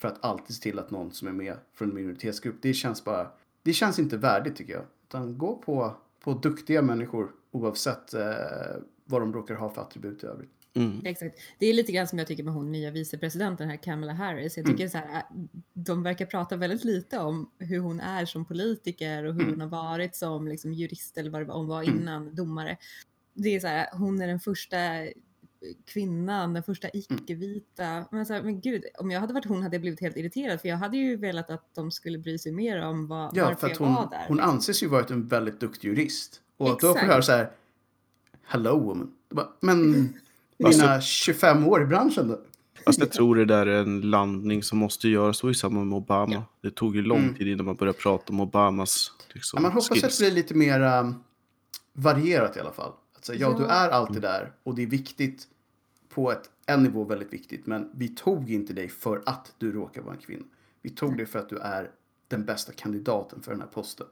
för 0.00 0.08
att 0.08 0.24
alltid 0.24 0.56
se 0.56 0.62
till 0.62 0.78
att 0.78 0.90
någon 0.90 1.12
som 1.12 1.28
är 1.28 1.32
med 1.32 1.56
från 1.74 1.88
en 1.88 1.94
minoritetsgrupp. 1.94 2.56
Det 2.62 2.74
känns 2.74 3.04
bara, 3.04 3.28
det 3.68 3.72
känns 3.74 3.98
inte 3.98 4.16
värdigt 4.16 4.56
tycker 4.56 4.72
jag. 4.72 4.84
Utan 5.08 5.38
gå 5.38 5.56
på, 5.56 5.96
på 6.24 6.32
duktiga 6.34 6.82
människor 6.82 7.30
oavsett 7.50 8.14
eh, 8.14 8.20
vad 9.04 9.22
de 9.22 9.32
råkar 9.32 9.54
ha 9.54 9.70
för 9.70 9.82
attribut 9.82 10.24
i 10.24 10.26
övrigt. 10.26 10.50
Mm. 10.74 11.00
Exakt. 11.04 11.38
Det 11.58 11.66
är 11.66 11.74
lite 11.74 11.92
grann 11.92 12.06
som 12.08 12.18
jag 12.18 12.28
tycker 12.28 12.44
med 12.44 12.54
hon 12.54 12.72
nya 12.72 12.90
vicepresidenten 12.90 13.68
här, 13.68 13.76
Kamala 13.76 14.12
Harris. 14.12 14.56
Jag 14.56 14.66
tycker 14.66 14.88
så 14.88 14.98
här, 14.98 15.22
de 15.72 16.02
verkar 16.02 16.26
prata 16.26 16.56
väldigt 16.56 16.84
lite 16.84 17.18
om 17.18 17.50
hur 17.58 17.78
hon 17.78 18.00
är 18.00 18.24
som 18.26 18.44
politiker 18.44 19.24
och 19.24 19.34
hur 19.34 19.40
Mm. 19.40 19.52
hon 19.52 19.60
har 19.60 19.68
varit 19.68 20.16
som 20.16 20.48
liksom, 20.48 20.72
jurist 20.72 21.18
eller 21.18 21.30
vad 21.30 21.40
det 21.40 21.44
var 21.44 21.54
hon 21.56 21.66
var 21.66 21.82
Mm. 21.82 21.98
innan, 21.98 22.34
domare. 22.34 22.76
Det 23.34 23.48
är 23.56 23.60
så 23.60 23.66
här, 23.66 23.86
hon 23.92 24.20
är 24.20 24.26
den 24.26 24.40
första 24.40 24.76
kvinnan, 25.86 26.54
den 26.54 26.62
första 26.62 26.88
icke-vita. 26.92 28.04
Men, 28.10 28.26
så 28.26 28.32
här, 28.32 28.42
men 28.42 28.60
gud, 28.60 28.84
om 28.98 29.10
jag 29.10 29.20
hade 29.20 29.32
varit 29.34 29.44
hon 29.46 29.62
hade 29.62 29.74
jag 29.76 29.80
blivit 29.80 30.00
helt 30.00 30.16
irriterad 30.16 30.60
för 30.60 30.68
jag 30.68 30.76
hade 30.76 30.96
ju 30.96 31.16
velat 31.16 31.50
att 31.50 31.74
de 31.74 31.90
skulle 31.90 32.18
bry 32.18 32.38
sig 32.38 32.52
mer 32.52 32.82
om 32.86 33.06
vad, 33.06 33.36
Ja, 33.36 33.44
varför 33.44 33.60
för 33.60 33.66
att 33.66 33.80
jag 33.80 33.86
hon, 33.86 33.94
var 33.94 34.10
där. 34.10 34.24
hon 34.28 34.40
anses 34.40 34.82
ju 34.82 34.86
vara 34.86 35.04
en 35.04 35.26
väldigt 35.26 35.60
duktig 35.60 35.88
jurist. 35.88 36.40
Och 36.56 36.70
att 36.70 36.78
då 36.80 36.86
får 36.86 36.94
Exakt. 36.94 37.12
höra 37.12 37.22
så 37.22 37.32
här, 37.32 37.50
hello 38.42 38.78
woman. 38.78 39.12
Bara, 39.30 39.48
Men 39.60 40.08
Alltså- 40.64 40.80
mina 40.82 41.00
25 41.00 41.66
år 41.68 41.82
i 41.82 41.86
branschen 41.86 42.28
då? 42.28 42.40
Fast 42.84 42.98
jag 42.98 43.12
tror 43.12 43.36
det 43.36 43.44
där 43.44 43.66
är 43.66 43.82
en 43.82 44.00
landning 44.00 44.62
som 44.62 44.78
måste 44.78 45.08
göras. 45.08 45.40
Det 45.40 45.44
var 45.46 45.50
ju 45.50 45.54
samma 45.54 45.84
med 45.84 45.96
Obama. 45.96 46.42
Det 46.60 46.70
tog 46.70 46.96
ju 46.96 47.02
lång 47.02 47.18
Mm. 47.22 47.34
tid 47.34 47.48
innan 47.48 47.66
man 47.66 47.76
började 47.76 47.98
prata 47.98 48.32
om 48.32 48.40
Obamas 48.40 49.12
liksom, 49.28 49.56
Ja, 49.56 49.62
man 49.62 49.72
hoppas 49.72 49.90
att 49.90 49.98
skills. 49.98 50.18
det 50.18 50.24
blir 50.24 50.30
lite 50.34 50.54
mer 50.54 50.80
um, 51.00 51.22
varierat 51.92 52.56
i 52.56 52.60
alla 52.60 52.72
fall. 52.72 52.92
Säga, 53.28 53.38
ja, 53.40 53.50
Ja. 53.50 53.58
du 53.58 53.64
är 53.64 53.88
alltid 53.88 54.22
där 54.22 54.52
och 54.62 54.74
det 54.74 54.82
är 54.82 54.86
viktigt 54.86 55.48
på 56.08 56.32
ett, 56.32 56.50
en 56.66 56.82
nivå 56.82 57.04
väldigt 57.04 57.32
viktigt. 57.32 57.66
Men 57.66 57.90
vi 57.94 58.08
tog 58.08 58.50
inte 58.50 58.72
dig 58.72 58.88
för 58.88 59.22
att 59.26 59.54
du 59.58 59.72
råkar 59.72 60.02
vara 60.02 60.14
en 60.14 60.20
kvinna. 60.20 60.44
Vi 60.82 60.90
tog 60.90 61.16
dig 61.16 61.26
för 61.26 61.38
att 61.38 61.48
du 61.48 61.58
är 61.58 61.90
den 62.28 62.44
bästa 62.44 62.72
kandidaten 62.72 63.42
för 63.42 63.50
den 63.52 63.60
här 63.60 63.68
posten. 63.68 64.06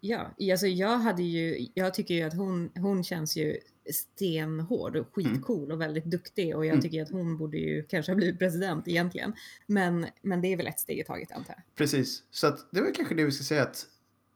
Ja, 0.00 0.26
alltså 0.52 0.66
jag 0.66 0.98
hade 0.98 1.22
ju, 1.22 1.66
jag 1.74 1.94
tycker 1.94 2.14
ju 2.14 2.22
att 2.22 2.34
hon, 2.36 2.70
hon 2.74 3.04
känns 3.04 3.36
ju 3.36 3.58
stenhård 3.92 4.96
och 4.96 5.06
skitcool 5.14 5.72
och 5.72 5.80
väldigt 5.80 6.04
duktig 6.04 6.56
och 6.56 6.66
jag 6.66 6.72
Mm. 6.72 6.82
tycker 6.82 7.02
att 7.02 7.10
hon 7.10 7.38
borde 7.38 7.56
ju 7.58 7.82
kanske 7.82 8.12
ha 8.12 8.16
blivit 8.16 8.38
president 8.38 8.88
egentligen. 8.88 9.32
Men, 9.66 10.06
men 10.22 10.40
det 10.40 10.52
är 10.52 10.56
väl 10.56 10.66
ett 10.66 10.80
steg 10.80 10.98
i 10.98 11.04
taget 11.04 11.32
antar 11.32 11.54
jag. 11.54 11.62
Precis, 11.74 12.22
så 12.30 12.46
att 12.46 12.66
det 12.70 12.78
är 12.78 12.84
väl 12.84 12.94
kanske 12.94 13.14
det 13.14 13.24
vi 13.24 13.30
ska 13.30 13.44
säga 13.44 13.62
att 13.62 13.86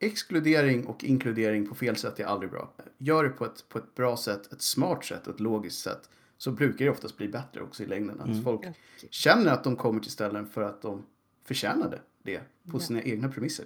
exkludering 0.03 0.87
och 0.87 1.05
inkludering 1.05 1.67
på 1.67 1.75
fel 1.75 1.97
sätt 1.97 2.21
är 2.21 2.25
aldrig 2.25 2.51
bra. 2.51 2.73
Gör 2.99 3.25
det 3.25 3.31
på 3.31 3.45
ett, 3.45 3.69
på 3.69 3.79
ett 3.79 3.95
bra 3.95 4.17
sätt, 4.17 4.53
ett 4.53 4.63
smart 4.63 5.05
sätt 5.05 5.27
och 5.27 5.35
ett 5.35 5.41
logiskt 5.41 5.81
sätt 5.83 6.11
så 6.39 6.51
brukar 6.51 6.85
det 6.85 6.91
oftast 6.91 7.17
bli 7.17 7.29
bättre 7.29 7.61
också 7.63 7.83
i 7.83 7.87
längden. 7.87 8.21
Att 8.21 8.27
Mm. 8.29 8.43
folk 8.43 8.61
känner 9.11 9.53
att 9.53 9.65
de 9.65 9.77
kommer 9.77 10.01
till 10.01 10.11
ställen 10.11 10.47
för 10.47 10.63
att 10.63 10.83
de 10.83 11.03
förtjänade 11.45 12.01
det 12.23 12.39
på 12.39 12.77
Ja. 12.77 12.81
sina 12.81 13.03
egna 13.03 13.29
premisser. 13.29 13.65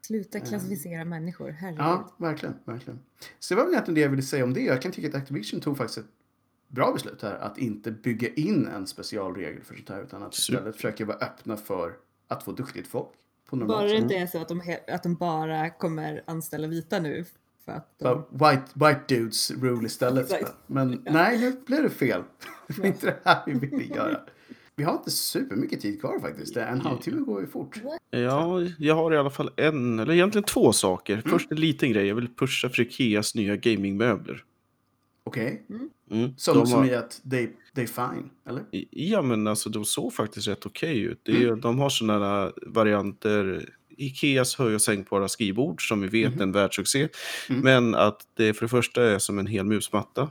Sluta 0.00 0.40
klassificera 0.40 1.04
människor, 1.04 1.50
herregud. 1.50 1.80
Ja, 1.80 2.12
verkligen, 2.16 2.54
verkligen. 2.64 2.98
Så 3.38 3.54
det 3.54 3.58
var 3.58 3.64
väl 3.64 3.72
egentligen 3.72 3.94
det 3.94 4.00
jag 4.00 4.08
ville 4.08 4.22
säga 4.22 4.44
om 4.44 4.54
det. 4.54 4.60
Jag 4.60 4.82
kan 4.82 4.92
tycka 4.92 5.08
att 5.08 5.14
Activision 5.14 5.60
tog 5.60 5.76
faktiskt 5.76 5.98
ett 5.98 6.06
bra 6.68 6.92
beslut 6.92 7.22
här 7.22 7.34
att 7.34 7.58
inte 7.58 7.90
bygga 7.90 8.28
in 8.34 8.66
en 8.66 8.86
specialregel 8.86 9.62
för 9.62 9.74
sånt 9.74 9.88
här 9.88 10.02
utan 10.02 10.22
att 10.22 10.34
istället 10.34 10.76
försöka 10.76 11.04
vara 11.04 11.16
öppna 11.16 11.56
för 11.56 11.96
att 12.28 12.42
få 12.44 12.52
duktigt 12.52 12.86
folk. 12.88 13.08
På 13.50 13.56
Bara 13.56 13.86
det 13.86 13.96
inte 13.96 14.14
är 14.14 14.26
så 14.26 14.38
att 14.38 14.48
de, 14.48 14.76
att 14.88 15.02
de 15.02 15.14
bara 15.14 15.70
kommer 15.70 16.22
anställa 16.26 16.66
vita 16.68 16.98
nu. 16.98 17.24
För 17.64 17.72
att 17.72 17.98
de, 17.98 18.24
White, 18.30 18.62
white 18.74 19.00
dudes 19.08 19.50
rule 19.50 19.86
istället. 19.86 20.24
Exakt. 20.32 20.54
Men 20.66 21.02
nej, 21.04 21.38
nu 21.38 21.60
blev 21.66 21.82
det 21.82 21.90
fel. 21.90 22.22
Det 22.66 22.78
var 22.78 22.86
inte 22.86 23.06
det 23.06 23.16
här 23.24 23.42
vi 23.46 23.52
ville 23.54 23.84
göra. 23.84 24.20
Vi 24.76 24.84
har 24.84 24.92
inte 24.92 25.10
supermycket 25.10 25.80
tid 25.80 26.00
kvar 26.00 26.18
faktiskt. 26.20 26.56
En 26.56 26.80
halvtimme 26.80 27.20
går 27.20 27.40
ju 27.40 27.46
fort. 27.46 27.80
Ja, 28.10 28.60
jag 28.78 28.94
har 28.94 29.12
i 29.12 29.16
alla 29.16 29.30
fall 29.30 29.50
en, 29.56 29.98
eller 29.98 30.14
egentligen 30.14 30.44
två 30.44 30.72
saker. 30.72 31.12
Mm. 31.12 31.30
Först 31.30 31.50
en 31.52 31.60
liten 31.60 31.92
grej. 31.92 32.06
Jag 32.06 32.14
vill 32.14 32.34
pusha 32.34 32.68
för 32.68 32.82
Ikeas 32.82 33.34
nya 33.34 33.56
gamingmöbler. 33.56 34.44
Okej? 35.24 35.62
Mm. 36.10 36.34
Som, 36.36 36.58
De 36.58 36.66
som 36.66 36.78
har- 36.78 36.86
i 36.86 36.94
att 36.94 37.20
they, 37.30 37.48
they 37.74 37.86
fine, 37.86 38.30
eller? 38.48 38.64
Ja, 38.90 39.22
men 39.22 39.46
alltså 39.46 39.70
de 39.70 39.84
såg 39.84 40.12
faktiskt 40.14 40.48
rätt 40.48 40.66
okej 40.66 41.00
ut. 41.00 41.20
Det 41.22 41.32
är, 41.32 41.36
ju- 41.40 41.56
De 41.56 41.78
har 41.78 41.90
sådana 41.90 42.52
varianter. 42.66 43.68
Ikeas 43.96 44.54
höj 44.56 44.74
och 44.74 44.82
sänkbara 44.82 45.28
skrivbord 45.28 45.88
som 45.88 46.00
vi 46.00 46.08
vet 46.08 46.36
är 46.36 46.42
en 46.42 46.52
världssuccé. 46.52 47.08
Mm. 47.48 47.60
Men 47.62 47.94
att 47.94 48.20
det 48.34 48.54
för 48.54 48.64
det 48.64 48.68
första 48.70 49.02
är 49.04 49.18
som 49.18 49.38
en 49.38 49.46
hel 49.46 49.64
musmatta. 49.64 50.30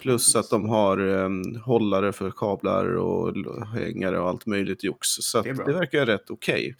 Plus 0.00 0.36
att 0.36 0.50
de 0.50 0.68
har 0.68 0.98
em, 0.98 1.42
hållare 1.64 2.12
för 2.12 2.30
kablar 2.30 2.84
och 2.96 3.36
hängare 3.66 4.18
och 4.18 4.28
allt 4.28 4.46
möjligt 4.46 4.84
jox. 4.84 5.08
Så 5.08 5.42
Det 5.42 5.48
är 5.50 5.54
bra. 5.54 5.66
det 5.66 5.72
verkar 5.72 6.06
rätt 6.06 6.30
okej. 6.30 6.76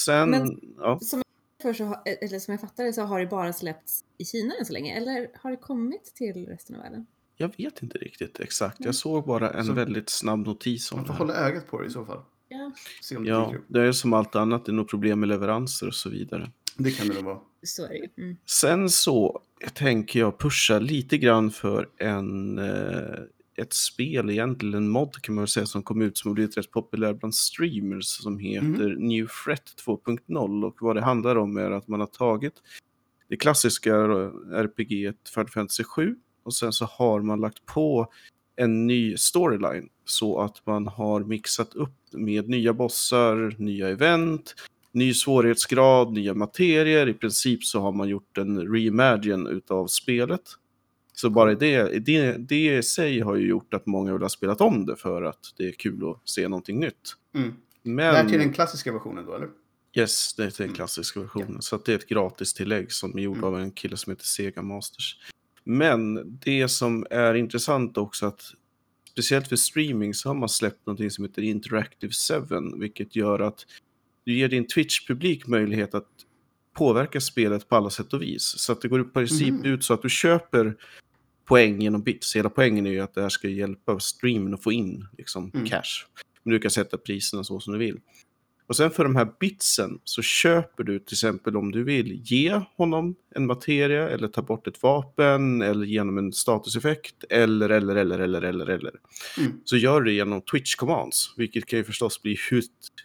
Sen, 0.00 0.30
Men- 0.30 0.60
ja, 0.78 0.98
som, 1.00 1.18
jag 1.58 1.62
för 1.62 1.72
så, 1.72 1.84
har- 1.84 2.02
eller 2.22 2.38
som 2.38 2.52
jag 2.52 2.60
fattar 2.60 2.84
det 2.84 2.92
så 2.92 3.02
har 3.02 3.20
det 3.20 3.26
bara 3.26 3.52
släppts 3.52 4.04
i 4.18 4.24
Kina 4.24 4.54
än 4.60 4.66
så 4.66 4.72
länge. 4.72 4.96
Eller 4.96 5.28
har 5.42 5.50
det 5.50 5.56
kommit 5.56 6.04
till 6.14 6.46
resten 6.46 6.76
av 6.76 6.82
världen? 6.82 7.06
Jag 7.36 7.50
vet 7.58 7.82
inte 7.82 7.98
riktigt 7.98 8.40
exakt. 8.40 8.78
Mm. 8.80 8.86
Jag 8.86 8.94
såg 8.94 9.26
bara 9.26 9.50
en 9.50 9.64
Så- 9.64 9.72
väldigt 9.72 10.10
snabb 10.10 10.46
notis 10.46 10.92
om 10.92 10.98
Man 10.98 11.02
det. 11.04 11.06
får 11.06 11.14
här. 11.14 11.18
hålla 11.18 11.34
ögat 11.34 11.66
på 11.70 11.80
det 11.80 11.86
i 11.86 11.90
så 11.90 12.04
fall. 12.04 12.20
Ja, 12.48 12.72
Se 13.02 13.16
om 13.16 13.24
det 13.24 13.30
Ja, 13.30 13.44
dyker 13.46 13.58
upp. 13.58 13.64
det 13.68 13.80
är 13.82 13.92
som 13.92 14.12
allt 14.12 14.36
annat. 14.36 14.64
Det 14.64 14.70
är 14.72 14.74
nog 14.74 14.88
problem 14.88 15.20
med 15.20 15.28
leveranser 15.28 15.86
och 15.86 15.94
så 15.94 16.10
vidare. 16.10 16.50
Det 16.76 16.90
kan 16.90 17.08
det 17.08 17.14
nog 17.14 17.24
vara. 17.24 17.38
så 17.62 17.84
är 17.84 17.88
det 17.88 17.96
ju. 18.16 18.24
Mm. 18.24 18.36
Sen 18.46 18.90
så 18.90 19.40
tänker 19.74 20.20
jag 20.20 20.38
pusha 20.38 20.78
lite 20.78 21.18
grann 21.18 21.50
för 21.50 21.88
en, 21.96 22.58
eh, 22.58 23.18
ett 23.56 23.72
spel, 23.72 24.30
egentligen 24.30 24.74
en 24.74 24.88
mod 24.88 25.22
kan 25.22 25.34
man 25.34 25.42
väl 25.42 25.48
säga, 25.48 25.66
som 25.66 25.82
kom 25.82 26.02
ut 26.02 26.18
som 26.18 26.28
har 26.30 26.34
blivit 26.34 26.56
rätt 26.56 26.70
populär 26.70 27.12
bland 27.14 27.34
streamers 27.34 28.04
som 28.06 28.38
heter 28.38 28.96
New 28.98 29.26
Threat 29.44 29.74
2.0 29.86 30.64
och 30.64 30.76
vad 30.80 30.96
det 30.96 31.02
handlar 31.02 31.36
om 31.36 31.56
är 31.56 31.70
att 31.70 31.88
man 31.88 32.00
har 32.00 32.06
tagit 32.06 32.54
det 33.28 33.36
klassiska 33.36 33.94
RPG 34.52 35.12
Final 35.34 35.48
Fantasy 35.48 35.84
7 35.84 36.16
och 36.44 36.54
sen 36.54 36.72
så 36.72 36.84
har 36.84 37.20
man 37.20 37.40
lagt 37.40 37.66
på 37.66 38.06
en 38.56 38.86
ny 38.86 39.16
storyline 39.16 39.88
så 40.04 40.40
att 40.40 40.66
man 40.66 40.86
har 40.86 41.20
mixat 41.20 41.74
upp 41.74 41.94
med 42.12 42.48
nya 42.48 42.72
bossar, 42.72 43.54
nya 43.58 43.88
event, 43.88 44.54
ny 44.92 45.14
svårighetsgrad, 45.14 46.12
nya 46.12 46.34
materier. 46.34 47.08
I 47.08 47.14
princip 47.14 47.64
så 47.64 47.80
har 47.80 47.92
man 47.92 48.08
gjort 48.08 48.38
en 48.38 48.72
reimagine 48.72 49.48
utav 49.48 49.86
spelet. 49.86 50.42
Så 51.12 51.30
bara 51.30 51.54
det, 51.54 51.98
det, 52.06 52.32
det 52.32 52.76
i 52.76 52.82
sig 52.82 53.20
har 53.20 53.34
ju 53.36 53.48
gjort 53.48 53.74
att 53.74 53.86
många 53.86 54.12
vill 54.12 54.22
ha 54.22 54.28
spelat 54.28 54.60
om 54.60 54.86
det 54.86 54.96
för 54.96 55.22
att 55.22 55.54
det 55.56 55.68
är 55.68 55.72
kul 55.72 56.10
att 56.10 56.28
se 56.28 56.48
någonting 56.48 56.80
nytt. 56.80 57.16
Mm. 57.34 57.54
Men, 57.82 57.96
Det 57.96 58.20
här 58.20 58.28
till 58.28 58.38
den 58.38 58.52
klassiska 58.52 58.92
versionen 58.92 59.26
då, 59.26 59.34
eller? 59.34 59.48
Yes, 59.96 60.34
det 60.34 60.44
är 60.44 60.62
den 60.62 60.72
klassiska 60.74 61.20
versionen. 61.20 61.62
Så 61.62 61.76
att 61.76 61.84
det 61.84 61.92
är 61.92 61.96
ett 61.96 62.08
gratis 62.08 62.54
tillägg 62.54 62.92
som 62.92 63.18
är 63.18 63.22
gjort 63.22 63.36
Mm. 63.36 63.48
av 63.48 63.60
en 63.60 63.70
kille 63.70 63.96
som 63.96 64.10
heter 64.10 64.24
Sega 64.24 64.62
Masters. 64.62 65.18
Men 65.64 66.20
det 66.44 66.68
som 66.68 67.06
är 67.10 67.34
intressant 67.34 67.96
också 67.98 68.26
att 68.26 68.42
speciellt 69.10 69.48
för 69.48 69.56
streaming 69.56 70.14
så 70.14 70.28
har 70.28 70.34
man 70.34 70.48
släppt 70.48 70.86
någonting 70.86 71.10
som 71.10 71.24
heter 71.24 71.42
Interactive 71.42 72.12
7, 72.48 72.78
vilket 72.80 73.16
gör 73.16 73.38
att 73.40 73.66
du 74.24 74.34
ger 74.34 74.48
din 74.48 74.66
Twitch-publik 74.66 75.46
möjlighet 75.46 75.94
att 75.94 76.08
påverka 76.76 77.20
spelet 77.20 77.68
på 77.68 77.76
alla 77.76 77.90
sätt 77.90 78.12
och 78.12 78.22
vis. 78.22 78.42
Så 78.42 78.72
att 78.72 78.80
det 78.80 78.88
går 78.88 79.00
i 79.00 79.04
princip 79.04 79.48
Mhm. 79.54 79.64
ut 79.64 79.84
så 79.84 79.94
att 79.94 80.02
du 80.02 80.10
köper 80.10 80.76
poäng 81.44 81.80
genom 81.82 82.02
bits. 82.02 82.36
Hela 82.36 82.50
poängen 82.50 82.86
är 82.86 82.90
ju 82.90 83.00
att 83.00 83.14
det 83.14 83.22
här 83.22 83.28
ska 83.28 83.48
hjälpa 83.48 84.00
streamen 84.00 84.54
att 84.54 84.62
få 84.62 84.72
in 84.72 85.06
liksom, 85.18 85.50
Mm. 85.54 85.66
cash. 85.66 86.06
Men 86.42 86.52
du 86.52 86.58
kan 86.58 86.70
sätta 86.70 86.98
priserna 86.98 87.44
så 87.44 87.60
som 87.60 87.72
du 87.72 87.78
vill. 87.78 88.00
Och 88.66 88.76
sen 88.76 88.90
för 88.90 89.04
de 89.04 89.16
här 89.16 89.28
bitsen 89.40 89.98
så 90.04 90.22
köper 90.22 90.84
du 90.84 90.98
till 90.98 91.14
exempel 91.14 91.56
om 91.56 91.72
du 91.72 91.84
vill 91.84 92.20
ge 92.24 92.60
honom 92.76 93.14
en 93.34 93.46
materia 93.46 94.08
eller 94.08 94.28
ta 94.28 94.42
bort 94.42 94.66
ett 94.66 94.82
vapen 94.82 95.62
eller 95.62 95.86
genom 95.86 96.18
en 96.18 96.32
statuseffekt 96.32 97.24
eller 97.30 97.68
eller 97.68 97.96
eller 97.96 98.18
eller 98.18 98.42
eller 98.42 98.66
eller. 98.66 98.92
Mm. 99.38 99.52
Så 99.64 99.76
gör 99.76 100.00
du 100.00 100.10
det 100.10 100.16
genom 100.16 100.40
Twitch 100.40 100.74
commands, 100.74 101.34
vilket 101.36 101.66
kan 101.66 101.78
ju 101.78 101.84
förstås 101.84 102.22
bli 102.22 102.36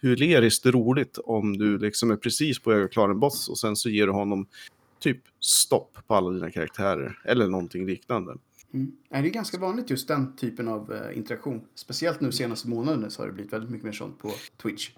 hileriskt 0.02 0.66
roligt 0.66 1.18
om 1.24 1.58
du 1.58 1.78
liksom 1.78 2.10
är 2.10 2.16
precis 2.16 2.58
på 2.58 2.70
väg 2.70 2.84
att 2.84 2.92
klara 2.92 3.10
en 3.10 3.20
boss 3.20 3.48
och 3.48 3.58
sen 3.58 3.76
så 3.76 3.90
ger 3.90 4.06
du 4.06 4.12
honom 4.12 4.46
typ 5.00 5.22
stopp 5.40 5.98
på 6.06 6.14
alla 6.14 6.30
dina 6.30 6.50
karaktärer 6.50 7.18
eller 7.24 7.48
någonting 7.48 7.86
liknande. 7.86 8.36
Mm. 8.74 8.92
Det 9.08 9.16
är 9.16 9.22
ganska 9.22 9.58
vanligt 9.58 9.90
just 9.90 10.08
den 10.08 10.36
typen 10.36 10.68
av 10.68 10.92
eh, 10.92 11.18
interaktion. 11.18 11.64
Speciellt 11.74 12.20
nu 12.20 12.32
senaste 12.32 12.68
månaden 12.68 13.10
så 13.10 13.22
har 13.22 13.26
det 13.26 13.32
blivit 13.32 13.52
väldigt 13.52 13.70
mycket 13.70 13.84
mer 13.84 13.92
sånt 13.92 14.18
på 14.18 14.32
Twitch. 14.62 14.90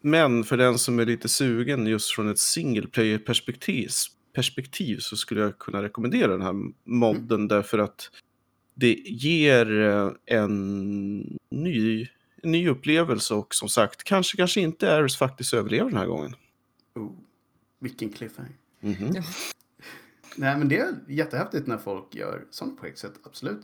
Men 0.00 0.44
för 0.44 0.56
den 0.56 0.78
som 0.78 0.98
är 0.98 1.06
lite 1.06 1.28
sugen 1.28 1.86
just 1.86 2.10
från 2.10 2.30
ett 2.30 2.38
single 2.38 2.86
player 2.86 3.18
perspektiv, 3.18 3.88
perspektiv 4.32 4.98
så 4.98 5.16
skulle 5.16 5.40
jag 5.40 5.58
kunna 5.58 5.82
rekommendera 5.82 6.32
den 6.32 6.42
här 6.42 6.54
modden 6.84 7.48
därför 7.48 7.78
att 7.78 8.10
det 8.74 8.94
ger 9.04 9.80
eh, 9.80 10.10
en 10.26 11.38
ny, 11.50 12.08
en 12.42 12.52
ny 12.52 12.68
upplevelse 12.68 13.34
och 13.34 13.54
som 13.54 13.68
sagt 13.68 14.04
kanske 14.04 14.36
kanske 14.36 14.60
inte 14.60 14.96
Ares 14.96 15.16
faktiskt 15.16 15.54
överlever 15.54 15.90
den 15.90 15.98
här 15.98 16.06
gången. 16.06 16.34
Oh, 16.94 17.12
vilken 17.78 18.08
cliffhanger. 18.08 18.56
Mhm. 18.80 19.12
Ja. 19.14 19.22
Nej, 20.36 20.58
men 20.58 20.68
det 20.68 20.78
är 20.78 20.94
jättehäftigt 21.08 21.66
när 21.66 21.78
folk 21.78 22.14
gör 22.14 22.44
sånt 22.50 22.80
på 22.80 22.86
sätt, 22.94 23.12
absolut. 23.22 23.60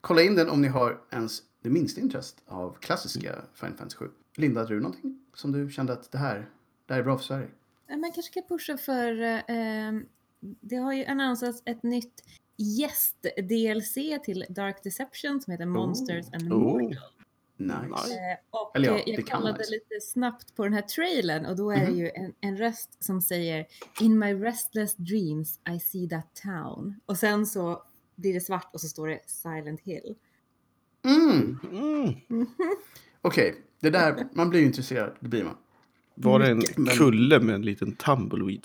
Kolla 0.00 0.22
in 0.22 0.34
den 0.34 0.50
om 0.50 0.62
ni 0.62 0.68
har 0.68 1.00
ens 1.10 1.42
det 1.62 1.70
minsta 1.70 2.00
intresse 2.00 2.36
av 2.46 2.76
klassiska 2.80 3.34
Final 3.54 3.76
Fantasy 3.76 3.96
7. 3.96 4.08
Linda, 4.36 4.60
hade 4.60 4.74
du 4.74 4.80
någonting 4.80 5.18
som 5.34 5.52
du 5.52 5.70
kände 5.70 5.92
att 5.92 6.12
det 6.12 6.18
här, 6.18 6.50
det 6.86 6.92
här 6.94 7.00
är 7.00 7.04
bra 7.04 7.18
för 7.18 7.24
Sverige? 7.24 7.48
Ja, 7.86 7.96
Man 7.96 8.12
kanske 8.12 8.32
kan 8.32 8.42
pusha 8.48 8.76
för... 8.76 9.22
Eh, 9.22 9.92
det 10.60 10.76
har 10.76 10.92
ju 10.92 11.04
annonsats 11.04 11.62
ett 11.64 11.82
nytt 11.82 12.22
gäst-DLC 12.56 13.94
till 14.24 14.44
Dark 14.48 14.82
Deception 14.84 15.40
som 15.40 15.50
heter 15.50 15.66
Monsters 15.66 16.26
and 16.32 16.52
Oh. 16.52 16.58
Mortals. 16.58 16.98
Nice. 17.56 17.80
Nice. 17.82 18.14
Eh, 18.14 18.38
och 18.50 18.76
Eller 18.76 18.88
ja, 18.88 18.98
eh, 18.98 19.04
det 19.06 19.12
jag 19.12 19.26
kollade 19.26 19.58
nice. 19.58 19.70
lite 19.70 20.00
snabbt 20.02 20.54
på 20.56 20.64
den 20.64 20.72
här 20.72 20.82
trailern 20.82 21.46
och 21.46 21.56
då 21.56 21.70
är 21.70 21.76
det 21.80 21.86
Mhm. 21.90 21.98
ju 21.98 22.10
en, 22.14 22.34
en 22.40 22.56
röst 22.56 23.04
som 23.04 23.20
säger 23.20 23.66
In 24.00 24.18
my 24.18 24.34
restless 24.34 24.94
dreams 24.96 25.60
I 25.76 25.80
see 25.80 26.08
that 26.08 26.34
town. 26.42 27.00
Och 27.06 27.18
sen 27.18 27.46
så 27.46 27.82
blir 28.16 28.34
det 28.34 28.40
svart 28.40 28.70
och 28.74 28.80
så 28.80 28.88
står 28.88 29.08
det 29.08 29.20
Silent 29.26 29.80
Hill. 29.80 30.14
Mm. 31.04 31.58
Mm. 31.72 32.46
Okej, 33.22 33.54
det 33.80 33.90
där, 33.90 34.26
man 34.32 34.50
blir 34.50 34.60
ju 34.60 34.66
intresserad, 34.66 35.12
det 35.20 35.28
blir 35.28 35.44
man. 35.44 35.56
Var 36.14 36.38
det 36.38 36.50
en 36.50 36.62
Men- 36.76 36.96
kulle 36.96 37.40
med 37.40 37.54
en 37.54 37.62
liten 37.62 37.92
tumbleweed? 37.96 38.62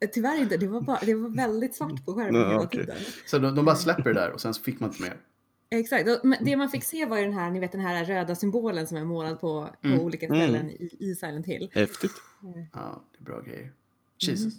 Eh, 0.00 0.08
Tyvärr 0.12 0.40
inte, 0.40 0.56
det 0.56 0.66
var, 0.68 0.80
bara, 0.80 0.98
det 1.06 1.14
var 1.14 1.28
väldigt 1.28 1.74
svart 1.74 2.04
på 2.04 2.14
skärmen 2.14 2.40
hela 2.50 2.60
okej. 2.60 2.80
tiden. 2.80 2.96
Så 3.26 3.38
de, 3.38 3.54
de 3.54 3.64
bara 3.64 3.76
släpper 3.76 4.02
det 4.04 4.20
där 4.20 4.30
och 4.30 4.40
sen 4.40 4.54
så 4.54 4.62
fick 4.62 4.80
man 4.80 4.90
inte 4.90 5.02
mer. 5.02 5.16
Exakt, 5.70 6.08
och 6.08 6.20
men 6.24 6.44
det 6.44 6.56
man 6.56 6.68
fick 6.70 6.84
se 6.84 7.06
var 7.06 7.18
ju 7.18 7.24
den 7.24 7.32
här, 7.34 7.50
ni 7.50 7.60
vet 7.60 7.72
den 7.72 7.80
här 7.80 8.04
röda 8.04 8.34
symbolen 8.34 8.86
som 8.86 8.96
är 8.96 9.04
målad 9.04 9.40
på, 9.40 9.68
på 9.82 9.86
Mm. 9.88 10.00
olika 10.00 10.26
Mm. 10.26 10.38
ställen 10.38 10.70
i, 10.70 10.96
i 11.00 11.14
Silent 11.14 11.46
Hill. 11.46 11.70
Häftigt. 11.72 12.12
Ja, 12.72 13.02
det 13.12 13.18
är 13.18 13.24
bra 13.24 13.40
grejer. 13.40 13.72
Jesus. 14.18 14.54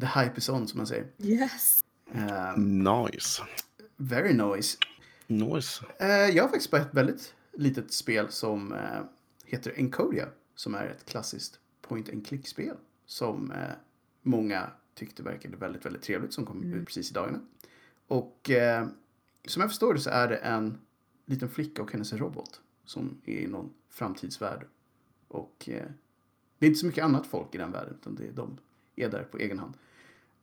The 0.00 0.06
hype 0.06 0.32
is 0.36 0.48
on, 0.48 0.68
som 0.68 0.78
man 0.78 0.86
säger. 0.86 1.06
Yes! 1.18 1.80
Eh, 2.14 2.58
Nice. 2.58 3.42
very 3.96 4.32
nice. 4.32 4.76
Nice. 5.26 5.84
Eh, 6.00 6.08
jag 6.08 6.42
har 6.44 6.48
faktiskt 6.48 6.74
ett 6.74 6.88
väldigt 6.92 7.34
litet 7.52 7.92
spel 7.92 8.28
som 8.30 8.72
eh, 8.72 9.02
heter 9.44 9.72
Encodia. 9.76 10.28
Som 10.54 10.74
är 10.74 10.86
ett 10.86 11.04
klassiskt 11.04 11.60
point 11.80 12.08
and 12.08 12.26
click-spel. 12.26 12.76
Som 13.06 13.50
eh, 13.50 13.72
många 14.22 14.70
tyckte 14.94 15.22
verkade 15.22 15.56
väldigt, 15.56 15.86
väldigt 15.86 16.02
trevligt. 16.02 16.32
Som 16.32 16.46
kom 16.46 16.72
ut 16.74 16.86
precis 16.86 17.10
i 17.10 17.14
dagarna. 17.14 17.40
Och 18.06 18.50
eh, 18.50 18.88
som 19.44 19.60
jag 19.60 19.70
förstår 19.70 19.94
det 19.94 20.00
så 20.00 20.10
är 20.10 20.28
det 20.28 20.36
en 20.36 20.78
liten 21.26 21.48
flicka 21.48 21.82
och 21.82 21.92
hennes 21.92 22.12
robot. 22.12 22.60
Som 22.84 23.20
är 23.24 23.38
i 23.38 23.46
någon 23.46 23.72
framtidsvärld. 23.88 24.66
Och 25.28 25.68
det 26.58 26.66
är 26.66 26.68
inte 26.68 26.80
så 26.80 26.86
mycket 26.86 27.04
annat 27.04 27.26
folk 27.26 27.54
i 27.54 27.58
den 27.58 27.72
världen. 27.72 27.94
Utan 28.00 28.14
det 28.14 28.26
är, 28.26 28.32
de 28.32 28.58
är 28.96 29.08
där 29.08 29.22
på 29.22 29.38
egen 29.38 29.58
hand. 29.58 29.74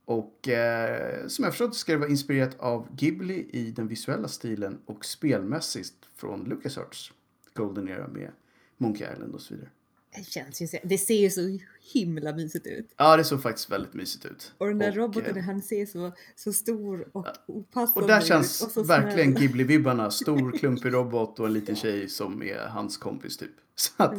Och 0.07 0.47
eh, 0.47 1.27
som 1.27 1.43
jag 1.43 1.53
förstått 1.53 1.75
ska 1.75 1.91
det 1.91 1.97
vara 1.97 2.09
inspirerat 2.09 2.59
av 2.59 2.95
Ghibli 2.95 3.49
i 3.51 3.71
den 3.71 3.87
visuella 3.87 4.27
stilen 4.27 4.79
och 4.85 5.05
spelmässigt 5.05 5.93
från 6.15 6.43
LucasArts 6.43 7.13
Golden 7.53 7.89
Era 7.89 8.07
med 8.07 8.31
Monkey 8.77 9.07
Island 9.13 9.35
och 9.35 9.41
så 9.41 9.53
vidare. 9.53 9.69
Det 10.15 10.23
känns 10.23 10.61
ju 10.61 10.67
så, 10.67 10.77
det 10.83 10.97
ser 10.97 11.15
ju 11.21 11.29
så 11.29 11.59
himla 11.93 12.33
mysigt 12.33 12.67
ut. 12.67 12.93
Ja, 12.97 13.17
det 13.17 13.23
såg 13.23 13.41
faktiskt 13.41 13.69
väldigt 13.69 13.93
mysigt 13.93 14.25
ut. 14.25 14.53
Och 14.57 14.67
den 14.67 14.77
där 14.77 14.89
Och, 14.89 14.95
roboten, 14.95 15.37
eh, 15.37 15.43
han 15.43 15.61
ser 15.61 15.85
så, 15.85 16.11
så 16.35 16.53
stor 16.53 17.09
och 17.11 17.27
opassande 17.45 18.01
Och 18.01 18.07
där 18.07 18.19
ut 18.19 18.25
känns 18.25 18.61
och 18.61 18.71
så 18.71 18.83
verkligen. 18.83 19.33
Ghibli-vibbarna. 19.37 20.09
Stor 20.09 20.51
klumpig 20.57 20.93
robot 20.93 21.39
och 21.39 21.45
en 21.47 21.53
liten 21.53 21.75
tjej 21.75 22.09
som 22.09 22.43
är 22.43 22.67
hans 22.67 22.97
kompis 22.97 23.37
typ. 23.37 23.51
Så 23.75 24.03
att, 24.03 24.15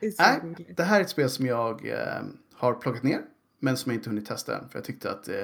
Det 0.00 0.06
är 0.06 0.10
så 0.40 0.46
roligt. 0.46 0.76
det 0.76 0.82
här 0.82 1.00
är 1.00 1.04
ett 1.04 1.10
spel 1.10 1.30
som 1.30 1.46
jag 1.46 1.88
eh, 1.88 2.22
har 2.52 2.74
plockat 2.74 3.02
ner. 3.02 3.20
Men 3.58 3.76
som 3.76 3.92
jag 3.92 3.98
inte 3.98 4.10
hunnit 4.10 4.26
testa 4.26 4.58
än. 4.58 4.68
För 4.68 4.78
jag 4.78 4.84
tyckte 4.84 5.10
att 5.10 5.28
eh, 5.28 5.36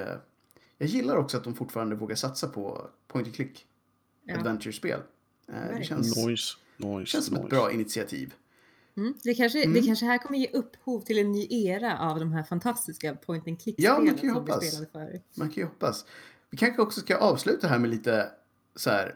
jag 0.77 0.89
gillar 0.89 1.15
också 1.17 1.37
att 1.37 1.43
de 1.43 1.55
fortfarande 1.55 1.95
vågar 1.95 2.15
satsa 2.15 2.47
på 2.47 2.89
point 3.07 3.27
and 3.27 3.35
click 3.35 3.67
Ja. 4.27 4.37
adventure-spel. 4.37 4.99
Eh, 5.47 5.77
det 5.77 5.83
känns, 5.83 6.17
Nice. 6.17 6.53
Nice. 6.77 7.05
känns 7.05 7.25
som 7.25 7.35
ett 7.35 7.43
nice. 7.43 7.55
bra 7.55 7.71
initiativ. 7.71 8.33
Mm. 8.97 9.13
Det, 9.23 9.33
kanske, 9.33 9.63
Mm. 9.63 9.73
det 9.73 9.81
kanske 9.81 10.05
här 10.05 10.17
kommer 10.17 10.39
ge 10.39 10.47
upphov 10.53 11.01
till 11.01 11.17
en 11.17 11.31
ny 11.31 11.47
era 11.49 11.99
av 11.99 12.19
de 12.19 12.31
här 12.31 12.43
fantastiska 12.43 13.15
point 13.15 13.47
and 13.47 13.57
Ja, 13.57 13.63
click-spelen 13.63 14.05
man 14.05 14.05
kan 14.05 14.13
ju 14.15 14.19
som 14.19 14.27
vi 14.45 14.51
hoppas. 14.51 14.67
spelade 14.67 14.91
förut. 15.11 15.23
Man 15.35 15.47
kan 15.49 15.55
ju 15.55 15.63
hoppas. 15.63 16.05
Vi 16.49 16.57
kanske 16.57 16.81
också 16.81 17.01
ska 17.01 17.17
avsluta 17.17 17.67
här 17.67 17.79
med 17.79 17.89
lite 17.89 18.31
så 18.75 18.89
här 18.89 19.15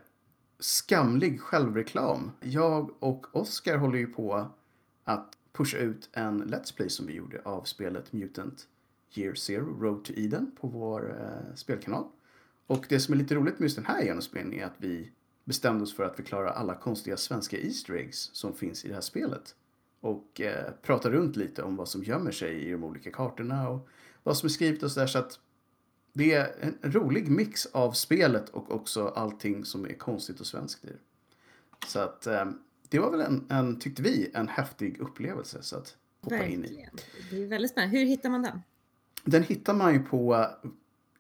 skamlig 0.60 1.42
självreklam. 1.42 2.32
Jag 2.42 3.04
och 3.04 3.36
Oskar 3.36 3.78
håller 3.78 3.98
ju 4.00 4.08
på 4.08 4.48
att 5.04 5.38
pusha 5.52 5.78
ut 5.78 6.10
en 6.14 6.44
Let's 6.44 6.76
Play 6.76 6.90
som 6.90 7.06
vi 7.06 7.14
gjorde 7.14 7.42
av 7.46 7.64
spelet 7.64 8.14
Mutant 8.14 8.68
Year 9.14 9.36
Zero 9.36 9.82
Road 9.82 10.04
to 10.04 10.14
Eden 10.16 10.52
på 10.60 10.68
vår 10.68 11.22
eh, 11.22 11.56
spelkanal. 11.56 12.06
Och 12.68 12.86
det 12.90 13.00
som 13.00 13.14
är 13.14 13.18
lite 13.18 13.36
roligt 13.36 13.60
med 13.60 13.66
just 13.66 13.76
den 13.76 13.86
här 13.86 14.04
genomspelningen 14.04 14.64
är 14.64 14.66
att 14.66 14.76
vi 14.78 15.12
bestämde 15.44 15.84
oss 15.84 15.96
för 15.96 16.04
att 16.04 16.16
förklara 16.16 16.50
alla 16.50 16.76
konstiga 16.76 17.18
svenska 17.18 17.58
Easter 17.58 17.94
eggs 17.94 18.30
som 18.34 18.54
finns 18.54 18.86
i 18.86 18.88
det 18.88 18.94
här 18.94 19.02
spelet. 19.02 19.56
Och 20.00 20.42
eh, 20.42 20.72
prata 20.82 21.10
runt 21.10 21.36
lite 21.36 21.64
om 21.64 21.76
vad 21.76 21.90
som 21.90 22.04
gömmer 22.04 22.32
sig 22.32 22.68
i 22.68 22.72
de 22.72 22.84
olika 22.84 23.12
kartorna 23.12 23.70
och 23.70 23.88
vad 24.24 24.38
som 24.38 24.48
är 24.48 24.50
skrivet 24.50 24.84
och 24.84 24.92
sådär. 24.92 25.08
Så 25.08 25.20
att 25.20 25.40
det 26.14 26.34
är 26.34 26.56
en 26.62 26.92
rolig 26.92 27.32
mix 27.32 27.66
av 27.66 27.92
spelet 27.92 28.50
och 28.50 28.72
också 28.72 29.08
allting 29.08 29.66
som 29.66 29.86
är 29.86 29.94
konstigt 29.94 30.40
och 30.40 30.48
svenskt 30.48 30.86
i 30.86 30.88
det. 30.88 31.00
Så 31.88 32.00
att 32.00 32.28
eh, 32.28 32.46
det 32.90 33.00
var 33.00 33.12
väl 33.12 33.22
en, 33.22 33.46
en, 33.50 33.80
tyckte 33.80 34.02
vi, 34.02 34.32
en 34.34 34.48
häftig 34.48 35.00
upplevelse 35.00 35.64
så 35.64 35.78
att 35.78 35.98
hoppa 36.22 36.46
in 36.46 36.66
i. 36.66 36.68
Verkligen. 36.68 36.96
Det 37.32 37.44
är 37.44 37.48
väldigt 37.48 37.72
spännande. 37.72 37.98
Hur 37.98 38.06
hittar 38.06 38.30
man 38.30 38.42
den? 38.42 38.62
Den 39.24 39.44
hittar 39.44 39.74
man 39.74 39.94
ju 39.94 40.00
på, 40.00 40.46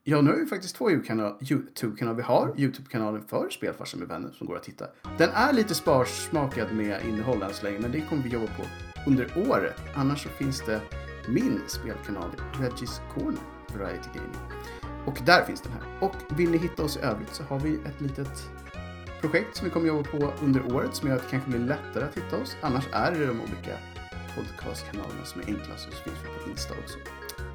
ja 0.04 0.22
nu 0.22 0.30
har 0.30 0.38
vi 0.38 0.46
faktiskt 0.46 0.76
två 0.76 0.92
YouTube-kanaler. 0.92 2.14
Vi 2.16 2.22
har 2.22 2.54
YouTube-kanalen 2.58 3.22
för 3.28 3.50
Spelfarsan 3.50 4.00
med 4.00 4.10
vänner 4.10 4.32
som 4.32 4.48
går 4.48 4.58
att 4.58 4.66
hitta. 4.66 4.86
Den 5.18 5.30
är 5.30 5.54
lite 5.54 5.76
sparsmakad 5.76 6.74
med 6.74 7.06
innehåll 7.06 7.42
än 7.42 7.54
så 7.54 7.64
länge, 7.64 7.80
men 7.80 7.92
det 7.92 8.02
kommer 8.02 8.24
vi 8.24 8.30
jobba 8.30 8.48
på 8.48 8.64
under 9.08 9.50
året. 9.50 9.76
Annars 9.96 10.24
så 10.24 10.30
finns 10.30 10.66
det 10.66 10.82
min 11.28 11.60
spelkanal, 11.68 12.30
Regis 12.54 13.02
Corner, 13.14 13.40
Variety 13.78 14.10
Gaming. 14.14 14.40
Och 15.06 15.18
där 15.26 15.46
finns 15.46 15.62
den 15.62 15.72
här. 15.72 15.84
Och 16.02 16.40
vill 16.40 16.52
ni 16.52 16.58
hitta 16.58 16.84
oss 16.84 16.98
i 16.98 17.00
övrigt 17.00 17.34
så 17.36 17.44
har 17.44 17.60
vi 17.60 17.76
ett 17.76 18.02
litet 18.02 18.50
projekt 19.22 19.56
som 19.56 19.66
vi 19.66 19.72
kommer 19.72 19.88
jobba 19.88 20.04
på 20.04 20.34
under 20.44 20.76
året 20.76 20.96
som 20.96 21.10
gör 21.10 21.16
att 21.16 21.24
det 21.24 21.30
kanske 21.30 21.50
blir 21.50 21.60
lättare 21.60 22.04
att 22.04 22.18
hitta 22.18 22.38
oss. 22.38 22.58
Annars 22.62 22.88
är 22.92 23.12
det 23.12 23.26
de 23.26 23.42
olika 23.42 23.78
podcastkanalerna 24.36 25.26
som 25.26 25.42
är 25.42 25.46
enklast 25.46 25.88
och 25.88 25.94
så 25.94 26.04
finns 26.04 26.18
vi 26.24 26.44
på 26.44 26.50
Insta 26.50 26.74
också. 26.74 26.98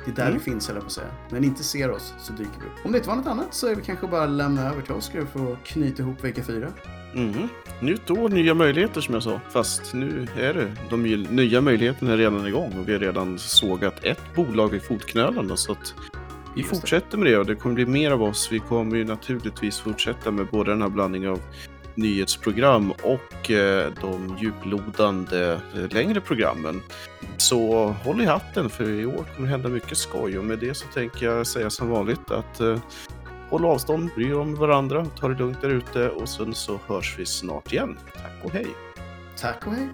Det 0.04 0.10
är 0.10 0.14
där 0.14 0.22
Mm. 0.26 0.34
vi 0.38 0.44
finns, 0.44 0.66
höll 0.68 0.76
jag 0.76 0.82
på 0.82 0.86
att 0.86 0.92
säga. 0.92 1.06
När 1.30 1.40
ni 1.40 1.46
inte 1.46 1.64
ser 1.64 1.90
oss 1.90 2.14
så 2.18 2.32
dyker 2.32 2.60
vi 2.60 2.66
upp. 2.66 2.84
Om 2.86 2.92
det 2.92 2.98
inte 2.98 3.08
var 3.08 3.16
något 3.16 3.26
annat 3.26 3.54
så 3.54 3.66
är 3.66 3.74
vi 3.74 3.82
kanske 3.82 4.06
bara 4.06 4.26
lämna 4.26 4.70
över 4.70 4.82
till 4.82 4.92
Oskar 4.92 5.24
för 5.32 5.52
att 5.52 5.64
knyta 5.64 6.02
ihop 6.02 6.24
vecka 6.24 6.42
fyra. 6.42 6.68
Mm. 7.14 7.48
Nytt 7.80 8.10
år, 8.10 8.28
nya 8.28 8.54
möjligheter 8.54 9.00
som 9.00 9.14
jag 9.14 9.22
sa. 9.22 9.40
Fast 9.50 9.94
nu 9.94 10.26
är 10.38 10.54
det 10.54 10.72
de 10.90 11.02
nya 11.30 11.60
möjligheterna 11.60 12.12
är 12.12 12.16
redan 12.16 12.46
igång 12.46 12.72
och 12.80 12.88
vi 12.88 12.92
har 12.92 13.00
redan 13.00 13.38
sågat 13.38 14.04
ett 14.04 14.34
bolag 14.36 14.74
i 14.74 14.80
fotknölarna 14.80 15.56
så 15.56 15.72
att 15.72 15.94
vi 16.56 16.62
fortsätter 16.62 17.18
med 17.18 17.26
det 17.32 17.38
och 17.38 17.46
det 17.46 17.54
kommer 17.54 17.74
bli 17.74 17.86
mer 17.86 18.10
av 18.10 18.22
oss. 18.22 18.48
Vi 18.52 18.58
kommer 18.58 18.96
ju 18.96 19.04
naturligtvis 19.04 19.78
fortsätta 19.80 20.30
med 20.30 20.46
både 20.46 20.70
den 20.70 20.82
här 20.82 20.88
blandningen 20.88 21.30
av 21.30 21.40
nyhetsprogram 21.94 22.90
och 22.90 23.50
eh, 23.50 23.92
de 24.00 24.36
djuplodande 24.40 25.52
eh, 25.52 25.88
längre 25.90 26.20
programmen. 26.20 26.82
Så 27.36 27.88
håll 27.88 28.20
i 28.20 28.24
hatten 28.24 28.70
för 28.70 28.90
i 28.90 29.06
år 29.06 29.24
kommer 29.36 29.48
det 29.48 29.52
hända 29.52 29.68
mycket 29.68 29.98
skoj 29.98 30.38
och 30.38 30.44
med 30.44 30.58
det 30.58 30.74
så 30.74 30.86
tänker 30.86 31.26
jag 31.26 31.46
säga 31.46 31.70
som 31.70 31.88
vanligt 31.88 32.30
att 32.30 32.60
eh, 32.60 32.78
håll 33.50 33.64
avstånd, 33.64 34.10
bry 34.14 34.28
er 34.28 34.38
om 34.38 34.54
varandra, 34.54 35.06
ta 35.20 35.28
det 35.28 35.38
lugnt 35.38 35.60
där 35.60 35.68
ute 35.68 36.08
och 36.08 36.28
sen 36.28 36.54
så 36.54 36.80
hörs 36.86 37.18
vi 37.18 37.26
snart 37.26 37.72
igen. 37.72 37.98
Tack 38.14 38.44
och 38.44 38.50
hej! 38.50 38.66
Tack 39.36 39.66
och 39.66 39.72
hej. 39.72 39.88